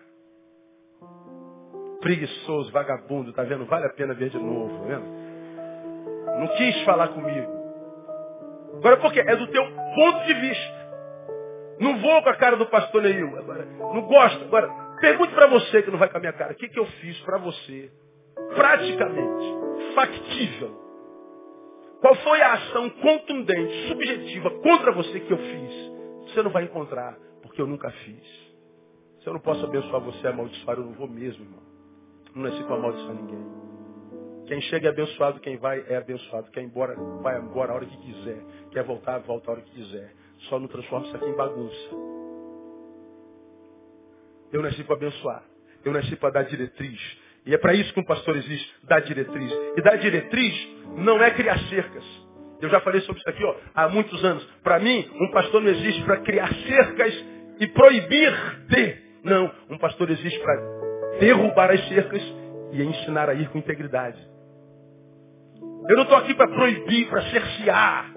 Preguiçoso, 2.01 2.69
vagabundo, 2.71 3.32
tá 3.32 3.43
vendo? 3.43 3.65
Vale 3.65 3.86
a 3.86 3.93
pena 3.93 4.13
ver 4.13 4.30
de 4.30 4.38
novo, 4.38 4.78
tá 4.78 4.86
vendo? 4.88 5.05
Não 6.39 6.47
quis 6.57 6.82
falar 6.84 7.07
comigo. 7.09 7.49
Agora 8.75 8.97
por 8.97 9.13
quê? 9.13 9.23
É 9.25 9.36
do 9.38 9.47
teu 9.47 9.63
ponto 9.95 10.25
de 10.25 10.34
vista. 10.34 10.88
Não 11.80 11.97
vou 11.99 12.23
com 12.23 12.30
a 12.30 12.36
cara 12.36 12.57
do 12.57 12.65
pastor 12.65 13.01
Neil. 13.03 13.38
Agora, 13.38 13.65
não 13.65 14.01
gosto. 14.01 14.43
Agora, 14.43 14.86
pergunte 14.99 15.33
para 15.33 15.47
você 15.47 15.83
que 15.83 15.91
não 15.91 15.97
vai 15.97 16.09
com 16.09 16.17
a 16.17 16.19
minha 16.19 16.33
cara. 16.33 16.53
O 16.53 16.55
que, 16.55 16.69
que 16.69 16.79
eu 16.79 16.85
fiz 16.85 17.19
para 17.21 17.37
você? 17.39 17.91
Praticamente. 18.55 19.93
Factível. 19.95 20.87
Qual 21.99 22.15
foi 22.15 22.41
a 22.41 22.53
ação 22.53 22.89
contundente, 22.89 23.87
subjetiva 23.87 24.51
contra 24.61 24.91
você 24.91 25.19
que 25.19 25.33
eu 25.33 25.37
fiz? 25.37 25.91
Você 26.27 26.43
não 26.43 26.51
vai 26.51 26.63
encontrar, 26.63 27.17
porque 27.41 27.59
eu 27.59 27.65
nunca 27.65 27.89
fiz. 27.89 28.47
Se 29.21 29.27
eu 29.27 29.33
não 29.33 29.39
posso 29.39 29.65
abençoar 29.65 30.01
você 30.01 30.27
amaldiçoar, 30.27 30.77
eu 30.77 30.85
não 30.85 30.93
vou 30.93 31.07
mesmo, 31.07 31.43
irmão. 31.43 31.63
Não 32.35 32.43
nasci 32.43 32.63
para 32.63 32.75
amaldiçoar 32.75 33.15
ninguém. 33.15 33.57
Quem 34.47 34.61
chega 34.61 34.87
é 34.87 34.91
abençoado, 34.91 35.39
quem 35.39 35.57
vai 35.57 35.83
é 35.89 35.97
abençoado. 35.97 36.49
Quer 36.51 36.61
ir 36.61 36.65
embora, 36.65 36.95
vai 37.21 37.37
embora 37.39 37.71
a 37.71 37.75
hora 37.75 37.85
que 37.85 37.97
quiser. 37.97 38.41
Quer 38.71 38.83
voltar, 38.83 39.19
volta 39.19 39.49
a 39.49 39.53
hora 39.55 39.61
que 39.61 39.71
quiser. 39.71 40.13
Só 40.49 40.59
não 40.59 40.67
transforma 40.67 41.07
isso 41.07 41.15
aqui 41.15 41.25
em 41.25 41.35
bagunça. 41.35 42.16
Eu 44.51 44.61
nasci 44.61 44.83
para 44.83 44.95
abençoar. 44.95 45.43
Eu 45.83 45.93
nasci 45.93 46.15
para 46.15 46.31
dar 46.31 46.43
diretriz. 46.43 46.99
E 47.45 47.53
é 47.53 47.57
para 47.57 47.73
isso 47.73 47.93
que 47.93 47.99
um 47.99 48.05
pastor 48.05 48.35
existe, 48.35 48.75
dar 48.83 48.99
diretriz. 49.01 49.51
E 49.77 49.81
dar 49.81 49.97
diretriz 49.97 50.67
não 50.97 51.21
é 51.23 51.31
criar 51.31 51.57
cercas. 51.69 52.03
Eu 52.61 52.69
já 52.69 52.81
falei 52.81 53.01
sobre 53.01 53.19
isso 53.19 53.29
aqui 53.29 53.43
ó, 53.43 53.55
há 53.73 53.87
muitos 53.87 54.23
anos. 54.23 54.43
Para 54.63 54.79
mim, 54.79 55.09
um 55.15 55.31
pastor 55.31 55.61
não 55.61 55.69
existe 55.69 56.03
para 56.03 56.17
criar 56.17 56.53
cercas 56.67 57.25
e 57.59 57.67
proibir 57.67 58.33
de. 58.67 58.95
Não, 59.23 59.51
um 59.69 59.77
pastor 59.77 60.09
existe 60.09 60.39
para 60.39 60.55
derrubar 61.19 61.71
as 61.71 61.87
cercas 61.87 62.21
e 62.73 62.83
ensinar 62.83 63.29
a 63.29 63.33
ir 63.33 63.47
com 63.49 63.59
integridade. 63.59 64.19
Eu 65.89 65.95
não 65.95 66.03
estou 66.03 66.17
aqui 66.17 66.33
para 66.33 66.49
proibir, 66.49 67.07
para 67.07 67.21
cercear, 67.29 68.11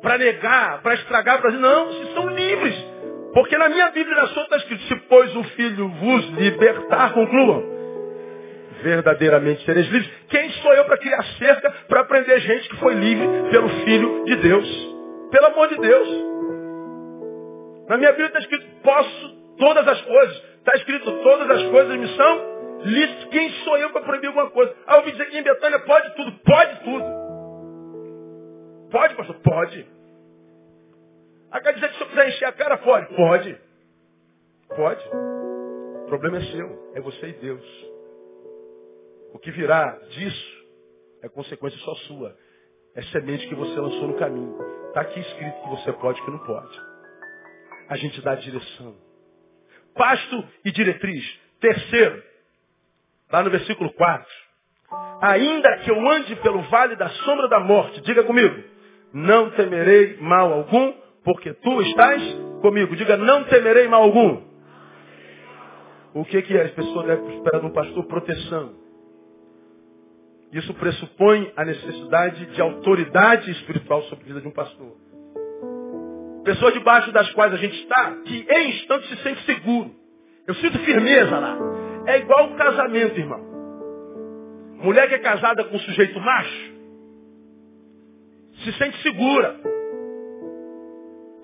para 0.00 0.18
negar, 0.18 0.82
para 0.82 0.94
estragar, 0.94 1.40
para 1.40 1.50
dizer, 1.50 1.62
não, 1.62 1.86
vocês 1.86 2.14
são 2.14 2.28
livres. 2.28 2.91
Porque 3.32 3.56
na 3.56 3.68
minha 3.68 3.90
Bíblia 3.90 4.14
na 4.16 4.28
sua 4.28 4.42
está 4.42 4.56
escrito, 4.56 4.82
se 4.84 4.96
pois 5.08 5.34
o 5.34 5.44
Filho 5.44 5.88
vos 5.88 6.30
libertar, 6.38 7.12
concluam. 7.12 7.72
Verdadeiramente 8.82 9.64
sereis 9.64 9.86
livres. 9.88 10.10
Quem 10.28 10.50
sou 10.50 10.74
eu 10.74 10.84
para 10.84 10.98
criar 10.98 11.22
cerca, 11.38 11.70
para 11.88 12.04
prender 12.04 12.40
gente 12.40 12.68
que 12.68 12.76
foi 12.76 12.94
livre 12.94 13.26
pelo 13.50 13.68
Filho 13.84 14.24
de 14.24 14.36
Deus? 14.36 14.68
Pelo 15.30 15.46
amor 15.46 15.68
de 15.68 15.78
Deus. 15.78 16.08
Na 17.88 17.96
minha 17.96 18.10
Bíblia 18.10 18.26
está 18.26 18.40
escrito, 18.40 18.66
posso 18.82 19.42
todas 19.58 19.86
as 19.86 20.00
coisas. 20.02 20.36
Está 20.58 20.76
escrito, 20.76 21.10
todas 21.22 21.50
as 21.50 21.62
coisas 21.70 21.96
me 21.96 22.08
são 22.08 22.52
lícitas. 22.84 23.24
Quem 23.30 23.50
sou 23.64 23.78
eu 23.78 23.90
para 23.90 24.02
proibir 24.02 24.26
alguma 24.28 24.50
coisa? 24.50 24.74
Ah, 24.86 24.94
eu 24.94 24.98
ouvi 24.98 25.12
dizer 25.12 25.26
que 25.26 25.38
em 25.38 25.42
Betânia 25.42 25.78
pode 25.80 26.14
tudo. 26.16 26.32
Pode 26.44 26.80
tudo. 26.84 27.04
Pode, 28.90 29.14
pastor? 29.14 29.36
Pode. 29.42 29.86
Acaba 31.52 31.74
dizer 31.74 31.90
que 31.90 31.96
se 31.96 32.02
eu 32.02 32.08
quiser 32.08 32.28
encher 32.28 32.44
a 32.46 32.52
cara, 32.52 32.78
pode? 32.78 33.14
Pode. 33.14 33.60
Pode. 34.74 35.08
O 35.08 36.06
problema 36.06 36.38
é 36.38 36.40
seu. 36.46 36.92
É 36.94 37.00
você 37.00 37.28
e 37.28 37.32
Deus. 37.34 37.92
O 39.34 39.38
que 39.38 39.50
virá 39.50 39.98
disso 40.10 40.66
é 41.22 41.28
consequência 41.28 41.78
só 41.80 41.94
sua. 42.06 42.34
É 42.94 43.02
semente 43.02 43.46
que 43.48 43.54
você 43.54 43.78
lançou 43.78 44.08
no 44.08 44.18
caminho. 44.18 44.58
Está 44.88 45.02
aqui 45.02 45.20
escrito 45.20 45.62
que 45.62 45.68
você 45.70 45.92
pode 45.92 46.20
e 46.20 46.24
que 46.24 46.30
não 46.30 46.38
pode. 46.38 46.80
A 47.88 47.96
gente 47.96 48.20
dá 48.22 48.34
direção. 48.34 48.96
Pasto 49.94 50.44
e 50.64 50.72
diretriz. 50.72 51.38
Terceiro, 51.60 52.22
lá 53.30 53.42
no 53.42 53.50
versículo 53.50 53.92
4. 53.92 54.26
Ainda 55.20 55.78
que 55.78 55.90
eu 55.90 56.08
ande 56.08 56.34
pelo 56.36 56.62
vale 56.62 56.96
da 56.96 57.08
sombra 57.08 57.48
da 57.48 57.60
morte, 57.60 58.00
diga 58.02 58.24
comigo, 58.24 58.62
não 59.12 59.50
temerei 59.50 60.16
mal 60.18 60.52
algum, 60.52 61.01
porque 61.24 61.52
tu 61.54 61.82
estás 61.82 62.22
comigo. 62.60 62.96
Diga, 62.96 63.16
não 63.16 63.44
temerei 63.44 63.88
mal 63.88 64.02
algum. 64.02 64.42
O 66.14 66.24
que, 66.24 66.42
que 66.42 66.56
é? 66.56 66.62
As 66.62 66.70
pessoas 66.72 67.06
devem 67.06 67.36
esperar 67.36 67.60
de 67.60 67.66
um 67.66 67.72
pastor 67.72 68.04
proteção. 68.04 68.74
Isso 70.52 70.74
pressupõe 70.74 71.50
a 71.56 71.64
necessidade 71.64 72.46
de 72.46 72.60
autoridade 72.60 73.50
espiritual 73.50 74.02
sobre 74.02 74.24
a 74.24 74.28
vida 74.28 74.40
de 74.42 74.48
um 74.48 74.50
pastor. 74.50 74.96
Pessoas 76.44 76.74
debaixo 76.74 77.10
das 77.12 77.30
quais 77.32 77.54
a 77.54 77.56
gente 77.56 77.74
está, 77.82 78.16
que 78.24 78.46
em 78.48 78.70
instante 78.70 79.08
se 79.08 79.16
sente 79.22 79.42
seguro. 79.44 79.94
Eu 80.46 80.54
sinto 80.56 80.78
firmeza 80.80 81.38
lá. 81.38 81.56
É 82.06 82.18
igual 82.18 82.48
um 82.48 82.56
casamento, 82.56 83.18
irmão. 83.18 83.40
Mulher 84.82 85.08
que 85.08 85.14
é 85.14 85.18
casada 85.20 85.64
com 85.64 85.76
um 85.76 85.80
sujeito 85.80 86.20
macho, 86.20 86.72
se 88.64 88.72
sente 88.72 89.00
segura. 89.02 89.56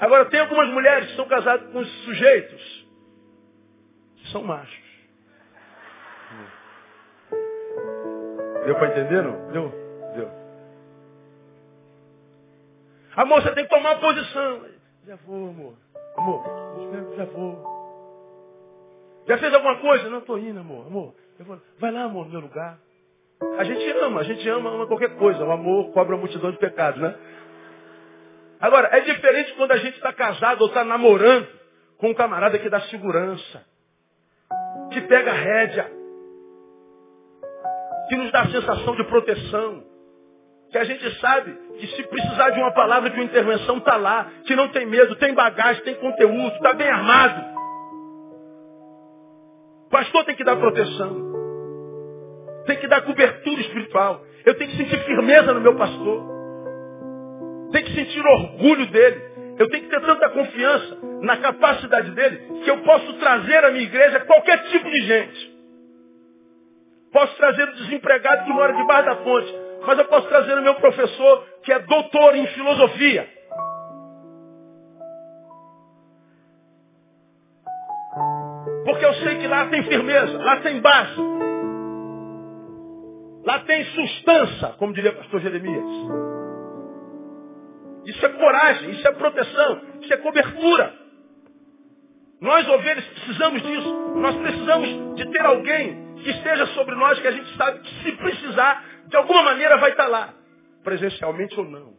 Agora, 0.01 0.26
tem 0.26 0.40
algumas 0.40 0.68
mulheres 0.70 1.11
que 1.11 1.16
são 1.16 1.26
casadas 1.26 1.70
com 1.72 1.84
sujeitos 1.84 2.86
que 4.16 4.32
são 4.32 4.42
machos. 4.44 4.88
Deu 8.64 8.74
para 8.74 8.88
entender, 8.88 9.22
não? 9.22 9.51
Deu? 9.51 9.70
Deu. 10.14 10.30
Amor, 13.16 13.42
você 13.42 13.55
tem 13.55 13.64
que 13.64 13.70
tomar 13.70 13.92
uma 13.92 14.01
posição. 14.01 14.61
Já 15.07 15.16
vou, 15.26 15.49
amor. 15.49 15.74
Amor, 16.16 16.44
já 17.16 17.24
vou. 17.24 17.78
Já 19.26 19.38
fez 19.38 19.55
alguma 19.55 19.76
coisa? 19.80 20.09
Não, 20.11 20.18
estou 20.18 20.38
indo, 20.38 20.61
amor. 20.61 20.86
Amor, 20.86 21.14
vou... 21.40 21.59
vai 21.78 21.90
lá, 21.90 22.05
amor, 22.05 22.26
no 22.26 22.32
meu 22.32 22.40
lugar. 22.40 22.78
A 23.59 23.64
gente 23.64 23.88
ama, 24.01 24.20
a 24.20 24.24
gente 24.24 24.49
ama, 24.49 24.70
ama 24.70 24.86
qualquer 24.86 25.16
coisa. 25.16 25.44
O 25.44 25.51
amor 25.51 25.92
cobra 25.92 26.16
a 26.16 26.18
multidão 26.18 26.51
de 26.51 26.59
pecados, 26.59 27.01
né? 27.01 27.16
Agora, 28.61 28.88
é 28.96 29.00
diferente 29.00 29.54
quando 29.54 29.72
a 29.72 29.76
gente 29.76 29.96
está 29.96 30.12
casado 30.12 30.62
ou 30.62 30.68
está 30.68 30.84
namorando 30.84 31.48
com 31.96 32.11
um 32.11 32.14
camarada 32.14 32.59
que 32.59 32.68
dá 32.68 32.80
segurança, 32.82 33.64
que 34.92 35.00
pega 35.02 35.32
rédea, 35.32 35.90
que 38.09 38.16
nos 38.16 38.32
dá 38.32 38.42
a 38.42 38.50
sensação 38.50 38.96
de 38.96 39.04
proteção, 39.04 39.84
que 40.70 40.78
a 40.78 40.84
gente 40.84 41.20
sabe 41.20 41.52
que 41.78 41.86
se 41.86 42.02
precisar 42.04 42.50
de 42.50 42.61
uma 42.61 42.72
palavra, 42.72 43.11
de 43.11 43.16
uma 43.16 43.24
intervenção, 43.24 43.78
está 43.78 43.96
lá, 43.96 44.30
que 44.44 44.54
não 44.54 44.68
tem 44.68 44.86
medo, 44.86 45.16
tem 45.16 45.34
bagagem, 45.34 45.82
tem 45.82 45.94
conteúdo, 45.94 46.54
está 46.56 46.72
bem 46.74 46.88
armado. 46.88 47.59
O 49.86 49.90
pastor 49.90 50.24
tem 50.24 50.36
que 50.36 50.44
dar 50.44 50.56
proteção 50.56 51.28
tem 52.68 52.76
que 52.76 52.86
dar 52.86 53.00
cobertura 53.00 53.61
espiritual. 53.62 54.22
Eu 54.44 54.54
tenho 54.56 54.70
que 54.70 54.76
sentir 54.76 54.98
firmeza 55.04 55.54
no 55.54 55.61
meu 55.61 55.74
pastor. 55.74 56.38
Tenho 57.72 57.84
que 57.84 57.94
sentir 57.94 58.24
orgulho 58.24 58.86
dele. 58.86 59.22
Eu 59.58 59.68
tenho 59.68 59.84
que 59.84 59.90
ter 59.90 60.00
tanta 60.00 60.28
confiança 60.30 60.98
na 61.20 61.36
capacidade 61.36 62.10
dele 62.12 62.62
que 62.62 62.70
eu 62.70 62.78
posso 62.78 63.12
trazer 63.14 63.64
à 63.64 63.70
minha 63.70 63.84
igreja 63.84 64.20
qualquer 64.20 64.62
tipo 64.70 64.88
de 64.88 65.02
gente. 65.02 65.58
Posso 67.12 67.36
trazer 67.36 67.64
o 67.64 67.74
desempregado 67.74 68.44
que 68.44 68.52
mora 68.52 68.72
debaixo 68.74 69.06
da 69.06 69.16
ponte. 69.16 69.54
Mas 69.86 69.98
eu 69.98 70.04
posso 70.06 70.28
trazer 70.28 70.54
o 70.58 70.62
meu 70.62 70.74
professor 70.74 71.46
que 71.62 71.72
é 71.72 71.78
doutor 71.80 72.36
em 72.36 72.46
filosofia. 72.48 73.28
Porque 78.84 79.04
eu 79.04 79.14
sei 79.14 79.38
que 79.38 79.46
lá 79.46 79.66
tem 79.66 79.82
firmeza, 79.84 80.38
lá 80.38 80.56
tem 80.60 80.80
base. 80.80 81.20
Lá 83.44 83.60
tem 83.60 83.84
sustância, 83.84 84.68
como 84.78 84.92
diria 84.92 85.12
o 85.12 85.16
pastor 85.16 85.40
Jeremias. 85.40 86.38
Isso 88.09 88.24
é 88.24 88.28
coragem, 88.30 88.90
isso 88.92 89.06
é 89.06 89.12
proteção, 89.12 89.82
isso 90.00 90.14
é 90.14 90.16
cobertura. 90.16 90.94
Nós, 92.40 92.66
ovelhas, 92.66 93.04
precisamos 93.04 93.61
disso. 93.61 94.14
Nós 94.14 94.34
precisamos 94.36 95.14
de 95.16 95.30
ter 95.30 95.42
alguém 95.42 96.14
que 96.16 96.30
esteja 96.30 96.66
sobre 96.68 96.94
nós, 96.94 97.20
que 97.20 97.26
a 97.26 97.32
gente 97.32 97.54
sabe 97.54 97.80
que 97.80 98.02
se 98.02 98.12
precisar, 98.12 98.82
de 99.09 99.16
alguma 99.16 99.42
maneira 99.42 99.76
vai 99.76 99.90
estar 99.90 100.06
lá. 100.06 100.32
Presencialmente 100.82 101.59
ou 101.61 101.66
não. 101.66 101.98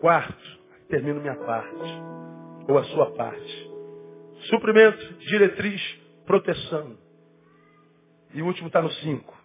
Quarto, 0.00 0.58
termino 0.88 1.20
minha 1.20 1.36
parte, 1.36 1.92
ou 2.66 2.78
a 2.78 2.84
sua 2.84 3.10
parte. 3.10 3.70
Suprimento, 4.48 5.14
diretriz, 5.14 5.82
proteção. 6.24 6.96
E 8.32 8.40
o 8.40 8.46
último 8.46 8.68
está 8.68 8.80
no 8.80 8.90
5. 8.90 9.37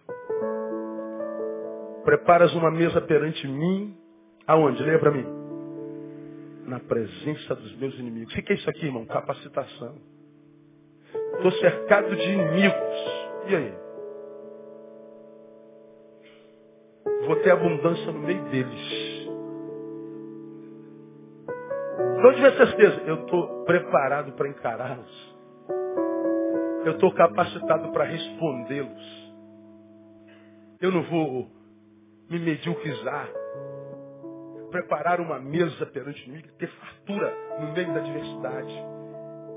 Preparas 2.04 2.54
uma 2.54 2.70
mesa 2.70 3.00
perante 3.00 3.46
mim. 3.48 3.96
Aonde? 4.46 4.82
Leia 4.82 4.98
para 4.98 5.10
mim. 5.10 5.26
Na 6.66 6.80
presença 6.80 7.54
dos 7.54 7.76
meus 7.76 7.94
inimigos. 7.98 8.32
O 8.34 8.42
que 8.42 8.52
é 8.52 8.56
isso 8.56 8.68
aqui, 8.68 8.86
irmão? 8.86 9.06
Capacitação. 9.06 9.96
estou 11.36 11.52
cercado 11.52 12.14
de 12.14 12.22
inimigos. 12.22 13.24
E 13.48 13.56
aí? 13.56 13.74
Vou 17.26 17.36
ter 17.36 17.50
abundância 17.50 18.12
no 18.12 18.20
meio 18.20 18.44
deles. 18.44 19.14
Então, 22.18 22.32
de 22.32 22.56
certeza, 22.56 23.02
eu 23.06 23.16
estou 23.16 23.64
preparado 23.64 24.32
para 24.32 24.48
encará-los. 24.48 25.34
Eu 26.84 26.92
estou 26.92 27.12
capacitado 27.12 27.92
para 27.92 28.04
respondê-los. 28.04 29.34
Eu 30.80 30.90
não 30.90 31.02
vou 31.04 31.50
me 32.28 32.38
mediocrizar. 32.38 33.28
Preparar 34.70 35.20
uma 35.20 35.38
mesa 35.38 35.86
perante 35.86 36.28
mim, 36.28 36.42
ter 36.58 36.68
fartura 36.68 37.32
no 37.60 37.72
meio 37.72 37.94
da 37.94 38.00
diversidade. 38.00 38.74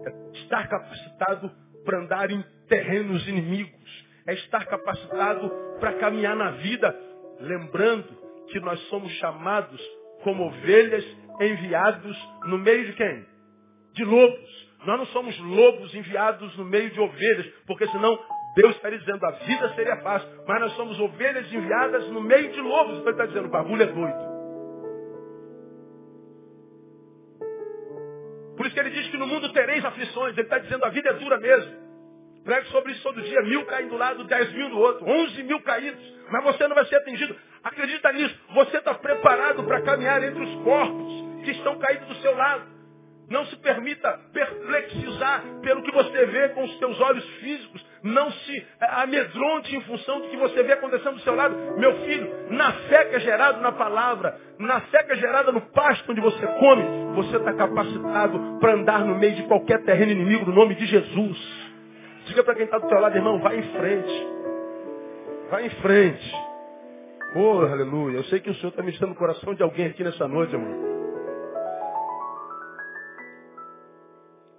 É 0.06 0.38
estar 0.38 0.68
capacitado 0.68 1.52
para 1.84 2.00
andar 2.00 2.30
em 2.30 2.44
terrenos 2.68 3.28
inimigos. 3.28 4.06
É 4.28 4.34
estar 4.34 4.66
capacitado 4.66 5.50
para 5.80 5.94
caminhar 5.94 6.36
na 6.36 6.52
vida, 6.52 6.96
lembrando 7.40 8.28
que 8.48 8.60
nós 8.60 8.80
somos 8.90 9.12
chamados 9.14 9.82
como 10.24 10.46
ovelhas 10.46 11.06
enviados 11.40 12.18
no 12.46 12.58
meio 12.58 12.86
de 12.86 12.94
quem? 12.94 13.26
De 13.94 14.04
lobos. 14.04 14.68
Nós 14.86 15.00
não 15.00 15.06
somos 15.08 15.38
lobos 15.40 15.94
enviados 15.96 16.56
no 16.58 16.66
meio 16.66 16.90
de 16.92 17.00
ovelhas, 17.00 17.48
porque 17.66 17.88
senão 17.88 18.20
Deus 18.58 18.76
está 18.76 18.90
dizendo 18.90 19.24
a 19.24 19.32
vida 19.32 19.70
seria 19.76 19.98
fácil, 19.98 20.28
mas 20.48 20.60
nós 20.60 20.74
somos 20.74 21.00
ovelhas 21.00 21.46
enviadas 21.54 22.08
no 22.10 22.20
meio 22.22 22.52
de 22.52 22.60
lobos. 22.60 22.98
Então 22.98 23.04
ele 23.04 23.12
está 23.12 23.26
dizendo, 23.28 23.46
o 23.46 23.52
bagulho 23.52 23.84
é 23.84 23.86
doido. 23.86 24.38
Por 28.58 28.66
isso 28.66 28.74
que 28.74 28.80
ele 28.80 28.90
diz 28.90 29.08
que 29.12 29.18
no 29.18 29.28
mundo 29.28 29.54
tereis 29.54 29.86
aflições. 29.86 30.34
Ele 30.34 30.42
está 30.42 30.58
dizendo 30.58 30.84
a 30.86 30.90
vida 30.90 31.08
é 31.08 31.14
dura 31.14 31.40
mesmo. 31.40 31.72
Prego 32.44 32.66
sobre 32.68 32.94
isso 32.94 33.04
todo 33.04 33.22
dia, 33.22 33.44
mil 33.44 33.64
caindo 33.66 33.90
do 33.92 33.98
lado, 33.98 34.24
dez 34.24 34.52
mil 34.54 34.70
do 34.72 34.80
outro, 34.80 35.08
onze 35.08 35.44
mil 35.44 35.62
caídos. 35.62 36.02
Mas 36.32 36.44
você 36.44 36.68
não 36.68 36.74
vai 36.76 36.86
ser 36.86 36.96
atingido. 36.96 37.36
Acredita 37.64 38.12
nisso. 38.14 38.36
Você 38.56 38.78
está 38.78 38.96
preparado 38.96 39.64
para 39.66 39.82
caminhar 39.84 40.24
entre 40.24 40.44
os 40.44 40.64
corpos 40.64 41.44
que 41.46 41.52
estão 41.52 41.78
caídos 41.78 42.08
do 42.08 42.16
seu 42.16 42.36
lado. 42.36 42.77
Não 43.30 43.46
se 43.48 43.58
permita 43.58 44.20
perplexizar 44.32 45.44
pelo 45.62 45.84
que 45.84 45.92
você 45.92 46.26
vê 46.28 46.50
com 46.50 46.64
os 46.64 46.80
seus 46.80 47.00
olhos 47.02 47.26
físicos. 47.40 47.86
Não 48.02 48.32
se 48.32 48.68
amedronte 48.80 49.76
em 49.76 49.82
função 49.82 50.22
do 50.22 50.30
que 50.30 50.38
você 50.38 50.64
vê 50.64 50.74
acontecendo 50.74 51.16
do 51.16 51.22
seu 51.22 51.36
lado. 51.36 51.56
Meu 51.78 51.94
filho, 52.06 52.30
na 52.52 52.72
fé 52.72 53.06
que 53.06 53.18
é 53.18 53.20
gerado 53.20 53.60
na 53.62 53.74
palavra, 53.74 54.40
na 54.58 54.80
fé 54.82 55.04
que 55.04 55.12
é 55.12 55.16
gerada 55.18 55.52
no 55.52 55.62
pasto 55.62 56.10
onde 56.10 56.22
você 56.22 56.46
come, 56.48 56.84
você 57.16 57.36
está 57.36 57.54
capacitado 57.54 58.60
para 58.62 58.74
andar 58.74 59.04
no 59.04 59.18
meio 59.18 59.36
de 59.36 59.44
qualquer 59.44 59.84
terreno 59.84 60.14
inimigo 60.14 60.46
no 60.46 60.54
nome 60.54 60.76
de 60.76 60.86
Jesus. 60.86 61.68
Diga 62.28 62.44
para 62.44 62.56
quem 62.56 62.66
está 62.66 62.78
do 62.78 62.88
seu 62.88 63.00
lado, 63.00 63.16
irmão, 63.16 63.40
vai 63.40 63.58
em 63.58 63.64
frente. 63.74 64.28
Vai 65.50 65.66
em 65.66 65.70
frente. 65.82 66.36
Oh, 67.36 67.60
aleluia. 67.60 68.18
Eu 68.18 68.24
sei 68.26 68.40
que 68.40 68.50
o 68.50 68.56
Senhor 68.56 68.70
está 68.70 68.82
me 68.82 68.98
no 69.02 69.16
coração 69.16 69.54
de 69.54 69.64
alguém 69.64 69.88
aqui 69.88 70.04
nessa 70.04 70.28
noite, 70.28 70.54
irmão. 70.54 70.97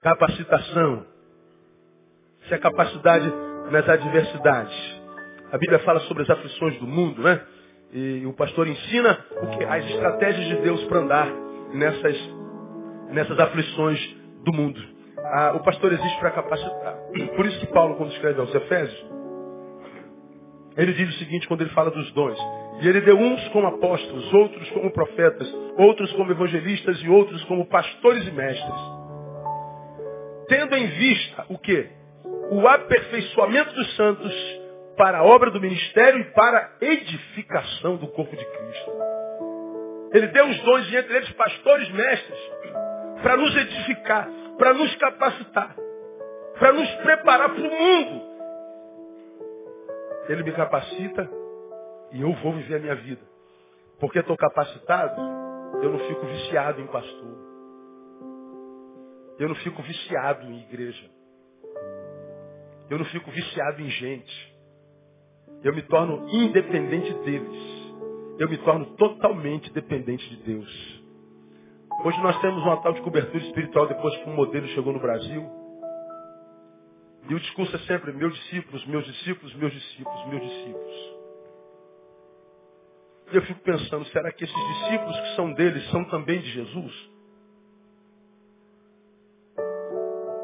Capacitação. 0.02 1.04
Se 2.46 2.54
é 2.54 2.58
capacidade 2.58 3.32
nas 3.70 3.88
adversidades. 3.88 5.02
A 5.52 5.58
Bíblia 5.58 5.78
fala 5.80 6.00
sobre 6.00 6.22
as 6.22 6.30
aflições 6.30 6.78
do 6.78 6.86
mundo, 6.86 7.22
né? 7.22 7.40
E 7.92 8.26
o 8.26 8.32
pastor 8.34 8.66
ensina 8.66 9.18
o 9.42 9.46
que, 9.48 9.64
as 9.64 9.84
estratégias 9.86 10.46
de 10.48 10.56
Deus 10.62 10.82
para 10.84 10.98
andar 10.98 11.28
nessas, 11.72 12.16
nessas 13.10 13.38
aflições 13.38 14.16
do 14.44 14.52
mundo. 14.52 14.80
Ah, 15.18 15.52
o 15.56 15.60
pastor 15.60 15.92
existe 15.92 16.20
para 16.20 16.30
capacitar. 16.30 16.96
Por 17.34 17.46
isso 17.46 17.60
que 17.60 17.66
Paulo, 17.66 17.96
quando 17.96 18.12
escreve 18.12 18.40
aos 18.40 18.54
Efésios, 18.54 19.06
ele 20.76 20.92
diz 20.92 21.08
o 21.08 21.18
seguinte 21.18 21.48
quando 21.48 21.62
ele 21.62 21.70
fala 21.70 21.90
dos 21.90 22.10
dons. 22.12 22.38
E 22.80 22.88
ele 22.88 23.00
deu 23.00 23.18
uns 23.18 23.48
como 23.48 23.66
apóstolos, 23.66 24.32
outros 24.32 24.70
como 24.70 24.92
profetas, 24.92 25.52
outros 25.76 26.12
como 26.12 26.30
evangelistas 26.30 26.98
e 27.02 27.08
outros 27.08 27.42
como 27.44 27.66
pastores 27.66 28.26
e 28.26 28.30
mestres 28.30 28.97
tendo 30.48 30.74
em 30.74 30.86
vista 30.86 31.46
o 31.48 31.58
quê? 31.58 31.88
O 32.50 32.66
aperfeiçoamento 32.66 33.74
dos 33.74 33.96
santos 33.96 34.34
para 34.96 35.18
a 35.18 35.24
obra 35.24 35.50
do 35.50 35.60
ministério 35.60 36.20
e 36.20 36.24
para 36.32 36.58
a 36.58 36.84
edificação 36.84 37.96
do 37.96 38.08
corpo 38.08 38.34
de 38.34 38.44
Cristo. 38.44 38.92
Ele 40.12 40.26
deu 40.28 40.46
os 40.48 40.58
dons, 40.62 40.92
entre 40.92 41.16
eles 41.16 41.30
pastores 41.32 41.88
mestres, 41.90 42.38
para 43.22 43.36
nos 43.36 43.54
edificar, 43.56 44.28
para 44.56 44.74
nos 44.74 44.94
capacitar, 44.96 45.76
para 46.58 46.72
nos 46.72 46.90
preparar 46.96 47.50
para 47.50 47.62
o 47.62 47.70
mundo. 47.70 48.28
Ele 50.28 50.42
me 50.42 50.52
capacita 50.52 51.30
e 52.12 52.20
eu 52.20 52.32
vou 52.34 52.54
viver 52.54 52.76
a 52.76 52.80
minha 52.80 52.94
vida. 52.96 53.22
Porque 54.00 54.18
estou 54.18 54.36
capacitado, 54.36 55.20
eu 55.82 55.90
não 55.90 55.98
fico 56.00 56.26
viciado 56.26 56.80
em 56.80 56.86
pastor. 56.86 57.47
Eu 59.38 59.48
não 59.48 59.54
fico 59.56 59.82
viciado 59.82 60.46
em 60.46 60.60
igreja. 60.62 61.10
Eu 62.90 62.98
não 62.98 63.04
fico 63.06 63.30
viciado 63.30 63.80
em 63.80 63.88
gente. 63.88 64.54
Eu 65.62 65.74
me 65.74 65.82
torno 65.82 66.28
independente 66.28 67.12
deles. 67.24 67.78
Eu 68.38 68.48
me 68.48 68.58
torno 68.58 68.86
totalmente 68.96 69.72
dependente 69.72 70.28
de 70.28 70.36
Deus. 70.42 71.02
Hoje 72.04 72.20
nós 72.20 72.40
temos 72.40 72.62
uma 72.62 72.80
tal 72.82 72.92
de 72.92 73.00
cobertura 73.02 73.42
espiritual 73.44 73.86
depois 73.86 74.16
que 74.16 74.28
um 74.28 74.34
modelo 74.34 74.66
chegou 74.68 74.92
no 74.92 75.00
Brasil. 75.00 75.48
E 77.28 77.34
o 77.34 77.40
discurso 77.40 77.76
é 77.76 77.78
sempre 77.80 78.12
meus 78.12 78.34
discípulos, 78.34 78.86
meus 78.86 79.04
discípulos, 79.04 79.54
meus 79.54 79.72
discípulos, 79.72 80.26
meus 80.28 80.42
discípulos. 80.42 81.18
E 83.30 83.36
eu 83.36 83.42
fico 83.42 83.60
pensando, 83.60 84.04
será 84.06 84.32
que 84.32 84.44
esses 84.44 84.56
discípulos 84.56 85.20
que 85.20 85.36
são 85.36 85.52
deles 85.52 85.90
são 85.90 86.04
também 86.06 86.40
de 86.40 86.50
Jesus? 86.50 87.17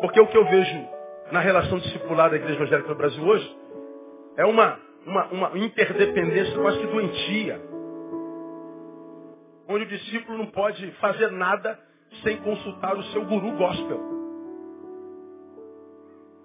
Porque 0.04 0.20
o 0.20 0.26
que 0.26 0.36
eu 0.36 0.44
vejo 0.44 0.88
na 1.32 1.40
relação 1.40 1.78
discipular 1.78 2.28
da 2.28 2.36
Igreja 2.36 2.56
Evangélica 2.56 2.90
no 2.90 2.94
Brasil 2.94 3.24
hoje 3.24 3.56
é 4.36 4.44
uma, 4.44 4.78
uma, 5.06 5.26
uma 5.28 5.58
interdependência 5.58 6.58
quase 6.58 6.78
que 6.78 6.86
doentia. 6.88 7.58
Onde 9.66 9.84
o 9.84 9.88
discípulo 9.88 10.36
não 10.36 10.46
pode 10.48 10.90
fazer 11.00 11.30
nada 11.30 11.80
sem 12.22 12.36
consultar 12.36 12.98
o 12.98 13.02
seu 13.04 13.24
guru 13.24 13.52
gospel. 13.52 13.98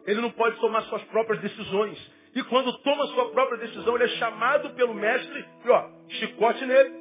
Ele 0.08 0.22
não 0.22 0.32
pode 0.32 0.56
tomar 0.62 0.84
suas 0.84 1.04
próprias 1.04 1.42
decisões. 1.42 2.00
E 2.36 2.42
quando 2.44 2.72
toma 2.78 3.08
sua 3.08 3.30
própria 3.32 3.58
decisão, 3.58 3.94
ele 3.96 4.06
é 4.06 4.16
chamado 4.20 4.70
pelo 4.70 4.94
mestre 4.94 5.46
e 5.66 5.70
ó, 5.70 5.90
chicote 6.08 6.66
nele. 6.66 6.94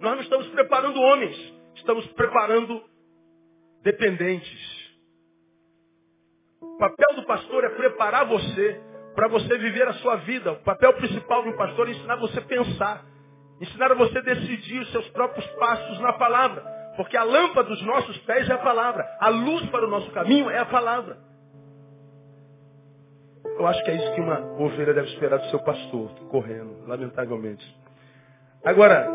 Nós 0.00 0.16
não 0.16 0.22
estamos 0.22 0.48
preparando 0.48 1.00
homens, 1.00 1.36
estamos 1.76 2.04
preparando 2.14 2.82
dependentes. 3.84 4.71
Papel 6.82 7.14
do 7.14 7.22
pastor 7.26 7.62
é 7.62 7.68
preparar 7.68 8.26
você 8.26 8.80
para 9.14 9.28
você 9.28 9.56
viver 9.56 9.86
a 9.86 9.92
sua 9.94 10.16
vida. 10.16 10.50
O 10.50 10.64
papel 10.64 10.92
principal 10.94 11.44
do 11.44 11.56
pastor 11.56 11.86
é 11.86 11.92
ensinar 11.92 12.16
você 12.16 12.40
a 12.40 12.42
pensar. 12.42 13.04
Ensinar 13.60 13.94
você 13.94 14.18
a 14.18 14.22
decidir 14.22 14.80
os 14.80 14.90
seus 14.90 15.08
próprios 15.10 15.46
passos 15.60 16.00
na 16.00 16.14
palavra. 16.14 16.60
Porque 16.96 17.16
a 17.16 17.22
lâmpada 17.22 17.68
dos 17.68 17.80
nossos 17.82 18.18
pés 18.22 18.50
é 18.50 18.54
a 18.54 18.58
palavra. 18.58 19.06
A 19.20 19.28
luz 19.28 19.64
para 19.70 19.86
o 19.86 19.90
nosso 19.90 20.10
caminho 20.10 20.50
é 20.50 20.58
a 20.58 20.64
palavra. 20.64 21.18
Eu 23.44 23.64
acho 23.64 23.80
que 23.84 23.90
é 23.92 23.94
isso 23.94 24.14
que 24.16 24.20
uma 24.20 24.40
ovelha 24.60 24.92
deve 24.92 25.06
esperar 25.06 25.38
do 25.38 25.50
seu 25.50 25.60
pastor, 25.60 26.10
correndo, 26.30 26.84
lamentavelmente. 26.88 27.64
Agora, 28.64 29.06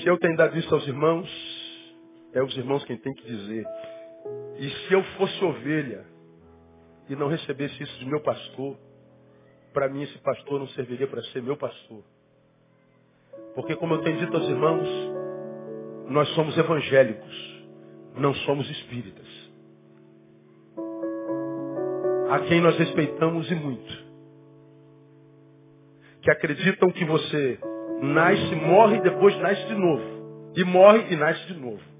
se 0.00 0.06
eu 0.06 0.16
tenho 0.16 0.38
dado 0.38 0.56
isso 0.56 0.74
aos 0.74 0.86
irmãos, 0.88 1.28
é 2.32 2.42
os 2.42 2.56
irmãos 2.56 2.82
quem 2.86 2.96
tem 2.96 3.12
que 3.12 3.26
dizer. 3.26 3.66
E 4.58 4.68
se 4.70 4.92
eu 4.92 5.02
fosse 5.16 5.44
ovelha 5.44 6.04
e 7.08 7.14
não 7.14 7.28
recebesse 7.28 7.80
isso 7.80 7.98
de 8.00 8.06
meu 8.06 8.20
pastor, 8.20 8.76
para 9.72 9.88
mim 9.88 10.02
esse 10.02 10.18
pastor 10.18 10.58
não 10.58 10.68
serviria 10.68 11.06
para 11.06 11.22
ser 11.24 11.40
meu 11.42 11.56
pastor. 11.56 12.02
Porque 13.54 13.76
como 13.76 13.94
eu 13.94 14.02
tenho 14.02 14.18
dito 14.18 14.36
aos 14.36 14.48
irmãos, 14.48 14.88
nós 16.08 16.28
somos 16.30 16.56
evangélicos, 16.58 17.64
não 18.16 18.34
somos 18.34 18.68
espíritas. 18.68 19.26
A 22.30 22.40
quem 22.40 22.60
nós 22.60 22.76
respeitamos 22.76 23.50
e 23.50 23.54
muito. 23.54 24.08
Que 26.22 26.30
acreditam 26.32 26.90
que 26.90 27.04
você 27.04 27.58
nasce, 28.02 28.54
morre 28.56 28.96
e 28.96 29.02
depois 29.02 29.36
nasce 29.38 29.64
de 29.66 29.74
novo. 29.74 30.52
E 30.56 30.64
morre 30.64 31.12
e 31.12 31.16
nasce 31.16 31.46
de 31.46 31.54
novo. 31.54 31.97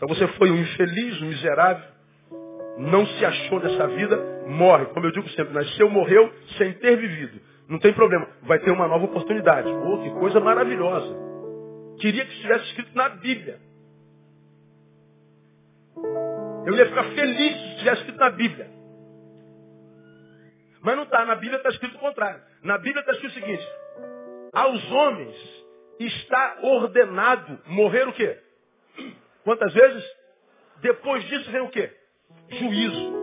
Então 0.00 0.08
você 0.08 0.26
foi 0.28 0.50
um 0.50 0.56
infeliz, 0.56 1.20
um 1.20 1.26
miserável, 1.26 1.84
não 2.78 3.04
se 3.04 3.22
achou 3.22 3.60
nessa 3.60 3.86
vida, 3.88 4.16
morre. 4.46 4.86
Como 4.86 5.04
eu 5.04 5.12
digo 5.12 5.28
sempre, 5.28 5.52
nasceu, 5.52 5.90
morreu 5.90 6.32
sem 6.56 6.72
ter 6.72 6.96
vivido. 6.96 7.38
Não 7.68 7.78
tem 7.78 7.92
problema, 7.92 8.26
vai 8.44 8.58
ter 8.60 8.70
uma 8.70 8.88
nova 8.88 9.04
oportunidade. 9.04 9.70
Pô, 9.70 10.02
que 10.02 10.10
coisa 10.12 10.40
maravilhosa. 10.40 11.14
Queria 12.00 12.24
que 12.24 12.32
estivesse 12.32 12.64
escrito 12.68 12.96
na 12.96 13.10
Bíblia. 13.10 13.60
Eu 16.64 16.74
ia 16.74 16.86
ficar 16.86 17.04
feliz 17.04 17.52
se 17.52 17.68
estivesse 17.72 18.00
escrito 18.00 18.20
na 18.20 18.30
Bíblia. 18.30 18.70
Mas 20.80 20.96
não 20.96 21.02
está. 21.02 21.26
Na 21.26 21.34
Bíblia 21.34 21.58
está 21.58 21.68
escrito 21.68 21.96
o 21.96 22.00
contrário. 22.00 22.40
Na 22.62 22.78
Bíblia 22.78 23.00
está 23.00 23.12
escrito 23.12 23.32
o 23.32 23.34
seguinte. 23.34 23.68
Aos 24.54 24.92
homens 24.92 25.36
está 25.98 26.58
ordenado 26.62 27.58
morrer 27.66 28.08
o 28.08 28.14
quê? 28.14 28.38
Quantas 29.50 29.74
vezes? 29.74 30.04
Depois 30.80 31.24
disso 31.24 31.50
vem 31.50 31.62
o 31.62 31.70
quê? 31.70 31.90
Juízo. 32.50 33.20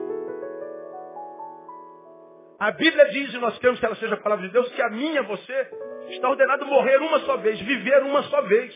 A 2.59 2.69
Bíblia 2.71 3.05
diz, 3.11 3.34
e 3.34 3.38
nós 3.38 3.57
queremos 3.59 3.80
que 3.80 3.86
ela 3.86 3.95
seja 3.95 4.15
a 4.15 4.19
palavra 4.19 4.45
de 4.45 4.51
Deus, 4.51 4.69
que 4.73 4.82
a 4.82 4.89
minha, 4.89 5.23
você, 5.23 5.71
está 6.09 6.28
ordenado 6.28 6.65
morrer 6.65 6.97
uma 6.97 7.21
só 7.21 7.38
vez, 7.38 7.61
viver 7.61 8.03
uma 8.03 8.23
só 8.23 8.41
vez. 8.41 8.75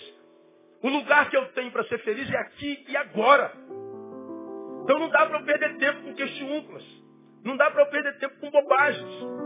O 0.81 0.87
lugar 0.87 1.29
que 1.29 1.35
eu 1.35 1.45
tenho 1.47 1.69
para 1.71 1.83
ser 1.89 1.97
feliz 1.97 2.31
é 2.31 2.37
aqui 2.37 2.85
e 2.87 2.95
agora. 2.95 3.51
Então 4.83 4.97
não 4.97 5.09
dá 5.09 5.25
para 5.25 5.39
eu 5.39 5.43
perder 5.43 5.75
tempo 5.75 6.03
com 6.03 6.13
questiúnculas. 6.13 6.85
Não 7.43 7.57
dá 7.57 7.69
para 7.69 7.81
eu 7.81 7.87
perder 7.87 8.17
tempo 8.17 8.39
com 8.39 8.49
bobagens. 8.49 9.40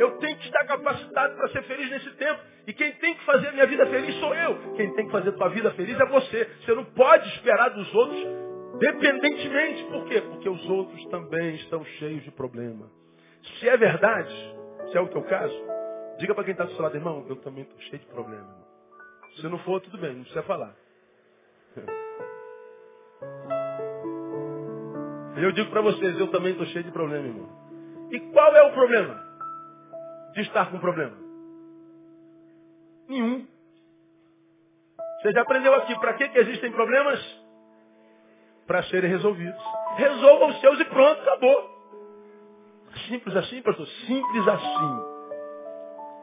Eu 0.00 0.12
tenho 0.12 0.34
que 0.38 0.46
estar 0.46 0.64
capacitado 0.64 1.36
para 1.36 1.48
ser 1.50 1.62
feliz 1.64 1.90
nesse 1.90 2.10
tempo. 2.12 2.40
E 2.66 2.72
quem 2.72 2.90
tem 2.92 3.14
que 3.14 3.24
fazer 3.26 3.48
a 3.48 3.52
minha 3.52 3.66
vida 3.66 3.84
feliz 3.84 4.18
sou 4.18 4.34
eu. 4.34 4.72
Quem 4.74 4.94
tem 4.94 5.04
que 5.04 5.12
fazer 5.12 5.28
a 5.28 5.32
tua 5.32 5.50
vida 5.50 5.70
feliz 5.72 6.00
é 6.00 6.06
você. 6.06 6.48
Você 6.62 6.74
não 6.74 6.86
pode 6.86 7.28
esperar 7.28 7.68
dos 7.68 7.94
outros 7.94 8.18
dependentemente. 8.78 9.84
Por 9.84 10.06
quê? 10.06 10.22
Porque 10.22 10.48
os 10.48 10.70
outros 10.70 11.04
também 11.08 11.54
estão 11.56 11.84
cheios 11.84 12.24
de 12.24 12.30
problema. 12.30 12.90
Se 13.42 13.68
é 13.68 13.76
verdade, 13.76 14.34
se 14.90 14.96
é 14.96 15.00
o 15.02 15.08
teu 15.08 15.22
caso, 15.24 15.54
diga 16.18 16.34
para 16.34 16.44
quem 16.44 16.52
está 16.52 16.64
do 16.64 16.72
seu 16.72 16.82
lado, 16.82 16.96
irmão, 16.96 17.26
eu 17.28 17.36
também 17.36 17.64
estou 17.64 17.78
cheio 17.80 17.98
de 17.98 18.06
problema. 18.06 18.56
Se 19.36 19.46
não 19.48 19.58
for, 19.58 19.82
tudo 19.82 19.98
bem, 19.98 20.14
não 20.14 20.22
precisa 20.22 20.42
falar. 20.44 20.74
Eu 25.36 25.52
digo 25.52 25.70
para 25.70 25.80
vocês, 25.80 26.18
eu 26.20 26.26
também 26.26 26.52
estou 26.52 26.66
cheio 26.66 26.84
de 26.84 26.90
problema, 26.90 27.26
irmão. 27.26 27.48
E 28.10 28.20
qual 28.32 28.54
é 28.54 28.62
o 28.62 28.72
problema 28.72 29.29
de 30.34 30.40
estar 30.42 30.70
com 30.70 30.78
problema? 30.78 31.16
Nenhum. 33.08 33.46
Você 35.20 35.32
já 35.32 35.42
aprendeu 35.42 35.74
aqui, 35.74 35.98
para 35.98 36.14
que, 36.14 36.28
que 36.28 36.38
existem 36.38 36.72
problemas? 36.72 37.20
Para 38.66 38.82
serem 38.84 39.10
resolvidos. 39.10 39.60
Resolva 39.96 40.46
os 40.46 40.60
seus 40.60 40.80
e 40.80 40.84
pronto, 40.84 41.20
acabou. 41.20 41.80
Simples 43.08 43.36
assim, 43.36 43.60
pastor? 43.62 43.86
Simples 43.86 44.48
assim. 44.48 45.10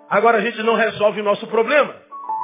Agora 0.09 0.37
a 0.37 0.41
gente 0.41 0.61
não 0.63 0.75
resolve 0.75 1.21
o 1.21 1.23
nosso 1.23 1.45
problema. 1.47 1.93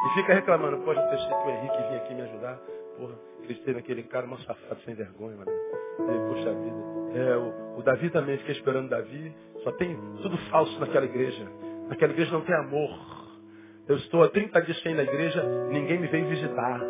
E 0.05 0.13
fica 0.15 0.33
reclamando, 0.33 0.83
poxa, 0.83 0.99
eu 0.99 1.09
pensei 1.09 1.27
que 1.27 1.33
o 1.33 1.49
Henrique 1.49 1.77
vinha 1.77 1.97
aqui 1.97 2.13
me 2.13 2.21
ajudar. 2.23 2.57
Porra, 2.97 3.15
ele 3.41 3.53
esteve 3.53 3.79
aquele 3.79 4.03
cara, 4.03 4.25
um 4.27 4.37
safado 4.39 4.81
sem 4.81 4.93
vergonha, 4.95 5.37
mano. 5.37 5.51
E, 5.51 6.27
poxa 6.29 6.53
vida. 6.53 7.19
É, 7.19 7.37
o, 7.37 7.62
o 7.77 7.81
Davi 7.81 8.09
também, 8.09 8.37
fiquei 8.37 8.55
esperando 8.55 8.89
Davi. 8.89 9.33
Só 9.63 9.71
tem 9.73 9.95
tudo 10.21 10.37
falso 10.49 10.79
naquela 10.79 11.05
igreja. 11.05 11.45
Naquela 11.89 12.11
igreja 12.11 12.31
não 12.31 12.41
tem 12.41 12.55
amor. 12.55 13.23
Eu 13.87 13.97
estou 13.97 14.23
há 14.23 14.29
30 14.29 14.61
dias 14.61 14.81
sem 14.81 14.95
na 14.95 15.03
igreja, 15.03 15.43
ninguém 15.69 15.99
me 15.99 16.07
veio 16.07 16.27
visitar. 16.27 16.81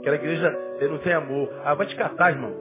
Aquela 0.00 0.16
igreja 0.16 0.50
não 0.88 0.98
tem 0.98 1.12
amor. 1.12 1.48
Ah, 1.64 1.74
vai 1.74 1.86
te 1.86 1.94
catar, 1.96 2.30
irmão. 2.30 2.54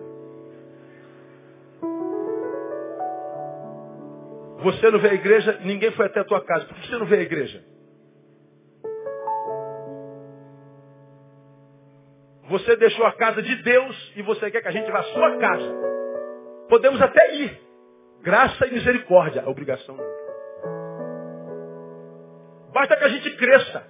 Você 4.64 4.92
não 4.92 5.00
vê 5.00 5.10
a 5.10 5.14
igreja, 5.14 5.60
ninguém 5.64 5.92
foi 5.92 6.06
até 6.06 6.20
a 6.20 6.24
tua 6.24 6.44
casa. 6.44 6.66
Por 6.66 6.76
que 6.76 6.88
você 6.88 6.98
não 6.98 7.06
vê 7.06 7.18
a 7.18 7.22
igreja? 7.22 7.64
Você 12.50 12.76
deixou 12.76 13.06
a 13.06 13.14
casa 13.14 13.42
de 13.42 13.56
Deus 13.64 14.14
e 14.16 14.22
você 14.22 14.52
quer 14.52 14.62
que 14.62 14.68
a 14.68 14.72
gente 14.72 14.92
vá 14.92 15.00
à 15.00 15.04
sua 15.04 15.38
casa. 15.38 16.01
Podemos 16.72 17.02
até 17.02 17.36
ir. 17.36 17.62
Graça 18.22 18.66
e 18.66 18.72
misericórdia. 18.72 19.44
Obrigação 19.46 19.94
não. 19.98 20.06
Basta 22.72 22.96
que 22.96 23.04
a 23.04 23.10
gente 23.10 23.30
cresça. 23.32 23.84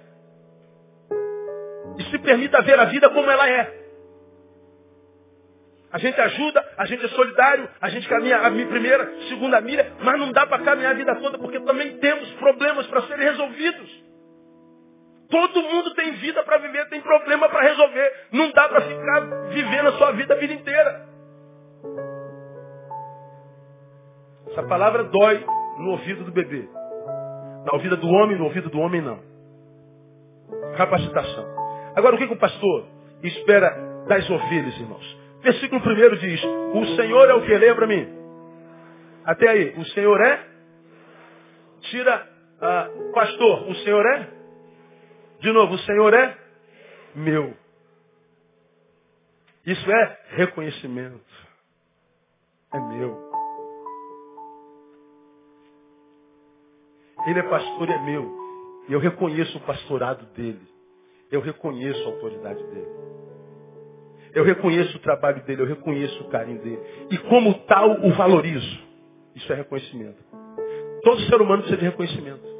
E 1.96 2.02
se 2.10 2.18
permita 2.18 2.60
ver 2.62 2.80
a 2.80 2.86
vida 2.86 3.08
como 3.10 3.30
ela 3.30 3.48
é. 3.48 3.82
A 5.92 5.98
gente 5.98 6.20
ajuda, 6.20 6.74
a 6.76 6.84
gente 6.86 7.04
é 7.04 7.08
solidário, 7.10 7.68
a 7.80 7.88
gente 7.88 8.08
caminha 8.08 8.38
a 8.38 8.50
primeira, 8.50 9.12
segunda 9.28 9.60
milha, 9.60 9.92
mas 10.00 10.18
não 10.18 10.32
dá 10.32 10.44
para 10.44 10.64
caminhar 10.64 10.90
a 10.90 10.96
vida 10.96 11.14
toda 11.20 11.38
porque 11.38 11.60
também 11.60 11.98
temos 11.98 12.32
problemas 12.32 12.88
para 12.88 13.02
serem 13.02 13.26
resolvidos. 13.26 14.04
Todo 15.30 15.62
mundo 15.62 15.94
tem 15.94 16.12
vida 16.14 16.42
para 16.42 16.58
viver, 16.58 16.88
tem 16.88 17.00
problema 17.00 17.48
para 17.48 17.62
resolver. 17.62 18.26
Não 18.32 18.50
dá 18.50 18.68
para 18.68 18.80
ficar 18.80 19.20
vivendo 19.50 19.88
a 19.90 19.92
sua 19.92 20.10
vida 20.12 20.34
a 20.34 20.36
vida 20.36 20.54
inteira. 20.54 21.11
Essa 24.52 24.62
palavra 24.64 25.04
dói 25.04 25.42
no 25.78 25.92
ouvido 25.92 26.24
do 26.24 26.30
bebê. 26.30 26.68
Na 27.64 27.72
ouvida 27.72 27.96
do 27.96 28.06
homem, 28.06 28.36
no 28.36 28.44
ouvido 28.44 28.68
do 28.68 28.78
homem 28.80 29.00
não. 29.00 29.18
Capacitação. 30.76 31.46
Agora 31.96 32.16
o 32.16 32.18
que, 32.18 32.26
que 32.26 32.34
o 32.34 32.38
pastor 32.38 32.86
espera 33.22 34.04
das 34.06 34.28
ovelhas, 34.28 34.78
irmãos? 34.78 35.20
Versículo 35.40 35.80
1 35.80 36.16
diz, 36.16 36.44
o 36.44 36.96
Senhor 36.96 37.30
é 37.30 37.34
o 37.34 37.46
que? 37.46 37.74
Para 37.74 37.86
mim. 37.86 38.06
Até 39.24 39.48
aí, 39.48 39.74
o 39.78 39.84
Senhor 39.86 40.20
é? 40.20 40.46
Tira, 41.80 42.28
ah, 42.60 42.88
pastor, 43.14 43.70
o 43.70 43.74
Senhor 43.76 44.04
é? 44.04 44.28
De 45.40 45.50
novo, 45.50 45.74
o 45.74 45.78
Senhor 45.78 46.12
é? 46.12 46.36
Meu. 47.14 47.54
Isso 49.64 49.90
é 49.90 50.18
reconhecimento. 50.36 51.24
É 52.74 52.78
meu. 52.78 53.31
Ele 57.26 57.38
é 57.38 57.42
pastor 57.44 57.88
e 57.88 57.92
é 57.92 57.98
meu. 58.00 58.42
E 58.88 58.92
eu 58.92 58.98
reconheço 58.98 59.56
o 59.58 59.60
pastorado 59.60 60.26
dele. 60.34 60.60
Eu 61.30 61.40
reconheço 61.40 62.02
a 62.02 62.12
autoridade 62.12 62.62
dele. 62.64 62.88
Eu 64.34 64.44
reconheço 64.44 64.96
o 64.96 65.00
trabalho 65.00 65.42
dele, 65.44 65.62
eu 65.62 65.66
reconheço 65.66 66.22
o 66.22 66.28
carinho 66.28 66.60
dele. 66.62 66.80
E 67.10 67.18
como 67.18 67.54
tal 67.66 67.90
o 68.02 68.12
valorizo. 68.12 68.80
Isso 69.34 69.52
é 69.52 69.56
reconhecimento. 69.56 70.22
Todo 71.02 71.20
ser 71.22 71.40
humano 71.40 71.62
precisa 71.62 71.78
de 71.78 71.84
reconhecimento. 71.84 72.52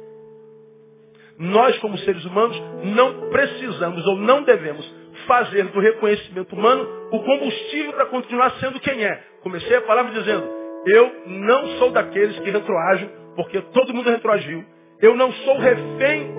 Nós, 1.37 1.77
como 1.79 1.97
seres 1.99 2.23
humanos, 2.25 2.61
não 2.83 3.29
precisamos 3.29 4.05
ou 4.05 4.17
não 4.17 4.43
devemos 4.43 4.85
fazer 5.27 5.63
do 5.65 5.79
reconhecimento 5.79 6.55
humano 6.55 6.87
o 7.11 7.19
combustível 7.23 7.93
para 7.93 8.05
continuar 8.07 8.51
sendo 8.59 8.79
quem 8.79 9.03
é. 9.03 9.23
Comecei 9.41 9.77
a 9.77 9.81
palavra 9.81 10.11
dizendo, 10.13 10.62
eu 10.85 11.11
não 11.27 11.67
sou 11.77 11.91
daqueles 11.91 12.37
que 12.39 12.49
retroagem 12.49 13.09
porque 13.35 13.61
todo 13.61 13.93
mundo 13.93 14.09
retroagiu. 14.09 14.63
Eu 15.01 15.15
não 15.15 15.31
sou 15.31 15.57
refém 15.59 16.33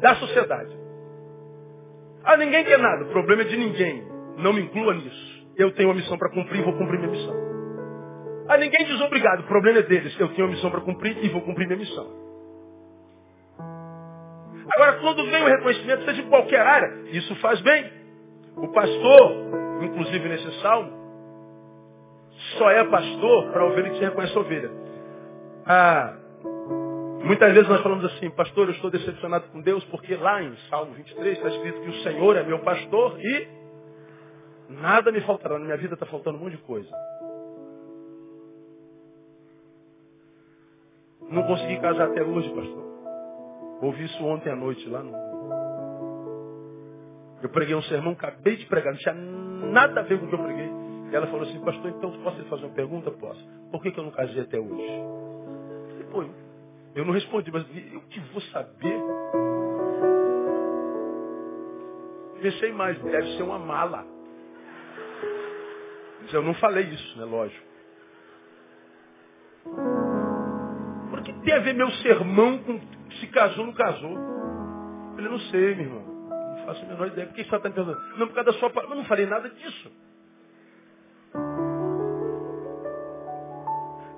da 0.00 0.14
sociedade. 0.16 0.76
Ah, 2.24 2.36
ninguém 2.36 2.64
quer 2.64 2.78
nada. 2.78 3.04
O 3.04 3.08
problema 3.08 3.42
é 3.42 3.44
de 3.46 3.56
ninguém. 3.56 4.06
Não 4.38 4.52
me 4.52 4.62
inclua 4.62 4.94
nisso. 4.94 5.48
Eu 5.56 5.72
tenho 5.72 5.88
uma 5.88 5.94
missão 5.94 6.16
para 6.18 6.30
cumprir 6.30 6.60
e 6.60 6.64
vou 6.64 6.74
cumprir 6.74 6.98
minha 6.98 7.10
missão. 7.10 7.34
Ah, 8.48 8.58
ninguém 8.58 8.86
diz 8.86 9.00
obrigado. 9.00 9.40
O 9.40 9.46
problema 9.46 9.78
é 9.78 9.82
deles. 9.82 10.18
Eu 10.18 10.28
tenho 10.28 10.46
uma 10.46 10.54
missão 10.54 10.70
para 10.70 10.80
cumprir 10.80 11.16
e 11.24 11.28
vou 11.28 11.42
cumprir 11.42 11.66
minha 11.66 11.78
missão. 11.78 12.06
Agora, 14.74 15.00
quando 15.00 15.24
vem 15.30 15.42
o 15.42 15.46
reconhecimento, 15.46 16.04
seja 16.04 16.22
em 16.22 16.28
qualquer 16.28 16.60
área, 16.60 16.94
isso 17.10 17.34
faz 17.36 17.60
bem. 17.62 17.90
O 18.56 18.68
pastor, 18.68 19.32
inclusive 19.82 20.28
nesse 20.28 20.60
salmo, 20.60 20.97
só 22.56 22.70
é 22.70 22.84
pastor 22.84 23.52
para 23.52 23.66
ovelha 23.66 23.90
que 23.90 23.98
se 23.98 24.04
reconhece 24.04 24.36
a 24.36 24.40
ovelha. 24.40 24.70
Ah, 25.66 26.16
muitas 27.24 27.52
vezes 27.52 27.68
nós 27.68 27.82
falamos 27.82 28.04
assim, 28.06 28.30
pastor, 28.30 28.68
eu 28.68 28.74
estou 28.74 28.90
decepcionado 28.90 29.48
com 29.48 29.60
Deus, 29.60 29.84
porque 29.84 30.16
lá 30.16 30.42
em 30.42 30.56
Salmo 30.70 30.92
23 30.94 31.36
está 31.36 31.48
escrito 31.48 31.80
que 31.82 31.90
o 31.90 32.02
Senhor 32.02 32.36
é 32.36 32.44
meu 32.44 32.60
pastor 32.60 33.18
e 33.20 33.48
nada 34.70 35.12
me 35.12 35.20
faltará. 35.22 35.58
Na 35.58 35.64
minha 35.64 35.76
vida 35.76 35.94
está 35.94 36.06
faltando 36.06 36.38
um 36.38 36.40
monte 36.42 36.56
de 36.56 36.62
coisa. 36.62 36.90
Não 41.30 41.42
consegui 41.42 41.78
casar 41.80 42.08
até 42.08 42.22
hoje, 42.22 42.48
pastor. 42.54 42.84
Ouvi 43.82 44.04
isso 44.04 44.24
ontem 44.24 44.50
à 44.50 44.56
noite 44.56 44.88
lá 44.88 45.02
no. 45.02 45.28
Eu 47.42 47.48
preguei 47.50 47.74
um 47.74 47.82
sermão, 47.82 48.12
acabei 48.12 48.56
de 48.56 48.66
pregar, 48.66 48.92
não 48.92 48.98
tinha 48.98 49.14
nada 49.14 50.00
a 50.00 50.02
ver 50.02 50.18
com 50.18 50.26
o 50.26 50.28
que 50.28 50.34
eu 50.34 50.42
preguei. 50.42 50.77
E 51.10 51.16
ela 51.16 51.26
falou 51.28 51.42
assim, 51.42 51.60
pastor, 51.64 51.90
então 51.90 52.10
posso 52.22 52.38
lhe 52.38 52.48
fazer 52.48 52.66
uma 52.66 52.74
pergunta? 52.74 53.10
Posso. 53.10 53.42
Por 53.70 53.82
que, 53.82 53.90
que 53.90 53.98
eu 53.98 54.04
não 54.04 54.10
casei 54.10 54.42
até 54.42 54.58
hoje? 54.58 55.18
Pô, 56.10 56.24
eu 56.94 57.04
não 57.04 57.12
respondi, 57.12 57.50
mas 57.52 57.66
eu 57.92 58.00
que 58.02 58.20
vou 58.32 58.40
saber. 58.42 59.00
Pensei 62.40 62.72
mais, 62.72 62.98
deve 63.02 63.36
ser 63.36 63.42
uma 63.42 63.58
mala. 63.58 64.06
Eu 66.32 66.42
não 66.42 66.54
falei 66.54 66.84
isso, 66.84 67.18
né? 67.18 67.24
Lógico. 67.24 67.66
Porque 71.10 71.32
tem 71.32 71.54
a 71.54 71.60
ver 71.60 71.74
meu 71.74 71.90
sermão 71.92 72.58
com 72.58 72.80
se 73.20 73.26
casou 73.28 73.60
ou 73.60 73.66
não 73.66 73.72
casou? 73.72 74.14
Falei, 75.14 75.30
não 75.30 75.40
sei, 75.40 75.74
meu 75.74 75.84
irmão. 75.86 76.02
Não 76.28 76.66
faço 76.66 76.84
a 76.84 76.88
menor 76.88 77.06
ideia. 77.08 77.26
Por 77.26 77.34
que 77.34 77.44
você 77.44 77.56
está 77.56 77.68
me 77.68 77.74
perguntando? 77.74 78.18
Não, 78.18 78.26
por 78.28 78.34
causa 78.34 78.52
da 78.52 78.58
sua 78.58 78.70
palavra. 78.70 78.94
Eu 78.94 78.98
não 78.98 79.06
falei 79.06 79.26
nada 79.26 79.48
disso. 79.48 79.90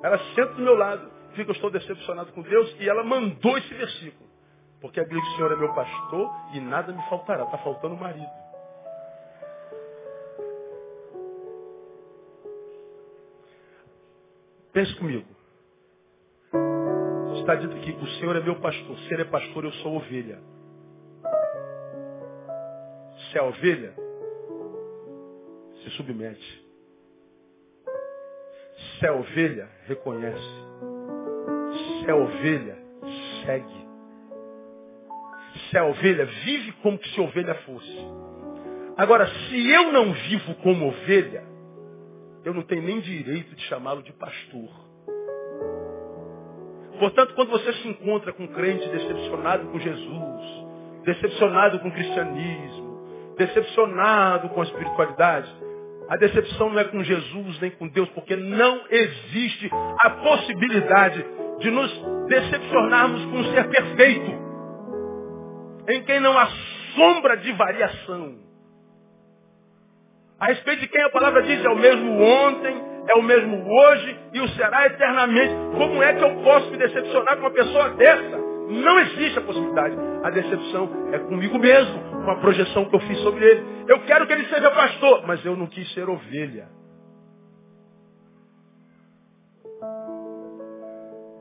Ela 0.03 0.19
senta 0.35 0.55
do 0.55 0.63
meu 0.63 0.75
lado, 0.75 1.11
fica, 1.35 1.51
eu 1.51 1.55
estou 1.55 1.71
decepcionado 1.71 2.33
com 2.33 2.43
Deus, 2.43 2.75
e 2.81 2.89
ela 2.89 3.05
mandou 3.05 3.59
esse 3.59 3.73
versículo. 3.75 4.31
Porque 4.81 4.99
a 4.99 5.03
Bíblia 5.03 5.21
diz, 5.21 5.33
o 5.33 5.37
Senhor 5.37 5.53
é 5.53 5.57
meu 5.57 5.75
pastor 5.75 6.31
e 6.55 6.61
nada 6.61 6.93
me 6.93 7.03
faltará. 7.09 7.45
Está 7.45 7.59
faltando 7.59 7.95
o 7.95 8.01
marido. 8.01 8.31
Pense 14.73 14.95
comigo. 14.97 15.27
Está 17.41 17.57
dito 17.57 17.75
aqui, 17.77 17.93
o 17.93 18.07
Senhor 18.19 18.37
é 18.37 18.41
meu 18.41 18.59
pastor. 18.61 18.97
Se 19.01 19.13
ele 19.13 19.23
é 19.23 19.27
pastor, 19.27 19.65
eu 19.65 19.73
sou 19.73 19.97
ovelha. 19.97 20.41
Se 23.31 23.39
é 23.39 23.43
ovelha, 23.43 23.95
se 25.83 25.91
submete. 25.91 26.70
Se 28.99 29.07
é 29.07 29.13
ovelha, 29.13 29.69
reconhece. 29.87 30.71
Se 32.01 32.11
é 32.11 32.15
ovelha, 32.15 32.79
segue. 33.45 33.89
Se 35.69 35.77
é 35.77 35.83
ovelha, 35.83 36.27
vive 36.27 36.73
como 36.83 37.03
se 37.03 37.21
ovelha 37.21 37.55
fosse. 37.67 37.99
Agora, 38.97 39.27
se 39.27 39.71
eu 39.71 39.93
não 39.93 40.13
vivo 40.13 40.55
como 40.57 40.89
ovelha, 40.89 41.45
eu 42.45 42.55
não 42.55 42.63
tenho 42.63 42.83
nem 42.83 43.01
direito 43.01 43.55
de 43.55 43.63
chamá-lo 43.65 44.03
de 44.03 44.13
pastor. 44.13 44.69
Portanto, 46.99 47.35
quando 47.35 47.51
você 47.51 47.73
se 47.73 47.89
encontra 47.89 48.33
com 48.33 48.45
um 48.45 48.49
crente 48.49 48.87
decepcionado 48.89 49.69
com 49.69 49.79
Jesus, 49.79 50.43
decepcionado 51.05 51.79
com 51.81 51.89
o 51.89 51.93
cristianismo, 51.93 53.35
decepcionado 53.39 54.51
com 54.51 54.61
a 54.61 54.65
espiritualidade, 54.65 55.51
a 56.11 56.17
decepção 56.17 56.71
não 56.71 56.81
é 56.81 56.85
com 56.85 57.05
Jesus 57.05 57.61
nem 57.61 57.71
com 57.71 57.87
Deus, 57.87 58.09
porque 58.09 58.35
não 58.35 58.83
existe 58.91 59.71
a 60.01 60.11
possibilidade 60.11 61.25
de 61.61 61.71
nos 61.71 61.89
decepcionarmos 62.27 63.25
com 63.27 63.37
um 63.39 63.45
ser 63.53 63.69
perfeito, 63.69 64.33
em 65.89 66.03
quem 66.03 66.19
não 66.19 66.37
há 66.37 66.49
sombra 66.97 67.37
de 67.37 67.53
variação. 67.53 68.35
A 70.41 70.47
respeito 70.47 70.81
de 70.81 70.89
quem 70.89 71.01
a 71.01 71.11
palavra 71.11 71.45
diz 71.45 71.65
é 71.65 71.69
o 71.69 71.77
mesmo 71.77 72.21
ontem, 72.21 72.83
é 73.09 73.17
o 73.17 73.23
mesmo 73.23 73.65
hoje 73.73 74.19
e 74.33 74.41
o 74.41 74.49
será 74.49 74.87
eternamente. 74.87 75.55
Como 75.77 76.03
é 76.03 76.15
que 76.15 76.25
eu 76.25 76.43
posso 76.43 76.73
me 76.73 76.77
decepcionar 76.77 77.37
com 77.37 77.43
uma 77.43 77.53
pessoa 77.53 77.91
dessa? 77.91 78.50
Não 78.71 79.01
existe 79.01 79.39
a 79.39 79.43
possibilidade. 79.43 79.97
A 80.23 80.31
decepção 80.31 80.89
é 81.13 81.19
comigo 81.19 81.59
mesmo, 81.59 82.25
com 82.25 82.31
a 82.31 82.37
projeção 82.37 82.85
que 82.85 82.95
eu 82.95 83.01
fiz 83.01 83.19
sobre 83.19 83.45
ele. 83.45 83.85
Eu 83.89 84.01
quero 84.05 84.27
que 84.27 84.33
ele 84.33 84.47
seja 84.47 84.71
pastor, 84.71 85.27
mas 85.27 85.45
eu 85.45 85.57
não 85.57 85.67
quis 85.67 85.93
ser 85.93 86.09
ovelha. 86.09 86.69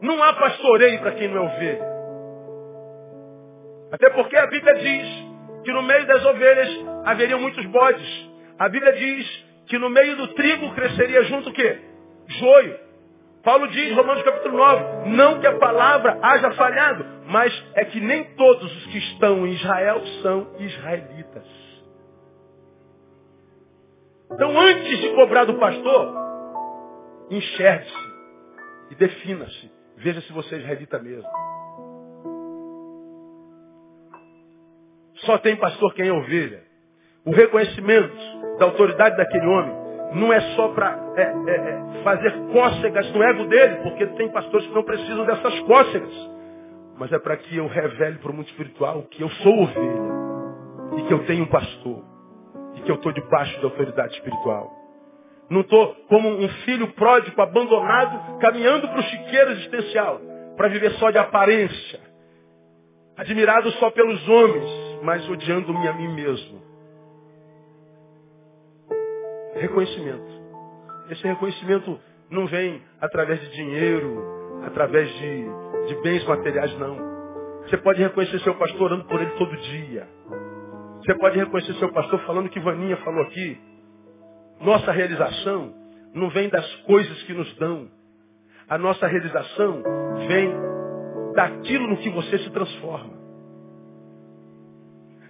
Não 0.02 0.24
há 0.24 0.34
pastoreio 0.34 1.00
para 1.02 1.12
quem 1.12 1.28
não 1.28 1.38
é 1.38 1.42
ovelha. 1.42 1.90
Até 3.92 4.10
porque 4.10 4.36
a 4.36 4.48
Bíblia 4.48 4.74
diz 4.76 5.30
que 5.64 5.72
no 5.72 5.84
meio 5.84 6.08
das 6.08 6.26
ovelhas 6.26 6.86
haveriam 7.06 7.40
muitos 7.40 7.66
bodes. 7.68 8.30
A 8.58 8.70
Bíblia 8.70 8.94
diz 8.94 9.46
que 9.68 9.78
no 9.78 9.90
meio 9.90 10.16
do 10.16 10.34
trigo 10.34 10.74
cresceria 10.74 11.24
junto 11.26 11.50
o 11.50 11.54
quê? 11.54 11.80
Joio. 12.28 12.89
Paulo 13.44 13.68
diz, 13.70 13.96
Romanos 13.96 14.24
capítulo 14.24 14.58
9, 14.58 15.10
não 15.10 15.40
que 15.40 15.48
a 15.48 15.58
palavra 15.58 16.20
haja 16.22 16.52
falhado, 16.52 17.06
mas 17.28 17.54
é 17.74 17.86
que 17.86 18.00
nem 18.00 18.36
todos 18.36 18.76
os 18.78 18.86
que 18.88 18.98
estão 18.98 19.48
em 19.48 19.54
Israel 19.54 20.02
são 20.22 20.56
israelitas. 20.60 21.48
Então, 24.32 24.60
antes 24.60 25.00
de 25.00 25.10
cobrar 25.16 25.46
do 25.46 25.56
pastor, 25.56 26.16
enxergue-se 27.32 28.10
e 28.92 28.96
defina-se. 28.96 29.72
Veja 29.98 30.22
se 30.22 30.34
você 30.34 30.56
é 30.56 30.60
israelita 30.60 31.00
mesmo. 31.00 31.30
Só 35.26 35.38
tem 35.38 35.56
pastor 35.56 35.94
quem 35.94 36.08
é 36.08 36.14
ovelha. 36.14 36.64
O 37.26 37.32
reconhecimento 37.32 38.16
da 38.60 38.66
autoridade 38.66 39.18
daquele 39.18 39.46
homem 39.46 39.89
não 40.14 40.34
é 40.34 40.40
só 40.56 40.70
para 40.70 40.98
é, 41.16 41.22
é, 41.22 41.56
é, 42.00 42.04
fazer 42.04 42.34
cócegas 42.52 43.12
no 43.14 43.24
ego 43.24 43.46
dele, 43.46 43.76
porque 43.84 44.06
tem 44.08 44.30
pastores 44.30 44.68
que 44.68 44.74
não 44.74 44.84
precisam 44.84 45.26
dessas 45.26 45.60
cócegas. 45.62 46.30
Mas 46.98 47.12
é 47.12 47.20
para 47.20 47.38
que 47.38 47.56
eu 47.56 47.68
revele 47.68 48.18
para 48.18 48.32
o 48.32 48.34
mundo 48.34 48.48
espiritual 48.48 49.04
que 49.04 49.22
eu 49.22 49.30
sou 49.30 49.64
ovelha 49.64 50.20
e 50.98 51.04
que 51.04 51.14
eu 51.14 51.26
tenho 51.26 51.44
um 51.44 51.48
pastor 51.48 52.04
e 52.76 52.82
que 52.82 52.92
eu 52.92 52.96
estou 52.96 53.12
debaixo 53.12 53.60
da 53.62 53.68
autoridade 53.68 54.14
espiritual. 54.16 54.72
Não 55.50 55.62
estou 55.62 55.96
como 56.08 56.30
um 56.30 56.48
filho 56.66 56.88
pródigo, 56.94 57.42
abandonado, 57.42 58.38
caminhando 58.40 58.88
para 58.88 59.00
o 59.00 59.04
chiqueiro 59.04 59.52
existencial, 59.52 60.22
para 60.56 60.68
viver 60.68 60.92
só 60.94 61.10
de 61.10 61.18
aparência, 61.18 62.00
admirado 63.18 63.72
só 63.74 63.90
pelos 63.90 64.28
homens, 64.30 65.00
mas 65.02 65.28
odiando-me 65.30 65.88
a 65.88 65.94
mim 65.94 66.14
mesmo. 66.14 66.69
Reconhecimento. 69.60 70.40
Esse 71.10 71.24
reconhecimento 71.24 72.00
não 72.30 72.48
vem 72.48 72.82
através 73.02 73.42
de 73.42 73.52
dinheiro, 73.52 74.62
através 74.66 75.10
de, 75.10 75.46
de 75.88 76.02
bens 76.02 76.26
materiais, 76.26 76.78
não. 76.78 76.98
Você 77.64 77.78
pode 77.78 78.02
reconhecer 78.02 78.40
seu 78.40 78.56
pastor 78.56 78.84
orando 78.84 79.06
por 79.06 79.22
ele 79.22 79.32
todo 79.32 79.56
dia. 79.58 80.08
Você 81.00 81.16
pode 81.16 81.38
reconhecer 81.38 81.74
seu 81.76 81.92
pastor 81.92 82.20
falando 82.22 82.50
que 82.50 82.60
Vaninha 82.60 82.98
falou 82.98 83.24
aqui. 83.24 83.60
Nossa 84.62 84.92
realização 84.92 85.74
não 86.14 86.30
vem 86.30 86.50
das 86.50 86.76
coisas 86.84 87.24
que 87.24 87.34
nos 87.34 87.54
dão. 87.58 87.90
A 88.68 88.78
nossa 88.78 89.08
realização 89.08 89.84
vem 90.28 90.54
daquilo 91.36 91.88
no 91.88 91.98
que 91.98 92.10
você 92.10 92.38
se 92.40 92.50
transforma. 92.52 93.20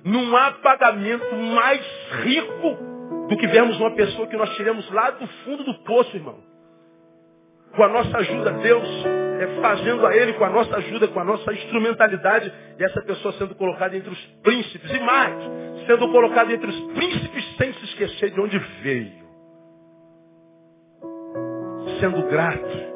Não 0.04 0.36
há 0.36 0.52
pagamento 0.52 1.36
mais 1.36 1.82
rico 2.24 2.90
do 3.30 3.38
que 3.38 3.48
vermos 3.48 3.80
uma 3.80 3.92
pessoa 3.92 4.28
que 4.28 4.36
nós 4.36 4.50
tiramos 4.56 4.90
lá 4.92 5.12
do 5.12 5.28
fundo 5.28 5.64
do 5.64 5.74
poço, 5.84 6.16
irmão. 6.16 6.40
Com 7.76 7.84
a 7.84 7.88
nossa 7.88 8.18
ajuda, 8.18 8.52
Deus 8.54 8.88
é, 9.40 9.62
fazendo 9.62 10.06
a 10.06 10.16
Ele, 10.16 10.34
com 10.34 10.44
a 10.44 10.50
nossa 10.50 10.76
ajuda, 10.78 11.08
com 11.08 11.20
a 11.20 11.24
nossa 11.24 11.54
instrumentalidade, 11.54 12.52
e 12.78 12.84
essa 12.84 13.02
pessoa 13.02 13.34
sendo 13.36 13.54
colocada 13.56 13.96
entre 13.96 14.10
os 14.10 14.20
príncipes, 14.44 14.92
e 14.92 15.00
mais, 15.00 15.36
sendo 15.86 16.12
colocada 16.12 16.52
entre 16.52 16.68
os 16.68 16.80
príncipes 16.94 17.56
sem 17.58 17.72
se 17.74 17.86
esquecer 17.86 18.32
de 18.32 18.42
onde 18.42 18.58
veio. 18.82 19.30
Sendo 22.00 22.24
grato. 22.24 22.90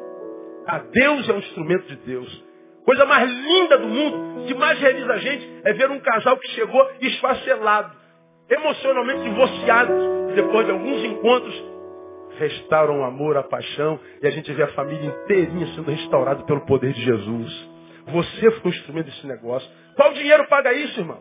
A 0.66 0.78
Deus 0.78 1.28
é 1.28 1.32
um 1.32 1.38
instrumento 1.38 1.86
de 1.86 1.96
Deus. 1.96 2.44
Coisa 2.84 3.06
mais 3.06 3.30
linda 3.30 3.78
do 3.78 3.88
mundo, 3.88 4.46
que 4.46 4.54
mais 4.54 4.78
realiza 4.80 5.12
a 5.12 5.18
gente, 5.18 5.60
é 5.64 5.72
ver 5.72 5.90
um 5.90 6.00
casal 6.00 6.36
que 6.36 6.48
chegou 6.48 6.90
esfacelado, 7.00 8.03
emocionalmente 8.50 9.22
divorciado, 9.22 9.92
e 10.30 10.34
depois 10.34 10.66
de 10.66 10.72
alguns 10.72 11.04
encontros, 11.04 11.74
restauram 12.38 13.00
o 13.00 13.04
amor, 13.04 13.36
a 13.36 13.42
paixão, 13.42 13.98
e 14.22 14.26
a 14.26 14.30
gente 14.30 14.52
vê 14.52 14.62
a 14.62 14.72
família 14.72 15.06
inteirinha 15.06 15.66
sendo 15.74 15.90
restaurada 15.90 16.42
pelo 16.44 16.60
poder 16.62 16.92
de 16.92 17.02
Jesus. 17.02 17.70
Você 18.06 18.50
foi 18.50 18.70
o 18.70 18.74
instrumento 18.74 19.06
desse 19.06 19.26
negócio. 19.26 19.68
Qual 19.96 20.12
dinheiro 20.12 20.46
paga 20.48 20.72
isso, 20.72 21.00
irmão? 21.00 21.20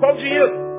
Qual 0.00 0.16
dinheiro? 0.16 0.72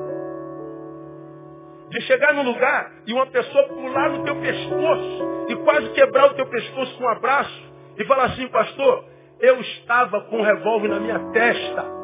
De 1.90 2.00
chegar 2.02 2.34
num 2.34 2.42
lugar 2.42 2.92
e 3.06 3.12
uma 3.12 3.26
pessoa 3.26 3.68
pular 3.68 4.10
no 4.10 4.24
teu 4.24 4.36
pescoço 4.36 5.46
e 5.48 5.56
quase 5.56 5.88
quebrar 5.90 6.26
o 6.26 6.34
teu 6.34 6.46
pescoço 6.46 6.96
com 6.98 7.04
um 7.04 7.08
abraço 7.08 7.72
e 7.98 8.04
falar 8.04 8.24
assim, 8.24 8.46
pastor, 8.48 9.04
eu 9.40 9.60
estava 9.60 10.20
com 10.22 10.38
um 10.38 10.42
revólver 10.42 10.88
na 10.88 11.00
minha 11.00 11.18
testa. 11.30 12.03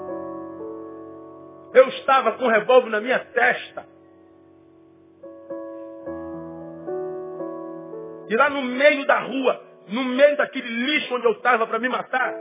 Eu 1.73 1.89
estava 1.89 2.33
com 2.33 2.45
um 2.45 2.51
revólver 2.51 2.91
na 2.91 3.01
minha 3.01 3.19
testa. 3.19 3.87
E 8.29 8.37
lá 8.37 8.51
no 8.51 8.63
meio 8.63 9.07
da 9.07 9.21
rua, 9.21 9.61
no 9.89 10.05
meio 10.05 10.37
daquele 10.37 10.69
lixo 10.69 11.15
onde 11.15 11.27
eu 11.27 11.33
estava 11.33 11.67
para 11.67 11.79
me 11.79 11.89
matar, 11.89 12.35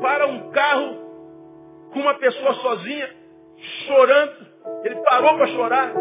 para 0.00 0.26
um 0.26 0.50
carro 0.50 1.90
com 1.92 2.00
uma 2.00 2.14
pessoa 2.14 2.54
sozinha, 2.54 3.10
chorando. 3.86 4.52
Ele 4.84 4.96
parou 5.08 5.36
para 5.36 5.46
chorar. 5.48 5.92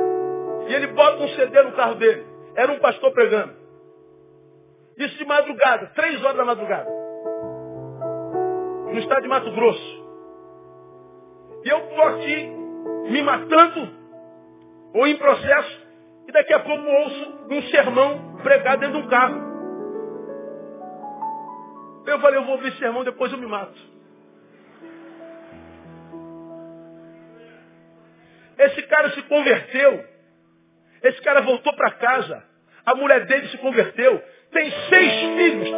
E 0.67 0.73
ele 0.73 0.87
bota 0.87 1.23
um 1.23 1.27
CD 1.29 1.61
no 1.63 1.71
carro 1.73 1.95
dele. 1.95 2.25
Era 2.55 2.71
um 2.71 2.79
pastor 2.79 3.11
pregando. 3.11 3.53
Isso 4.97 5.17
de 5.17 5.25
madrugada, 5.25 5.87
três 5.95 6.23
horas 6.23 6.37
da 6.37 6.45
madrugada 6.45 7.01
no 8.91 8.99
estado 8.99 9.21
de 9.21 9.27
Mato 9.27 9.51
Grosso. 9.51 10.00
E 11.63 11.69
eu 11.69 11.77
estou 11.77 12.03
aqui 12.03 12.51
me 13.11 13.21
matando, 13.21 13.89
ou 14.93 15.07
em 15.07 15.17
processo, 15.17 15.87
e 16.27 16.31
daqui 16.31 16.53
a 16.53 16.59
pouco 16.59 16.83
ouço 16.83 17.47
um 17.49 17.61
sermão 17.63 18.37
pregado 18.41 18.81
dentro 18.81 18.99
de 18.99 19.05
um 19.05 19.09
carro. 19.09 19.51
Eu 22.05 22.19
falei, 22.19 22.39
eu 22.39 22.45
vou 22.45 22.55
ouvir 22.55 22.73
sermão, 22.73 23.03
depois 23.03 23.31
eu 23.31 23.37
me 23.37 23.45
mato. 23.45 23.79
Esse 28.57 28.81
cara 28.83 29.09
se 29.11 29.21
converteu. 29.23 30.05
Esse 31.03 31.21
cara 31.21 31.41
voltou 31.41 31.73
para 31.73 31.91
casa. 31.91 32.43
A 32.85 32.95
mulher 32.95 33.25
dele 33.25 33.47
se 33.47 33.57
converteu. 33.57 34.21
tem 34.51 34.69
seis 34.89 35.11
filhos, 35.35 35.69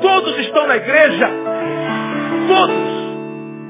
todos 0.00 0.38
estão 0.38 0.66
na 0.66 0.76
igreja. 0.76 1.28
Todos. 2.48 2.89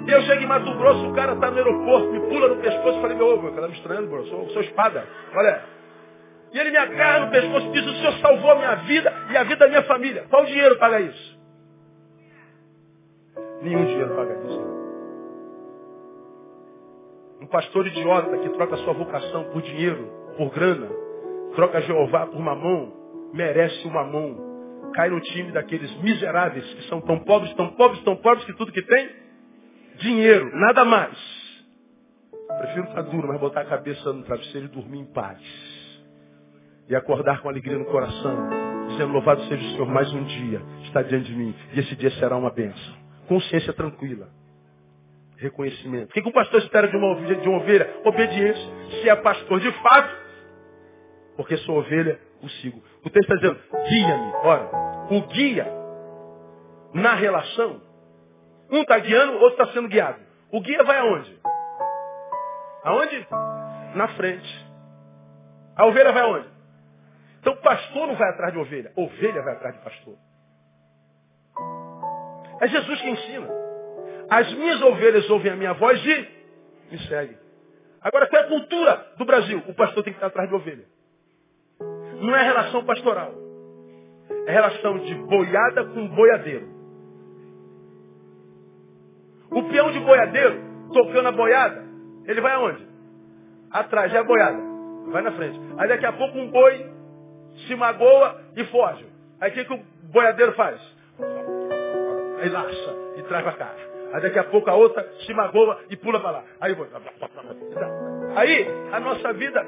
Eu 0.07 0.22
chego 0.22 0.42
em 0.42 0.46
Mato 0.46 0.74
Grosso, 0.76 1.09
o 1.09 1.14
cara 1.14 1.34
está 1.34 1.51
no 1.51 1.59
aeroporto, 1.59 2.09
me 2.09 2.20
pula 2.20 2.48
no 2.48 2.57
pescoço 2.62 2.98
e 2.98 3.01
falei, 3.01 3.16
meu 3.16 3.26
ovo, 3.28 3.53
cara 3.53 3.68
me 3.68 3.74
estranhando, 3.74 4.09
bro, 4.09 4.26
sou, 4.26 4.48
sou 4.51 4.62
espada. 4.62 5.07
Olha. 5.34 5.62
E 6.53 6.59
ele 6.59 6.70
me 6.70 6.78
agarra 6.78 7.26
no 7.26 7.30
pescoço 7.30 7.66
e 7.66 7.70
diz, 7.72 7.86
o 7.86 7.92
senhor 7.94 8.12
salvou 8.14 8.51
a 8.51 8.55
minha 8.57 8.74
vida 8.76 9.12
e 9.30 9.36
a 9.36 9.42
vida 9.44 9.57
da 9.57 9.68
minha 9.68 9.82
família. 9.82 10.26
Qual 10.28 10.44
dinheiro 10.46 10.76
paga 10.78 11.01
isso? 11.01 11.40
Nenhum 13.62 13.84
dinheiro 13.84 14.14
paga 14.16 14.34
isso. 14.34 14.70
Um 17.42 17.46
pastor 17.46 17.86
idiota 17.86 18.36
que 18.38 18.48
troca 18.51 18.76
sua 18.78 18.92
vocação 18.94 19.44
por 19.44 19.62
dinheiro, 19.62 20.11
por 20.36 20.51
grana, 20.51 20.88
troca 21.55 21.80
Jeová 21.82 22.26
por 22.26 22.40
mamão, 22.40 22.92
merece 23.32 23.86
o 23.86 23.90
mamão. 23.90 24.51
Cai 24.94 25.09
no 25.09 25.20
time 25.20 25.53
daqueles 25.53 25.94
miseráveis 26.03 26.64
que 26.74 26.88
são 26.88 27.01
tão 27.01 27.20
pobres, 27.20 27.55
tão 27.55 27.68
pobres, 27.70 28.03
tão 28.03 28.16
pobres 28.16 28.44
que 28.44 28.55
tudo 28.55 28.72
que 28.72 28.82
tem, 28.82 29.09
dinheiro, 30.01 30.51
nada 30.57 30.84
mais. 30.84 31.16
Prefiro 32.59 32.86
ficar 32.88 33.03
duro, 33.03 33.28
mas 33.28 33.40
botar 33.40 33.61
a 33.61 33.66
cabeça 33.66 34.12
no 34.12 34.22
travesseiro 34.24 34.66
e 34.66 34.70
dormir 34.70 34.98
em 34.98 35.12
paz. 35.12 35.40
E 36.88 36.96
acordar 36.96 37.40
com 37.40 37.48
alegria 37.48 37.78
no 37.78 37.84
coração, 37.84 38.48
dizendo, 38.88 39.12
louvado 39.12 39.42
seja 39.44 39.64
o 39.64 39.70
Senhor, 39.70 39.86
mais 39.86 40.12
um 40.12 40.24
dia 40.24 40.61
está 40.84 41.03
diante 41.03 41.26
de 41.26 41.36
mim. 41.36 41.55
E 41.72 41.80
esse 41.80 41.94
dia 41.96 42.11
será 42.12 42.36
uma 42.36 42.51
bênção. 42.51 42.94
Consciência 43.28 43.72
tranquila 43.72 44.28
reconhecimento. 45.40 46.11
O 46.11 46.12
que, 46.12 46.20
o 46.20 46.32
pastor 46.32 46.61
espera 46.61 46.86
de 46.86 46.96
uma? 46.96 47.14
De 47.14 47.48
uma 47.48 47.59
ovelha? 47.59 47.90
Obediência. 48.05 48.62
Se 49.01 49.09
é 49.09 49.16
pastor 49.16 49.59
de 49.59 49.72
fato, 49.72 50.14
porque 51.36 51.57
sou 51.59 51.78
ovelha, 51.78 52.20
o 52.42 52.48
sigo. 52.48 52.82
O 53.05 53.11
texto 53.11 53.32
está 53.32 53.34
dizendo, 53.36 53.59
guia-me. 53.88 54.32
Ora, 54.44 54.70
o 55.11 55.20
guia, 55.28 55.66
na 56.92 57.14
relação, 57.14 57.80
um 58.70 58.82
está 58.82 58.98
guiando, 58.98 59.32
o 59.32 59.40
outro 59.40 59.60
está 59.60 59.74
sendo 59.74 59.88
guiado. 59.88 60.20
O 60.50 60.60
guia 60.60 60.82
vai 60.84 60.98
aonde? 60.98 61.38
Aonde? 62.84 63.26
Na 63.94 64.08
frente. 64.16 64.66
A 65.76 65.86
ovelha 65.86 66.12
vai 66.12 66.22
aonde? 66.22 66.48
Então 67.40 67.54
o 67.54 67.56
pastor 67.56 68.06
não 68.06 68.16
vai 68.16 68.28
atrás 68.30 68.52
de 68.52 68.58
ovelha, 68.58 68.92
ovelha 68.96 69.42
vai 69.42 69.54
atrás 69.54 69.74
de 69.74 69.82
pastor. 69.82 70.14
É 72.60 72.68
Jesus 72.68 73.00
que 73.00 73.08
ensina. 73.08 73.48
As 74.28 74.52
minhas 74.52 74.80
ovelhas 74.82 75.28
ouvem 75.30 75.52
a 75.52 75.56
minha 75.56 75.72
voz 75.74 76.04
e 76.04 76.28
me 76.90 76.98
seguem. 77.08 77.38
Agora, 78.02 78.28
qual 78.28 78.42
é 78.42 78.44
a 78.44 78.48
cultura 78.48 79.06
do 79.16 79.24
Brasil? 79.24 79.62
O 79.66 79.74
pastor 79.74 80.04
tem 80.04 80.12
que 80.12 80.18
estar 80.18 80.28
atrás 80.28 80.48
de 80.48 80.54
ovelha. 80.54 80.84
Não 82.20 82.36
é 82.36 82.42
relação 82.42 82.84
pastoral. 82.84 83.32
É 84.46 84.52
relação 84.52 84.98
de 84.98 85.14
boiada 85.14 85.84
com 85.86 86.08
boiadeiro. 86.08 86.80
O 89.51 89.62
peão 89.64 89.90
de 89.90 90.01
boiadeiro, 90.01 90.61
tocando 90.92 91.28
a 91.28 91.32
boiada, 91.32 91.84
ele 92.26 92.40
vai 92.40 92.53
aonde? 92.53 92.86
Atrás, 93.70 94.12
é 94.12 94.18
a 94.18 94.24
boiada. 94.24 94.59
Vai 95.11 95.22
na 95.22 95.32
frente. 95.32 95.59
Aí 95.78 95.88
daqui 95.88 96.07
a 96.07 96.12
pouco 96.12 96.38
um 96.38 96.51
boi 96.51 96.86
se 97.66 97.74
magoa 97.74 98.40
e 98.57 98.64
foge. 98.66 99.07
Aí 99.40 99.51
o 99.51 99.55
que, 99.55 99.64
que 99.64 99.74
o 99.74 99.82
boiadeiro 100.12 100.53
faz? 100.53 100.80
Aí 102.40 102.48
laça 102.48 102.94
e 103.16 103.22
traz 103.22 103.42
para 103.42 103.53
cá. 103.53 103.74
Aí 104.12 104.20
daqui 104.22 104.38
a 104.38 104.44
pouco 104.44 104.70
a 104.70 104.74
outra 104.74 105.07
se 105.24 105.34
magoa 105.34 105.80
e 105.90 105.96
pula 105.96 106.20
para 106.20 106.30
lá. 106.30 106.44
Aí, 106.61 106.76
aí 108.36 108.66
a 108.92 109.01
nossa 109.01 109.32
vida 109.32 109.64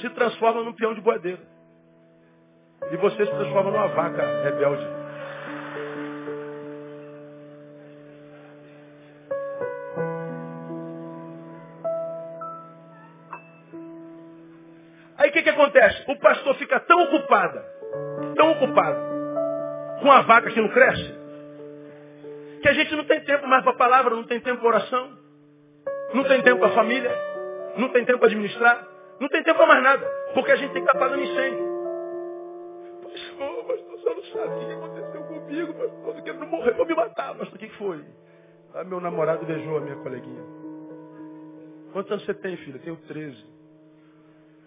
se 0.00 0.10
transforma 0.10 0.62
num 0.62 0.72
peão 0.72 0.94
de 0.94 1.00
boadeiro. 1.00 1.40
E 2.90 2.96
você 2.96 3.24
se 3.24 3.32
transforma 3.32 3.70
numa 3.70 3.88
vaca 3.88 4.22
rebelde. 4.42 5.01
Acontece? 15.72 16.04
O 16.10 16.16
pastor 16.18 16.54
fica 16.56 16.78
tão 16.80 17.02
ocupado, 17.04 17.60
tão 18.36 18.52
ocupado 18.52 19.12
com 20.00 20.10
a 20.10 20.20
vaca 20.22 20.50
que 20.50 20.60
não 20.60 20.68
cresce, 20.68 21.14
que 22.60 22.68
a 22.68 22.72
gente 22.72 22.94
não 22.94 23.04
tem 23.04 23.20
tempo 23.24 23.46
mais 23.46 23.62
para 23.62 23.72
a 23.72 23.76
palavra, 23.76 24.14
não 24.14 24.24
tem 24.24 24.40
tempo 24.40 24.60
para 24.60 24.68
oração, 24.68 25.18
não 26.12 26.24
tem 26.24 26.42
tempo 26.42 26.60
para 26.60 26.68
a 26.68 26.74
família, 26.74 27.10
não 27.76 27.88
tem 27.88 28.04
tempo 28.04 28.18
para 28.18 28.28
administrar, 28.28 28.86
não 29.18 29.28
tem 29.28 29.42
tempo 29.42 29.58
para 29.58 29.66
mais 29.66 29.82
nada, 29.82 30.06
porque 30.34 30.52
a 30.52 30.56
gente 30.56 30.72
tem 30.72 30.84
que 30.84 30.88
estar 30.88 30.98
apagando 30.98 31.22
incêndio. 31.22 31.72
Pastor, 33.02 33.64
pastor, 33.64 33.90
você 33.90 34.08
não 34.08 34.22
sabe 34.24 34.54
o 34.54 34.66
que 34.66 34.72
aconteceu 34.72 35.22
comigo, 35.22 35.74
pastor, 35.74 36.16
eu 36.16 36.22
quero 36.22 36.46
morrer, 36.46 36.72
vou 36.72 36.86
me 36.86 36.94
matar, 36.94 37.34
pastor, 37.34 37.54
o 37.54 37.58
que 37.58 37.68
foi? 37.70 38.04
Ah, 38.74 38.84
meu 38.84 39.00
namorado 39.00 39.44
beijou 39.44 39.78
a 39.78 39.80
minha 39.80 39.96
coleguinha. 39.96 40.42
Quantos 41.92 42.10
anos 42.10 42.24
você 42.24 42.32
tem, 42.32 42.56
filha? 42.56 42.78
Tenho 42.78 42.96
13. 42.96 43.51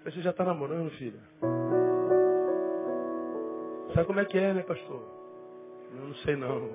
Você 0.05 0.21
já 0.21 0.29
está 0.29 0.45
namorando, 0.45 0.91
filha? 0.91 1.19
Sabe 3.91 4.05
como 4.05 4.19
é 4.19 4.25
que 4.25 4.37
é, 4.37 4.53
né, 4.53 4.61
pastor? 4.61 5.01
Eu 5.95 6.07
não 6.07 6.15
sei 6.17 6.35
não. 6.35 6.69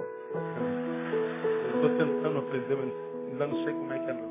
Estou 1.77 1.91
tentando 1.97 2.39
aprender, 2.41 2.77
mas 2.77 2.93
ainda 3.31 3.47
não 3.47 3.65
sei 3.65 3.73
como 3.73 3.93
é 3.93 3.99
que 4.01 4.11
é 4.11 4.13
não. 4.15 4.31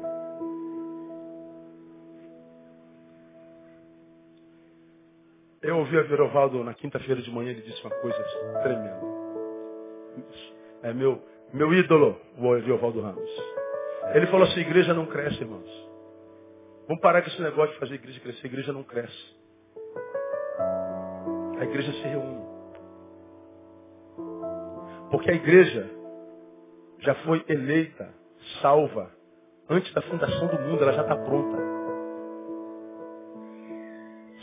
Eu 5.62 5.78
ouvi 5.78 5.97
a 5.97 6.02
Verovaldo 6.02 6.62
na 6.66 6.74
quinta-feira 6.74 7.22
de 7.22 7.32
manhã, 7.32 7.52
ele 7.52 7.62
disse 7.62 7.82
uma 7.82 7.95
coisa 8.02 8.22
tremenda. 8.64 9.00
É 10.84 10.93
meu, 10.93 11.22
meu 11.54 11.74
ídolo, 11.74 12.20
o 12.38 12.52
Verovaldo 12.52 13.00
Ramos. 13.00 13.32
Ele 14.14 14.28
falou 14.28 14.45
assim, 14.45 14.60
igreja 14.60 14.93
não 14.93 15.06
cresce, 15.06 15.39
irmãos. 15.39 15.89
Vamos 16.90 17.04
parar 17.04 17.22
com 17.22 17.30
esse 17.30 17.40
negócio 17.40 17.72
de 17.72 17.80
fazer 17.80 17.92
a 17.92 17.96
igreja 17.98 18.20
crescer. 18.20 18.48
A 18.48 18.50
igreja 18.50 18.74
não 18.74 18.82
cresce. 18.82 19.38
A 21.60 21.64
igreja 21.64 21.94
se 21.94 22.02
reúne. 22.02 22.44
Porque 25.12 25.30
a 25.30 25.36
igreja 25.36 25.88
já 26.98 27.14
foi 27.24 27.46
eleita, 27.48 28.12
salva, 28.60 29.12
antes 29.70 29.94
da 29.94 30.02
fundação 30.02 30.48
do 30.48 30.60
mundo, 30.62 30.82
ela 30.82 30.94
já 30.94 31.04
está 31.04 31.16
pronta. 31.16 31.58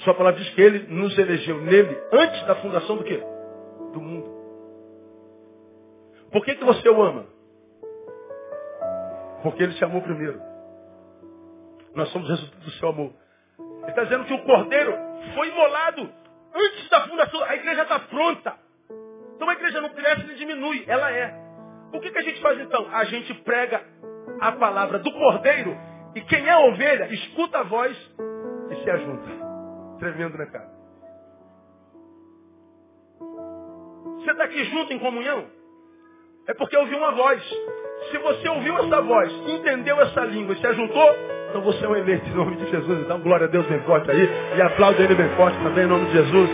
Sua 0.04 0.14
palavra 0.14 0.38
diz 0.40 0.48
que 0.54 0.60
ele 0.60 0.86
nos 0.86 1.18
elegeu 1.18 1.60
nele 1.62 2.00
antes 2.12 2.46
da 2.46 2.54
fundação 2.62 2.96
do 2.96 3.02
quê? 3.02 3.20
Do 3.92 4.00
mundo. 4.00 4.30
Por 6.30 6.44
que, 6.44 6.54
que 6.54 6.64
você 6.64 6.88
o 6.88 7.02
ama? 7.02 7.26
Porque 9.42 9.64
ele 9.64 9.74
te 9.74 9.84
amou 9.84 10.00
primeiro. 10.00 10.55
Nós 11.96 12.10
somos 12.10 12.28
resultado 12.28 12.60
do 12.60 12.70
seu 12.72 12.88
amor. 12.90 13.12
Ele 13.58 13.88
está 13.88 14.04
dizendo 14.04 14.26
que 14.26 14.34
o 14.34 14.44
cordeiro 14.44 14.94
foi 15.34 15.48
imolado 15.48 16.12
antes 16.54 16.88
da 16.90 17.08
fundação. 17.08 17.42
A 17.42 17.56
igreja 17.56 17.82
está 17.82 17.98
pronta. 18.00 18.54
Então 19.34 19.48
a 19.48 19.54
igreja 19.54 19.80
não 19.80 19.88
cresce 19.88 20.26
nem 20.26 20.36
diminui, 20.36 20.84
ela 20.86 21.10
é. 21.10 21.34
O 21.94 22.00
que, 22.00 22.10
que 22.10 22.18
a 22.18 22.22
gente 22.22 22.40
faz 22.42 22.60
então? 22.60 22.86
A 22.92 23.04
gente 23.04 23.32
prega 23.42 23.82
a 24.40 24.52
palavra 24.52 24.98
do 24.98 25.10
cordeiro 25.10 25.74
e 26.14 26.20
quem 26.20 26.46
é 26.46 26.56
ovelha 26.58 27.12
escuta 27.14 27.60
a 27.60 27.62
voz 27.62 27.96
e 28.70 28.84
se 28.84 28.90
ajunta. 28.90 29.28
Tremendo, 29.98 30.36
né, 30.36 30.46
cara? 30.46 30.76
Você 34.18 34.30
está 34.32 34.44
aqui 34.44 34.64
junto 34.64 34.92
em 34.92 34.98
comunhão? 34.98 35.46
É 36.46 36.52
porque 36.52 36.76
ouviu 36.76 36.98
uma 36.98 37.12
voz. 37.12 37.42
Se 38.10 38.18
você 38.18 38.48
ouviu 38.50 38.76
essa 38.78 39.00
voz, 39.00 39.32
entendeu 39.48 39.98
essa 40.00 40.20
língua 40.26 40.54
e 40.54 40.60
se 40.60 40.66
ajuntou, 40.66 41.35
então 41.48 41.62
você 41.62 41.84
é 41.84 41.88
um 41.88 41.96
eleito 41.96 42.28
em 42.28 42.34
nome 42.34 42.56
de 42.56 42.70
Jesus. 42.70 43.02
Então 43.02 43.20
glória 43.20 43.46
a 43.46 43.50
Deus 43.50 43.66
bem 43.66 43.80
forte 43.80 44.10
aí. 44.10 44.28
E 44.56 44.62
aplaude 44.62 45.02
ele 45.02 45.14
bem 45.14 45.28
forte 45.36 45.56
também 45.62 45.84
em 45.84 45.88
nome 45.88 46.06
de 46.06 46.12
Jesus. 46.12 46.50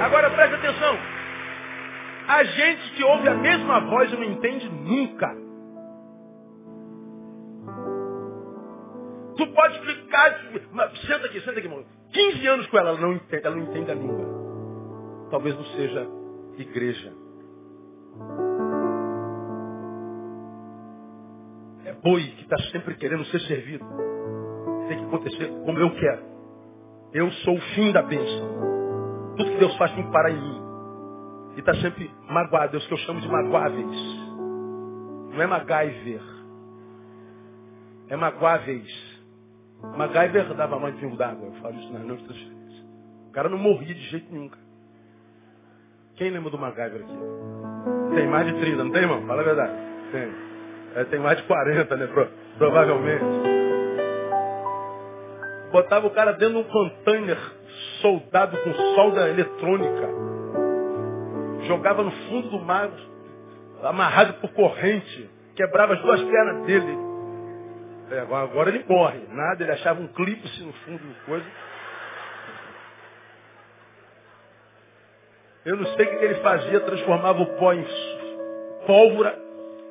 Agora 0.00 0.30
preste 0.30 0.54
atenção. 0.54 0.98
A 2.26 2.44
gente 2.44 2.90
que 2.92 3.04
ouve 3.04 3.28
a 3.28 3.34
mesma 3.34 3.80
voz 3.80 4.12
não 4.12 4.24
entende 4.24 4.68
nunca. 4.68 5.36
Tu 9.36 9.46
pode 9.46 9.74
explicar, 9.74 10.38
senta 11.06 11.26
aqui, 11.26 11.40
senta 11.40 11.58
aqui, 11.58 11.66
irmão. 11.66 11.84
15 12.12 12.46
anos 12.46 12.66
com 12.66 12.78
ela, 12.78 12.90
ela 12.90 13.00
não 13.00 13.12
entende, 13.12 13.46
ela 13.46 13.56
não 13.56 13.62
entende 13.62 13.90
a 13.90 13.94
língua. 13.94 15.28
Talvez 15.30 15.54
não 15.54 15.64
seja 15.64 16.06
igreja. 16.58 17.12
Boi 22.02 22.22
que 22.22 22.42
está 22.42 22.58
sempre 22.70 22.94
querendo 22.96 23.24
ser 23.26 23.40
servido. 23.40 23.84
Tem 24.88 24.98
que 24.98 25.04
acontecer 25.04 25.48
como 25.64 25.78
eu 25.78 25.90
quero. 25.94 26.22
Eu 27.12 27.30
sou 27.32 27.56
o 27.56 27.60
fim 27.74 27.92
da 27.92 28.02
bênção. 28.02 29.34
Tudo 29.36 29.50
que 29.50 29.58
Deus 29.58 29.76
faz 29.76 29.92
tem 29.92 30.04
que 30.04 30.12
parar 30.12 30.30
em 30.30 30.40
mim. 30.40 30.60
E 31.56 31.60
está 31.60 31.74
sempre 31.74 32.10
magoado. 32.28 32.76
É 32.76 32.78
os 32.78 32.86
que 32.86 32.92
eu 32.94 32.98
chamo 32.98 33.20
de 33.20 33.28
magoáveis. 33.28 34.30
Não 35.32 35.42
é 35.42 35.46
MacGyver. 35.46 36.22
É 38.08 38.16
magoáveis. 38.16 39.20
MacGyver 39.96 40.54
dava 40.54 40.78
mais 40.78 40.94
de 40.94 41.00
vinho 41.00 41.16
d'água. 41.16 41.46
Eu 41.46 41.52
falo 41.60 41.74
isso 41.76 41.92
nas 41.92 42.04
noites 42.04 42.26
de 42.26 42.32
transferência. 42.32 42.84
O 43.28 43.32
cara 43.32 43.48
não 43.48 43.58
morria 43.58 43.94
de 43.94 44.02
jeito 44.08 44.32
nenhum, 44.32 44.48
cara. 44.48 44.62
Quem 46.16 46.30
lembra 46.30 46.50
do 46.50 46.58
MacGyver 46.58 47.02
aqui? 47.02 48.14
Tem 48.14 48.28
mais 48.28 48.46
de 48.46 48.60
30, 48.60 48.84
não 48.84 48.90
tem, 48.90 49.02
irmão? 49.02 49.26
Fala 49.26 49.40
a 49.40 49.44
verdade. 49.44 49.72
Tem. 50.12 50.49
Tem 51.10 51.20
mais 51.20 51.38
de 51.38 51.44
40, 51.44 51.96
né? 51.96 52.06
Pro, 52.08 52.28
provavelmente. 52.58 53.24
Botava 55.70 56.06
o 56.06 56.10
cara 56.10 56.32
dentro 56.32 56.54
de 56.54 56.60
um 56.60 56.64
container 56.64 57.38
soldado 58.02 58.56
com 58.58 58.72
solda 58.72 59.28
eletrônica. 59.28 60.08
Jogava 61.66 62.02
no 62.02 62.10
fundo 62.10 62.50
do 62.50 62.58
mar, 62.60 62.90
amarrado 63.84 64.34
por 64.40 64.52
corrente. 64.52 65.30
Quebrava 65.54 65.94
as 65.94 66.02
duas 66.02 66.20
pernas 66.22 66.66
dele. 66.66 66.98
É, 68.10 68.18
agora 68.20 68.70
ele 68.70 68.84
morre. 68.88 69.20
Nada, 69.28 69.62
ele 69.62 69.72
achava 69.72 70.00
um 70.00 70.08
clipe 70.08 70.48
no 70.64 70.72
fundo 70.72 70.98
do 70.98 71.14
coisa. 71.26 71.46
Eu 75.64 75.76
não 75.76 75.86
sei 75.86 76.06
o 76.06 76.18
que 76.18 76.24
ele 76.24 76.34
fazia, 76.36 76.80
transformava 76.80 77.42
o 77.42 77.46
pó 77.58 77.72
em 77.74 77.86
pólvora 78.86 79.49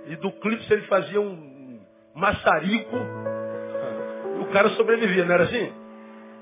e 0.10 0.16
do 0.16 0.32
clipe 0.34 0.66
ele 0.74 0.82
fazia 0.88 1.22
um 1.22 1.80
maçarico. 2.16 2.96
E 4.38 4.42
o 4.42 4.52
cara 4.52 4.70
sobrevivia, 4.70 5.24
não 5.24 5.34
era 5.36 5.44
assim? 5.44 5.72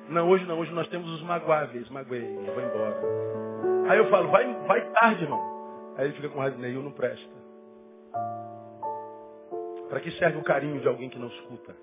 Não, 0.09 0.29
hoje 0.29 0.45
não, 0.45 0.57
hoje 0.57 0.71
nós 0.71 0.87
temos 0.87 1.11
os 1.11 1.21
magoáveis, 1.21 1.89
magoei, 1.89 2.21
vou 2.21 2.63
embora. 2.63 2.97
Aí 3.89 3.97
eu 3.97 4.09
falo, 4.09 4.29
vai, 4.29 4.53
vai 4.65 4.89
tarde, 4.91 5.23
irmão. 5.23 5.93
Aí 5.97 6.05
ele 6.05 6.13
fica 6.13 6.29
com 6.29 6.39
raiva, 6.39 6.57
Neil 6.57 6.81
não 6.81 6.91
presta. 6.91 7.37
Para 9.89 9.99
que 9.99 10.11
serve 10.11 10.37
o 10.37 10.43
carinho 10.43 10.79
de 10.79 10.87
alguém 10.87 11.09
que 11.09 11.19
não 11.19 11.27
escuta? 11.27 11.75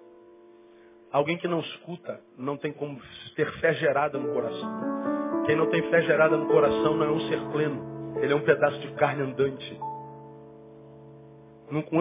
Alguém 1.13 1.37
que 1.37 1.47
não 1.47 1.61
escuta 1.61 2.21
não 2.39 2.57
tem 2.57 2.73
como 2.73 3.01
ter 3.37 3.51
fé 3.61 3.75
gerada 3.75 4.19
no 4.19 4.33
coração. 4.33 5.45
Quem 5.47 5.55
não 5.55 5.69
tem 5.69 5.83
fé 5.91 6.03
gerada 6.03 6.37
no 6.37 6.47
coração 6.47 6.97
não 6.97 7.07
é 7.07 7.11
um 7.11 7.21
ser 7.29 7.41
pleno. 7.53 8.19
Ele 8.21 8.33
é 8.33 8.37
um 8.37 8.43
pedaço 8.43 8.79
de 8.81 8.93
carne 8.95 9.23
andante. 9.23 9.79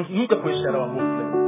Nunca 0.10 0.36
conhecerá 0.38 0.80
o 0.80 0.84
amor 0.84 1.02
pleno. 1.02 1.44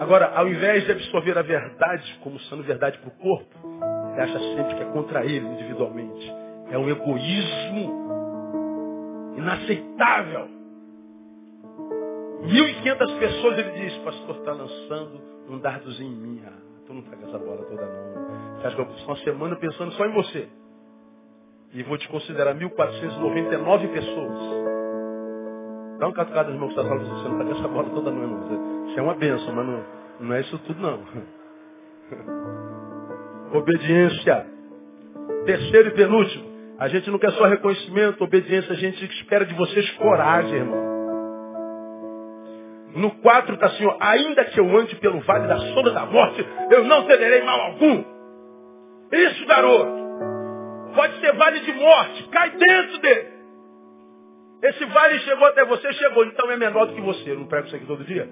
Agora, 0.00 0.32
ao 0.34 0.48
invés 0.48 0.84
de 0.84 0.92
absorver 0.92 1.36
a 1.38 1.42
verdade 1.42 2.18
como 2.22 2.38
sendo 2.40 2.62
verdade 2.62 2.98
para 2.98 3.08
o 3.08 3.12
corpo, 3.12 3.54
ele 4.12 4.20
acha 4.20 4.38
sempre 4.38 4.74
que 4.74 4.82
é 4.82 4.86
contra 4.86 5.24
ele 5.24 5.46
individualmente. 5.46 6.32
É 6.70 6.78
um 6.78 6.88
egoísmo 6.88 8.08
inaceitável. 9.36 10.48
1.500 12.42 13.18
pessoas, 13.18 13.58
ele 13.58 13.70
diz, 13.72 13.96
pastor, 13.98 14.36
está 14.36 14.52
lançando 14.52 15.20
um 15.48 15.58
dardozinho 15.58 16.12
em 16.12 16.16
mim. 16.16 16.42
Ah, 16.46 16.52
tu 16.86 16.94
não 16.94 17.02
pega 17.02 17.26
essa 17.26 17.38
bola 17.38 17.64
toda 17.64 17.86
não. 17.86 18.56
Você 18.56 18.66
acha 18.66 18.76
que 18.76 18.82
eu 18.82 18.86
vou 18.86 19.06
uma 19.06 19.16
semana 19.18 19.56
pensando 19.56 19.92
só 19.92 20.06
em 20.06 20.12
você? 20.12 20.48
E 21.72 21.82
vou 21.82 21.98
te 21.98 22.08
considerar 22.08 22.54
1.499 22.54 23.92
pessoas 23.92 24.77
Dá 25.98 26.06
um 26.06 26.12
catucado, 26.12 26.52
irmão, 26.52 26.68
que 26.68 26.74
está 26.74 26.88
falando, 26.88 27.08
você 27.08 27.28
não 27.28 27.40
está 27.40 27.58
essa 27.58 27.68
bola 27.68 27.90
toda 27.90 28.10
não, 28.10 28.22
irmão. 28.22 28.86
Isso 28.88 28.98
é 28.98 29.02
uma 29.02 29.14
benção, 29.14 29.52
mas 29.52 29.66
não, 29.66 29.84
não 30.20 30.34
é 30.34 30.40
isso 30.40 30.58
tudo 30.58 30.80
não. 30.80 31.00
Obediência. 33.58 34.46
Terceiro 35.44 35.88
e 35.88 35.92
penúltimo. 35.92 36.48
A 36.78 36.86
gente 36.88 37.10
não 37.10 37.18
quer 37.18 37.32
só 37.32 37.46
reconhecimento, 37.46 38.22
obediência, 38.22 38.72
a 38.72 38.76
gente 38.76 39.04
espera 39.04 39.44
de 39.44 39.54
vocês 39.54 39.90
coragem, 39.92 40.58
irmão. 40.58 40.88
No 42.94 43.10
4 43.16 43.54
está 43.54 43.66
assim, 43.66 43.84
ó, 43.84 43.96
ainda 44.00 44.44
que 44.44 44.60
eu 44.60 44.78
ande 44.78 44.94
pelo 44.96 45.20
vale 45.20 45.48
da 45.48 45.58
sombra 45.58 45.92
da 45.92 46.06
morte, 46.06 46.46
eu 46.70 46.84
não 46.84 47.04
temerei 47.06 47.42
mal 47.42 47.60
algum. 47.60 48.04
Isso, 49.12 49.46
garoto. 49.46 49.98
Pode 50.94 51.20
ser 51.20 51.32
vale 51.34 51.60
de 51.60 51.72
morte, 51.72 52.28
cai 52.28 52.50
dentro 52.50 52.98
dele. 53.00 53.37
Esse 54.62 54.84
vale 54.86 55.18
chegou 55.20 55.46
até 55.46 55.64
você, 55.64 55.92
chegou, 55.92 56.24
então 56.24 56.50
é 56.50 56.56
menor 56.56 56.86
do 56.86 56.94
que 56.94 57.00
você. 57.00 57.30
Eu 57.30 57.38
não 57.38 57.46
prego 57.46 57.66
isso 57.66 57.76
aqui 57.76 57.86
todo 57.86 58.04
dia? 58.04 58.28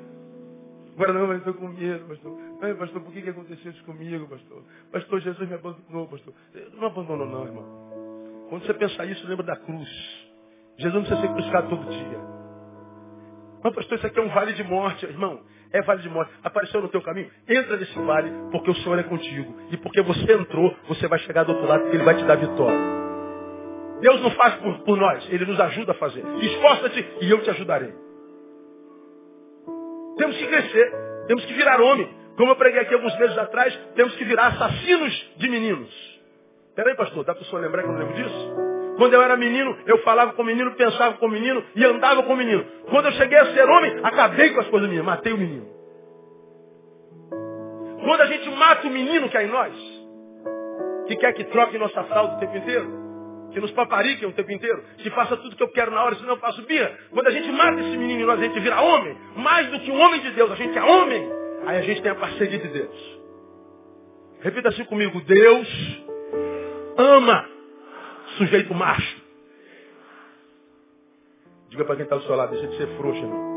Agora 0.95 1.13
não, 1.13 1.27
mas 1.27 1.39
estou 1.39 1.55
com 1.55 1.69
medo, 1.69 2.09
pastor. 2.09 2.39
Ai, 2.63 2.75
pastor, 2.75 3.03
por 3.03 3.13
que, 3.13 3.23
que 3.23 3.31
aconteceu 3.31 3.71
isso 3.71 3.85
comigo, 3.85 4.27
pastor? 4.29 4.63
Pastor, 4.91 5.21
Jesus 5.21 5.49
me 5.49 5.55
abandonou, 5.55 6.09
pastor. 6.09 6.33
Não 6.73 6.87
abandonou 6.87 7.27
não, 7.27 7.45
irmão. 7.45 8.47
Quando 8.49 8.65
você 8.65 8.75
pensar 8.75 9.05
isso, 9.05 9.27
lembra 9.29 9.45
da 9.45 9.57
cruz. 9.57 9.89
Jesus 10.79 10.95
não 10.95 11.03
precisa 11.03 11.21
ser 11.21 11.33
crucificado 11.33 11.69
todo 11.69 11.91
dia. 11.91 12.19
Mas, 13.63 13.75
pastor, 13.75 13.99
isso 13.99 14.07
aqui 14.07 14.19
é 14.19 14.23
um 14.23 14.29
vale 14.29 14.55
de 14.55 14.65
morte, 14.65 15.05
irmão. 15.05 15.41
É 15.71 15.83
vale 15.83 16.01
de 16.01 16.09
morte. 16.09 16.33
Apareceu 16.43 16.81
no 16.81 16.89
teu 16.89 17.03
caminho? 17.03 17.31
Entra 17.47 17.77
nesse 17.77 17.99
vale, 18.01 18.31
porque 18.51 18.71
o 18.71 18.75
Senhor 18.77 18.99
é 18.99 19.03
contigo. 19.03 19.55
E 19.71 19.77
porque 19.77 20.01
você 20.01 20.33
entrou, 20.33 20.75
você 20.89 21.07
vai 21.09 21.19
chegar 21.21 21.45
do 21.45 21.53
outro 21.53 21.69
lado, 21.69 21.83
porque 21.83 21.97
Ele 21.97 22.05
vai 22.05 22.17
te 22.17 22.25
dar 22.25 22.37
vitória. 22.37 23.06
Deus 24.01 24.21
não 24.21 24.31
faz 24.33 24.55
por, 24.57 24.79
por 24.81 24.97
nós, 24.97 25.27
Ele 25.31 25.47
nos 25.47 25.59
ajuda 25.59 25.93
a 25.93 25.95
fazer. 25.95 26.25
Esforça-te 26.41 27.07
e 27.21 27.31
eu 27.31 27.43
te 27.43 27.51
ajudarei. 27.51 27.93
Temos 30.17 30.37
que 30.37 30.47
crescer, 30.47 30.93
temos 31.27 31.45
que 31.45 31.53
virar 31.55 31.81
homem. 31.81 32.09
Como 32.37 32.53
eu 32.53 32.57
preguei 32.57 32.81
aqui 32.81 32.95
alguns 32.95 33.17
meses 33.19 33.37
atrás, 33.39 33.75
temos 33.95 34.15
que 34.17 34.25
virar 34.25 34.49
assassinos 34.49 35.33
de 35.37 35.49
meninos. 35.49 36.17
Peraí, 36.75 36.95
pastor, 36.95 37.25
dá 37.25 37.35
para 37.35 37.43
o 37.43 37.47
senhor 37.47 37.63
lembrar 37.63 37.83
que 37.83 37.89
eu 37.89 37.93
não 37.93 38.01
lembro 38.01 38.15
disso? 38.15 38.55
Quando 38.99 39.15
eu 39.15 39.23
era 39.23 39.37
menino, 39.37 39.77
eu 39.87 39.99
falava 40.03 40.33
com 40.33 40.43
o 40.43 40.45
menino, 40.45 40.75
pensava 40.75 41.17
com 41.17 41.27
o 41.27 41.31
menino 41.31 41.63
e 41.75 41.85
andava 41.85 42.23
com 42.23 42.33
o 42.33 42.37
menino. 42.37 42.65
Quando 42.91 43.07
eu 43.07 43.13
cheguei 43.13 43.39
a 43.39 43.47
ser 43.55 43.65
homem, 43.69 44.01
acabei 44.03 44.51
com 44.51 44.61
as 44.61 44.69
coisas 44.69 44.89
minhas, 44.89 45.05
matei 45.05 45.33
o 45.33 45.39
menino. 45.39 45.67
Quando 48.05 48.21
a 48.21 48.27
gente 48.27 48.49
mata 48.51 48.87
o 48.87 48.91
menino 48.91 49.29
que 49.29 49.37
é 49.37 49.45
em 49.45 49.49
nós, 49.49 49.75
que 51.07 51.17
quer 51.17 51.33
que 51.33 51.45
troque 51.45 51.79
nossa 51.79 52.05
fralda 52.05 52.37
o 52.37 52.39
tempo 52.39 52.57
inteiro, 52.57 53.06
que 53.57 53.61
nos 53.61 53.71
papariquem 53.71 54.29
o 54.29 54.33
tempo 54.33 54.53
inteiro, 54.53 54.85
que 54.99 55.09
faça 55.09 55.35
tudo 55.39 55.57
que 55.57 55.63
eu 55.63 55.71
quero 55.71 55.91
na 55.91 56.05
hora, 56.05 56.15
senão 56.17 56.35
eu 56.35 56.37
faço 56.37 56.61
birra. 56.67 56.95
Quando 57.11 57.27
a 57.27 57.31
gente 57.31 57.51
mata 57.53 57.81
esse 57.81 57.97
menino 57.97 58.27
nós 58.27 58.39
a 58.39 58.43
gente 58.43 58.61
vira 58.61 58.83
homem, 58.83 59.17
mais 59.35 59.71
do 59.71 59.81
que 59.81 59.91
um 59.91 59.99
homem 59.99 60.21
de 60.21 60.31
Deus, 60.33 60.53
a 60.53 60.57
gente 60.57 60.77
é 60.77 60.83
homem, 60.83 61.27
aí 61.65 61.79
a 61.79 61.81
gente 61.81 62.03
tem 62.03 62.13
a 62.13 62.17
parceria 62.17 62.59
de 62.59 62.69
Deus. 62.69 63.19
Repita 64.43 64.69
assim 64.69 64.85
comigo, 64.85 65.19
Deus 65.23 66.03
ama 66.99 67.49
sujeito 68.37 68.75
macho. 68.75 69.23
Diga 71.71 71.87
para 71.87 71.97
quem 71.97 72.05
está 72.05 72.17
ao 72.17 72.23
seu 72.25 72.37
lado, 72.37 72.51
deixa 72.51 72.67
de 72.67 72.77
ser 72.77 72.89
frouxo. 72.99 73.56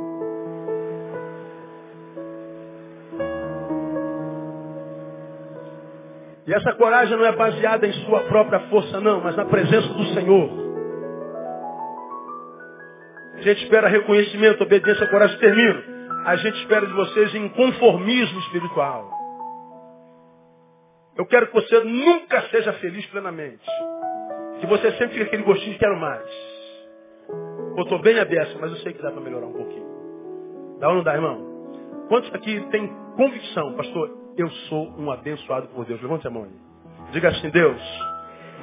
E 6.49 6.53
essa 6.55 6.73
coragem 6.73 7.15
não 7.15 7.27
é 7.27 7.31
baseada 7.31 7.85
em 7.85 7.93
sua 8.05 8.21
própria 8.21 8.59
força, 8.71 8.99
não, 8.99 9.21
mas 9.21 9.35
na 9.35 9.45
presença 9.45 9.87
do 9.89 10.03
Senhor. 10.15 10.49
A 13.35 13.41
gente 13.41 13.63
espera 13.65 13.87
reconhecimento, 13.87 14.63
obediência, 14.63 15.07
coragem. 15.11 15.37
Termino. 15.37 15.83
A 16.25 16.35
gente 16.37 16.59
espera 16.59 16.87
de 16.87 16.93
vocês 16.93 17.35
inconformismo 17.35 18.39
espiritual. 18.39 19.11
Eu 21.15 21.27
quero 21.27 21.45
que 21.47 21.53
você 21.53 21.83
nunca 21.83 22.41
seja 22.49 22.73
feliz 22.73 23.05
plenamente. 23.11 23.63
Que 24.59 24.65
você 24.65 24.91
sempre 24.93 25.09
fique 25.09 25.25
aquele 25.25 25.43
gostinho 25.43 25.73
de 25.73 25.77
quero 25.77 25.97
mais. 25.97 26.27
Eu 27.77 27.83
estou 27.83 28.01
bem 28.01 28.19
aberto, 28.19 28.57
mas 28.59 28.71
eu 28.71 28.77
sei 28.77 28.93
que 28.93 29.03
dá 29.03 29.11
para 29.11 29.21
melhorar 29.21 29.45
um 29.45 29.53
pouquinho. 29.53 29.85
Dá 30.79 30.89
ou 30.89 30.95
não 30.95 31.03
dá, 31.03 31.13
irmão? 31.13 32.07
Quantos 32.07 32.33
aqui 32.33 32.59
tem 32.71 32.87
convicção, 33.15 33.75
pastor? 33.75 34.17
Eu 34.41 34.49
sou 34.69 34.89
um 34.97 35.11
abençoado 35.11 35.67
por 35.69 35.85
Deus. 35.85 36.01
Levante 36.01 36.27
a 36.27 36.29
mão 36.29 36.43
aí. 36.43 37.11
Diga 37.11 37.29
assim, 37.29 37.49
Deus, 37.49 37.81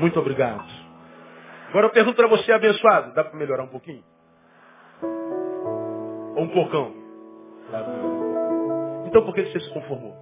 muito 0.00 0.18
obrigado. 0.18 0.64
Agora 1.68 1.86
eu 1.86 1.90
pergunto 1.90 2.16
para 2.16 2.28
você, 2.28 2.52
abençoado, 2.52 3.12
dá 3.14 3.24
para 3.24 3.36
melhorar 3.36 3.64
um 3.64 3.68
pouquinho? 3.68 4.02
Ou 6.36 6.42
um 6.44 6.48
porcão? 6.48 6.94
Então 9.06 9.24
por 9.24 9.34
que 9.34 9.44
você 9.44 9.60
se 9.60 9.70
conformou? 9.72 10.14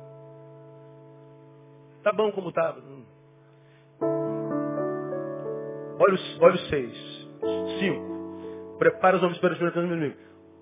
Tá 2.03 2.13
bom 2.13 2.33
como 2.33 2.53
tá. 2.53 2.77
Hum. 2.77 3.05
Olha 5.99 6.15
os, 6.15 6.41
olha 6.41 6.55
os 6.55 6.69
seis. 6.69 7.29
Cinco. 7.79 8.77
Prepara 8.79 9.17
os 9.17 9.23
homens 9.23 9.39
para 9.39 9.53
o 9.55 9.83
inimigo. 9.85 10.17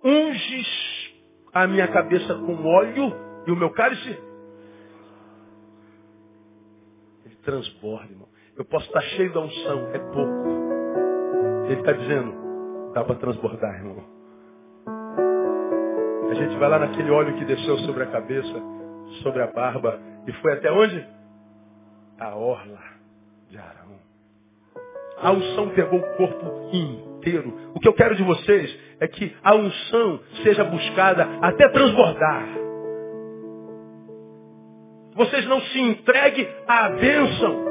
Unges 0.05 1.13
a 1.53 1.67
minha 1.67 1.89
cabeça 1.89 2.35
com 2.35 2.65
óleo 2.65 3.13
e 3.47 3.51
o 3.51 3.57
meu 3.57 3.71
cálice 3.71 4.32
transborda, 7.45 8.11
irmão. 8.11 8.29
Eu 8.57 8.65
posso 8.65 8.87
estar 8.87 9.01
cheio 9.01 9.33
da 9.33 9.41
unção, 9.41 9.91
é 9.93 9.99
pouco. 9.99 10.63
Ele 11.67 11.81
está 11.81 11.93
dizendo, 11.93 12.93
dá 12.93 13.05
para 13.05 13.17
transbordar, 13.17 13.75
irmão. 13.75 14.05
A 16.31 16.35
gente 16.35 16.57
vai 16.57 16.69
lá 16.69 16.79
naquele 16.79 17.11
óleo 17.11 17.37
que 17.37 17.45
desceu 17.45 17.79
sobre 17.79 18.05
a 18.05 18.07
cabeça, 18.07 18.55
sobre 19.23 19.43
a 19.43 19.47
barba, 19.49 20.01
e 20.27 20.33
foi 20.35 20.53
até 20.55 20.71
onde? 20.71 21.07
A 22.19 22.35
orla 22.35 22.79
de 23.51 23.59
Arão. 23.59 23.99
A 25.19 25.31
unção 25.33 25.71
pegou 25.71 26.01
o 26.01 26.17
corpo 26.17 26.71
inteiro. 26.73 27.73
O 27.75 27.81
que 27.81 27.89
eu 27.89 27.93
quero 27.93 28.17
de 28.17 28.23
vocês 28.23 28.79
é 29.01 29.09
que 29.09 29.37
a 29.43 29.55
unção 29.55 30.21
seja 30.43 30.65
buscada 30.65 31.27
até 31.41 31.69
transbordar. 31.69 32.62
Vocês 35.15 35.47
não 35.47 35.61
se 35.61 35.81
entreguem 35.81 36.49
à 36.67 36.89
bênção 36.91 37.65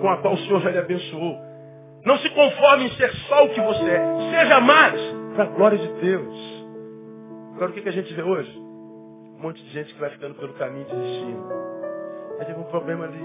com 0.00 0.08
a 0.08 0.18
qual 0.18 0.34
o 0.34 0.38
Senhor 0.38 0.60
já 0.60 0.70
lhe 0.70 0.78
abençoou. 0.78 1.38
Não 2.04 2.18
se 2.18 2.28
conforme 2.30 2.86
em 2.86 2.90
ser 2.96 3.12
só 3.28 3.44
o 3.44 3.48
que 3.50 3.60
você 3.60 3.90
é. 3.90 4.30
Seja 4.30 4.60
mais 4.60 5.00
para 5.34 5.44
a 5.44 5.46
glória 5.46 5.78
de 5.78 5.88
Deus. 6.00 6.64
Agora 7.54 7.70
o 7.70 7.74
que, 7.74 7.80
que 7.80 7.88
a 7.88 7.92
gente 7.92 8.12
vê 8.12 8.22
hoje? 8.22 8.52
Um 8.58 9.38
monte 9.40 9.62
de 9.62 9.70
gente 9.70 9.94
que 9.94 10.00
vai 10.00 10.10
ficando 10.10 10.34
pelo 10.34 10.52
caminho 10.54 10.84
desistindo. 10.84 11.46
Aí 12.38 12.46
teve 12.46 12.58
um 12.58 12.64
problema 12.64 13.04
ali. 13.04 13.24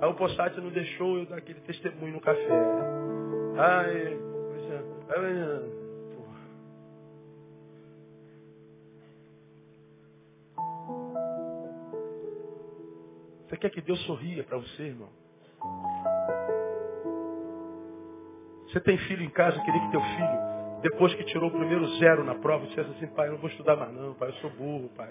Aí 0.00 0.08
o 0.08 0.14
Possati 0.14 0.60
não 0.60 0.70
deixou 0.70 1.18
eu 1.18 1.26
dar 1.26 1.38
aquele 1.38 1.60
testemunho 1.60 2.14
no 2.14 2.20
café. 2.20 2.48
Ai, 3.56 4.18
ai, 5.10 5.83
Você 13.48 13.56
quer 13.56 13.70
que 13.70 13.80
Deus 13.80 14.00
sorria 14.06 14.42
para 14.44 14.58
você, 14.58 14.84
irmão? 14.84 15.08
Você 18.68 18.80
tem 18.80 18.98
filho 18.98 19.22
em 19.22 19.30
casa, 19.30 19.60
queria 19.60 19.80
que 19.80 19.90
teu 19.90 20.00
filho, 20.00 20.80
depois 20.82 21.14
que 21.14 21.24
tirou 21.24 21.48
o 21.48 21.52
primeiro 21.52 21.86
zero 21.98 22.24
na 22.24 22.34
prova, 22.34 22.66
dissesse 22.66 22.90
assim, 22.90 23.06
pai, 23.08 23.28
não 23.28 23.36
vou 23.36 23.48
estudar 23.48 23.76
mais 23.76 23.92
não, 23.92 24.14
pai, 24.14 24.28
eu 24.30 24.34
sou 24.34 24.50
burro, 24.50 24.90
pai. 24.96 25.10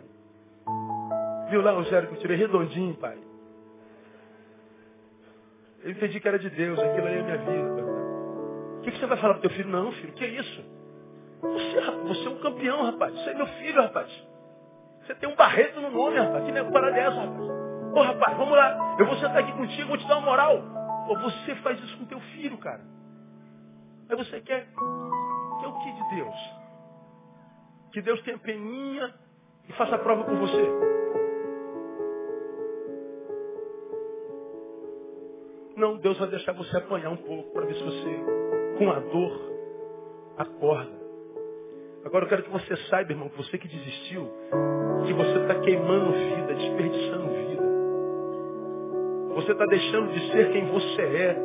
Viu 1.49 1.61
lá 1.61 1.73
o 1.77 1.83
zero 1.85 2.07
que 2.07 2.15
eu 2.15 2.19
tirei 2.19 2.37
redondinho, 2.37 2.95
pai. 2.95 3.17
Eu 5.83 5.91
entendi 5.91 6.19
que 6.19 6.27
era 6.27 6.39
de 6.39 6.49
Deus, 6.49 6.79
aquilo 6.79 7.07
aí 7.07 7.17
é 7.17 7.21
minha 7.21 7.37
vida. 7.37 7.83
O 8.77 8.81
que, 8.81 8.91
você 8.91 9.05
vai 9.05 9.17
falar 9.17 9.35
pro 9.35 9.43
teu 9.43 9.51
filho? 9.51 9.69
Não, 9.69 9.91
filho, 9.93 10.13
que 10.13 10.23
é 10.23 10.27
isso? 10.27 10.65
Você, 11.41 11.81
você 12.07 12.25
é 12.25 12.29
um 12.29 12.39
campeão, 12.39 12.83
rapaz. 12.83 13.13
Você 13.13 13.29
é 13.29 13.33
meu 13.33 13.47
filho, 13.47 13.81
rapaz. 13.81 14.09
Você 15.01 15.15
tem 15.15 15.29
um 15.29 15.35
barreto 15.35 15.79
no 15.79 15.91
nome, 15.91 16.17
rapaz. 16.17 16.45
Que 16.45 16.51
nem 16.51 16.71
parada 16.71 16.97
é 16.97 17.01
essa, 17.01 17.19
rapaz? 17.19 17.62
Ô, 17.95 18.01
rapaz, 18.01 18.37
vamos 18.37 18.57
lá. 18.57 18.95
Eu 18.97 19.05
vou 19.05 19.15
sentar 19.17 19.37
aqui 19.37 19.51
contigo, 19.53 19.87
vou 19.87 19.97
te 19.97 20.07
dar 20.07 20.17
uma 20.17 20.25
moral. 20.25 20.61
Ou 21.09 21.19
você 21.19 21.55
faz 21.55 21.79
isso 21.79 21.97
com 21.97 22.05
teu 22.05 22.19
filho, 22.19 22.57
cara. 22.57 22.81
Aí 24.09 24.15
você 24.17 24.41
quer, 24.41 24.67
quer 25.59 25.67
o 25.67 25.79
que 25.79 25.91
de 25.91 26.15
Deus? 26.15 26.35
Que 27.91 28.01
Deus 28.01 28.21
tenha 28.23 28.37
peninha 28.39 29.13
e 29.69 29.73
faça 29.73 29.95
a 29.95 29.99
prova 29.99 30.23
com 30.23 30.35
você. 30.37 30.93
Não, 35.75 35.97
Deus 35.97 36.17
vai 36.17 36.29
deixar 36.29 36.53
você 36.53 36.77
apanhar 36.77 37.09
um 37.09 37.17
pouco 37.17 37.51
para 37.51 37.65
ver 37.65 37.75
se 37.75 37.83
você, 37.83 38.19
com 38.77 38.91
a 38.91 38.99
dor, 38.99 39.53
acorda. 40.37 41.03
Agora 42.05 42.25
eu 42.25 42.29
quero 42.29 42.43
que 42.43 42.49
você 42.51 42.75
saiba, 42.89 43.11
irmão, 43.11 43.29
que 43.29 43.37
você 43.37 43.57
que 43.57 43.67
desistiu, 43.67 44.29
que 45.05 45.13
você 45.13 45.39
está 45.39 45.55
queimando 45.61 46.11
vida, 46.11 46.53
desperdiçando 46.53 47.27
vida. 47.27 47.42
Você 49.33 49.51
está 49.51 49.65
deixando 49.65 50.11
de 50.11 50.31
ser 50.31 50.51
quem 50.51 50.65
você 50.67 51.01
é. 51.01 51.37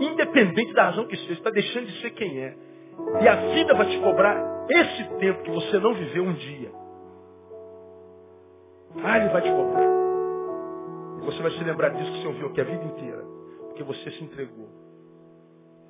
Independente 0.00 0.72
da 0.74 0.84
razão 0.84 1.06
que 1.06 1.16
seja, 1.16 1.32
está 1.32 1.50
deixando 1.50 1.86
de 1.86 2.00
ser 2.00 2.10
quem 2.10 2.38
é. 2.38 2.54
E 3.22 3.28
a 3.28 3.34
vida 3.54 3.74
vai 3.74 3.86
te 3.86 3.98
cobrar 4.00 4.66
esse 4.68 5.04
tempo 5.18 5.42
que 5.42 5.50
você 5.50 5.78
não 5.78 5.94
viveu 5.94 6.24
um 6.24 6.32
dia. 6.32 6.70
Ah, 9.02 9.18
ele 9.18 9.28
vai 9.28 9.42
te 9.42 9.50
cobrar. 9.50 9.86
E 11.20 11.24
você 11.24 11.42
vai 11.42 11.50
se 11.52 11.64
lembrar 11.64 11.90
disso 11.90 12.12
que 12.12 12.20
você 12.20 12.26
ouviu 12.28 12.46
aqui 12.48 12.60
a 12.60 12.64
vida 12.64 12.84
inteira. 12.84 13.24
Porque 13.68 13.82
você 13.82 14.10
se 14.12 14.24
entregou. 14.24 14.68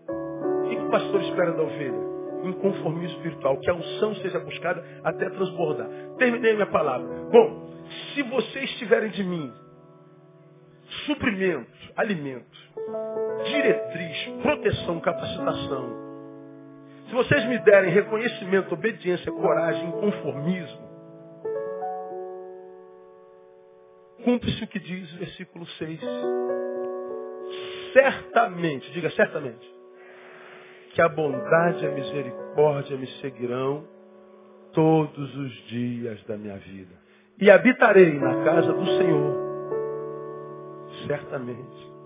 O 0.09 0.69
que 0.69 0.77
o 0.77 0.91
pastor 0.91 1.21
espera 1.23 1.53
da 1.53 1.63
ovelha? 1.63 2.17
Inconformismo 2.45 3.17
espiritual. 3.19 3.59
Que 3.59 3.71
a 3.71 3.75
unção 3.75 4.15
seja 4.17 4.39
buscada 4.41 4.85
até 5.05 5.29
transbordar. 5.31 5.89
Terminei 6.19 6.55
minha 6.55 6.67
palavra. 6.67 7.07
Bom, 7.31 7.67
se 8.15 8.23
vocês 8.23 8.71
tiverem 8.79 9.11
de 9.11 9.23
mim 9.23 9.53
suprimento, 11.07 11.71
alimento, 11.97 12.59
diretriz, 13.45 14.43
proteção, 14.43 15.01
capacitação. 15.01 16.07
Se 17.09 17.15
vocês 17.15 17.45
me 17.47 17.59
derem 17.61 17.91
reconhecimento, 17.91 18.75
obediência, 18.75 19.31
coragem, 19.31 19.91
conformismo, 19.93 20.87
cumpre-se 24.25 24.65
o 24.65 24.67
que 24.67 24.81
diz 24.81 25.13
o 25.15 25.19
versículo 25.19 25.67
6. 25.67 26.01
Certamente, 27.93 28.91
diga 28.91 29.09
certamente, 29.11 29.75
que 30.93 31.01
a 31.01 31.09
bondade 31.09 31.85
e 31.85 31.87
a 31.87 31.93
misericórdia 31.93 32.97
me 32.97 33.07
seguirão 33.21 33.87
todos 34.73 35.37
os 35.37 35.53
dias 35.69 36.23
da 36.25 36.37
minha 36.37 36.57
vida. 36.57 36.95
E 37.41 37.51
habitarei 37.51 38.19
na 38.19 38.45
casa 38.45 38.73
do 38.73 38.87
Senhor, 38.99 39.46
certamente. 41.07 41.97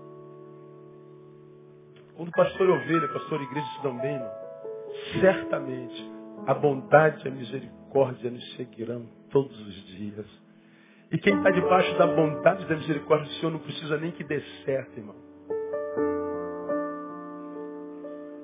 Quando 2.15 2.29
o 2.29 2.31
pastor 2.31 2.69
e 2.69 2.71
ovelha, 2.71 3.07
pastor 3.07 3.41
e 3.41 3.43
igreja 3.43 3.67
se 3.75 3.83
dão 3.83 3.97
bem, 3.97 4.21
certamente 5.19 6.11
a 6.47 6.53
bondade 6.53 7.25
e 7.25 7.27
a 7.27 7.31
misericórdia 7.31 8.29
nos 8.29 8.55
seguirão 8.55 9.07
todos 9.29 9.59
os 9.59 9.85
dias. 9.97 10.25
E 11.11 11.17
quem 11.17 11.35
está 11.35 11.51
debaixo 11.51 11.97
da 11.97 12.07
bondade 12.07 12.63
e 12.63 12.67
da 12.67 12.75
misericórdia 12.75 13.27
do 13.27 13.33
Senhor 13.33 13.51
não 13.51 13.59
precisa 13.59 13.97
nem 13.97 14.11
que 14.11 14.23
dê 14.23 14.41
certo, 14.65 14.97
irmão. 14.97 15.15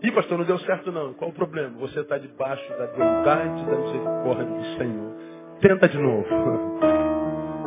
E 0.04 0.12
pastor, 0.12 0.38
não 0.38 0.46
deu 0.46 0.60
certo 0.60 0.92
não. 0.92 1.14
Qual 1.14 1.32
o 1.32 1.34
problema? 1.34 1.78
Você 1.80 2.02
está 2.02 2.18
debaixo 2.18 2.70
da 2.78 2.88
bondade 2.88 3.62
e 3.62 3.66
da 3.66 3.78
misericórdia 3.78 4.46
do 4.46 4.78
Senhor. 4.78 5.14
Tenta 5.62 5.90
de 5.90 5.98
novo. 5.98 6.28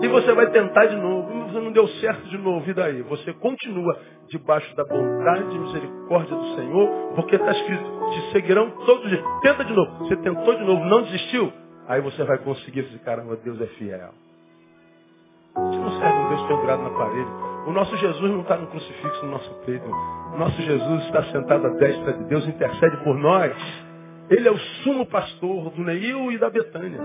E 0.02 0.08
você 0.08 0.32
vai 0.32 0.50
tentar 0.50 0.86
de 0.86 0.96
novo. 0.96 1.28
Você 1.44 1.60
não 1.60 1.72
deu 1.72 1.86
certo 1.88 2.28
de 2.28 2.38
novo. 2.38 2.68
E 2.68 2.74
daí? 2.74 3.02
Você 3.02 3.32
continua 3.34 3.98
debaixo 4.28 4.74
da 4.76 4.84
bondade 4.84 5.54
e 5.54 5.58
misericórdia 5.58 6.36
do 6.36 6.54
Senhor, 6.54 7.12
porque 7.14 7.36
está 7.36 7.50
escrito, 7.50 7.84
te 8.10 8.32
seguirão 8.32 8.70
todos 8.86 9.04
os 9.04 9.10
dias. 9.10 9.24
Tenta 9.42 9.64
de 9.64 9.72
novo. 9.72 10.04
Você 10.04 10.16
tentou 10.16 10.54
de 10.54 10.64
novo, 10.64 10.84
não 10.84 11.02
desistiu? 11.02 11.52
Aí 11.88 12.00
você 12.00 12.22
vai 12.24 12.38
conseguir 12.38 12.80
esse 12.80 12.98
caramba, 13.00 13.36
Deus 13.36 13.60
é 13.60 13.66
fiel. 13.66 14.10
Você 15.54 15.78
não 15.78 15.90
serve 15.98 16.18
um 16.18 16.28
Deus 16.28 16.42
pendurado 16.42 16.82
na 16.82 16.90
parede. 16.90 17.30
O 17.66 17.72
nosso 17.72 17.96
Jesus 17.96 18.30
não 18.30 18.40
está 18.40 18.56
no 18.56 18.68
crucifixo 18.68 19.26
no 19.26 19.32
nosso 19.32 19.52
peito. 19.66 19.84
O 20.32 20.38
nosso 20.38 20.62
Jesus 20.62 21.04
está 21.06 21.24
sentado 21.24 21.66
à 21.66 21.70
destra 21.70 22.12
de 22.12 22.24
Deus, 22.24 22.46
intercede 22.46 22.96
por 22.98 23.16
nós. 23.16 23.52
Ele 24.30 24.46
é 24.48 24.52
o 24.52 24.58
sumo 24.58 25.04
pastor 25.06 25.70
do 25.70 25.82
Neil 25.82 26.30
e 26.30 26.38
da 26.38 26.48
Betânia. 26.48 27.00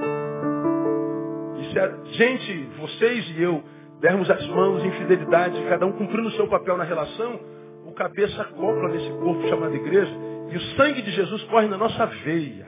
Se 1.76 1.80
a 1.82 1.90
gente, 2.06 2.70
vocês 2.80 3.38
e 3.38 3.42
eu, 3.44 3.62
dermos 4.00 4.30
as 4.30 4.48
mãos 4.48 4.82
em 4.82 4.92
fidelidade, 4.92 5.62
cada 5.68 5.86
um 5.86 5.92
cumprindo 5.92 6.30
o 6.30 6.32
seu 6.32 6.48
papel 6.48 6.78
na 6.78 6.86
relação, 6.86 7.38
o 7.86 7.92
cabeça 7.92 8.44
acopla 8.44 8.88
nesse 8.88 9.10
corpo 9.18 9.46
chamado 9.50 9.76
igreja 9.76 10.12
e 10.52 10.56
o 10.56 10.62
sangue 10.78 11.02
de 11.02 11.12
Jesus 11.12 11.44
corre 11.44 11.68
na 11.68 11.78
nossa 11.78 12.06
veia. 12.06 12.66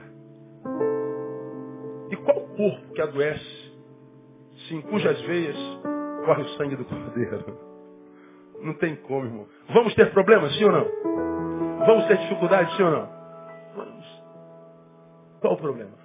E 2.10 2.16
qual 2.16 2.38
corpo 2.48 2.92
que 2.92 3.00
adoece, 3.00 3.72
se 4.66 4.74
em 4.74 4.82
cujas 4.82 5.18
veias 5.22 5.56
corre 6.26 6.42
o 6.42 6.48
sangue 6.58 6.76
do 6.76 6.84
Cordeiro? 6.84 7.58
Não 8.60 8.74
tem 8.74 8.94
como, 8.94 9.24
irmão. 9.24 9.46
Vamos 9.72 9.94
ter 9.94 10.10
problemas, 10.10 10.54
sim 10.54 10.64
ou 10.64 10.72
não? 10.72 10.86
Vamos 11.86 12.04
ter 12.08 12.18
dificuldades, 12.18 12.76
sim 12.76 12.82
ou 12.82 12.90
não? 12.90 13.08
Vamos. 13.74 14.22
Qual 15.40 15.54
o 15.54 15.56
problema? 15.56 15.96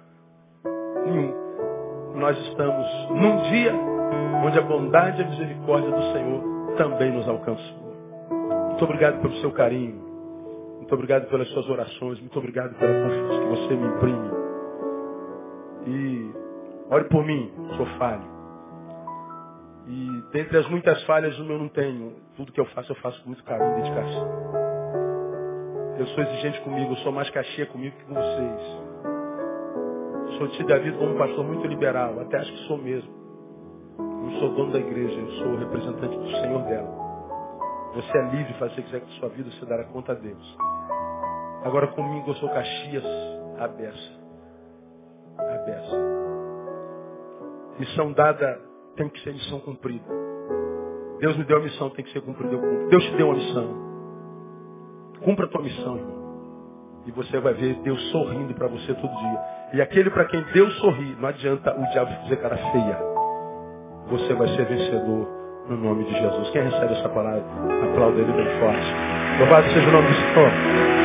Nenhum. 1.04 1.43
Nós 2.14 2.38
estamos 2.38 2.86
num 3.10 3.42
dia 3.50 3.74
onde 4.44 4.58
a 4.58 4.62
bondade 4.62 5.20
e 5.20 5.24
a 5.24 5.28
misericórdia 5.28 5.90
do 5.90 6.02
Senhor 6.12 6.76
também 6.76 7.12
nos 7.12 7.28
alcançou. 7.28 7.84
Muito 8.68 8.84
obrigado 8.84 9.20
pelo 9.20 9.34
seu 9.36 9.50
carinho. 9.52 10.02
Muito 10.76 10.94
obrigado 10.94 11.28
pelas 11.28 11.48
suas 11.48 11.68
orações. 11.68 12.20
Muito 12.20 12.38
obrigado 12.38 12.74
pela 12.74 13.02
confiança 13.02 13.40
que 13.40 13.46
você 13.46 13.74
me 13.74 13.86
imprime. 13.86 14.30
E 15.86 16.32
ore 16.90 17.04
por 17.04 17.24
mim, 17.24 17.52
sou 17.76 17.86
falho. 17.98 18.34
E 19.86 20.22
dentre 20.32 20.58
as 20.58 20.68
muitas 20.68 21.02
falhas, 21.04 21.38
o 21.38 21.44
meu 21.44 21.58
não 21.58 21.68
tenho. 21.68 22.14
Tudo 22.36 22.52
que 22.52 22.60
eu 22.60 22.66
faço, 22.66 22.92
eu 22.92 22.96
faço 22.96 23.20
com 23.22 23.28
muito 23.28 23.44
carinho 23.44 23.78
e 23.78 23.82
dedicação. 23.82 24.28
Eu 25.98 26.06
sou 26.08 26.24
exigente 26.24 26.60
comigo, 26.62 26.92
eu 26.92 26.96
sou 26.96 27.12
mais 27.12 27.30
cachê 27.30 27.66
comigo 27.66 27.96
que 27.96 28.04
com 28.04 28.14
vocês. 28.14 28.83
Sou 30.38 30.48
tido 30.48 30.72
a 30.72 30.78
vida 30.78 30.96
como 30.98 31.14
um 31.14 31.18
pastor 31.18 31.44
muito 31.44 31.66
liberal, 31.66 32.18
até 32.20 32.38
acho 32.38 32.52
que 32.52 32.66
sou 32.66 32.78
mesmo. 32.78 33.12
Não 33.98 34.30
sou 34.40 34.54
dono 34.54 34.72
da 34.72 34.78
igreja, 34.78 35.18
eu 35.18 35.30
sou 35.32 35.56
representante 35.56 36.16
do 36.16 36.28
Senhor 36.28 36.62
dela. 36.64 37.04
Você 37.94 38.18
é 38.18 38.22
livre 38.30 38.54
fazer 38.54 38.72
o 38.72 38.74
que 38.76 38.82
quiser 38.82 39.00
com 39.00 39.06
a 39.06 39.20
sua 39.20 39.28
vida, 39.28 39.50
você 39.50 39.66
dará 39.66 39.84
conta 39.84 40.12
a 40.12 40.14
Deus. 40.16 40.56
Agora 41.62 41.86
comigo 41.88 42.30
eu 42.30 42.34
sou 42.34 42.48
Caxias, 42.48 43.04
a 43.58 43.68
beça. 43.68 44.24
A 45.38 45.58
beça. 45.64 45.96
Missão 47.78 48.12
dada 48.12 48.60
tem 48.96 49.08
que 49.08 49.20
ser 49.20 49.32
missão 49.32 49.60
cumprida. 49.60 50.04
Deus 51.20 51.36
me 51.36 51.44
deu 51.44 51.58
a 51.58 51.60
missão, 51.60 51.90
tem 51.90 52.04
que 52.04 52.12
ser 52.12 52.20
cumprida. 52.22 52.56
Deus 52.88 53.04
te 53.04 53.16
deu 53.16 53.28
uma 53.28 53.36
missão. 53.36 53.84
Cumpra 55.24 55.46
a 55.46 55.48
tua 55.48 55.62
missão, 55.62 55.96
irmão. 55.96 56.23
E 57.06 57.10
você 57.10 57.38
vai 57.38 57.52
ver 57.54 57.74
Deus 57.82 58.00
sorrindo 58.10 58.54
para 58.54 58.68
você 58.68 58.94
todo 58.94 59.10
dia. 59.10 59.40
E 59.74 59.82
aquele 59.82 60.10
para 60.10 60.24
quem 60.26 60.42
Deus 60.52 60.74
sorri, 60.78 61.16
não 61.20 61.28
adianta 61.28 61.74
o 61.74 61.92
diabo 61.92 62.10
fazer 62.22 62.36
cara 62.36 62.56
feia. 62.56 62.98
Você 64.08 64.34
vai 64.34 64.48
ser 64.48 64.64
vencedor 64.64 65.28
no 65.68 65.76
nome 65.76 66.04
de 66.04 66.12
Jesus. 66.12 66.50
Quem 66.50 66.62
recebe 66.62 66.94
essa 66.94 67.08
palavra, 67.08 67.44
aplauda 67.90 68.20
ele 68.20 68.32
bem 68.32 68.46
forte. 68.60 68.86
Louvado 69.38 69.68
seja 69.72 69.88
o 69.88 69.92
nome 69.92 70.08
do 70.08 70.14
Senhor. 70.14 71.03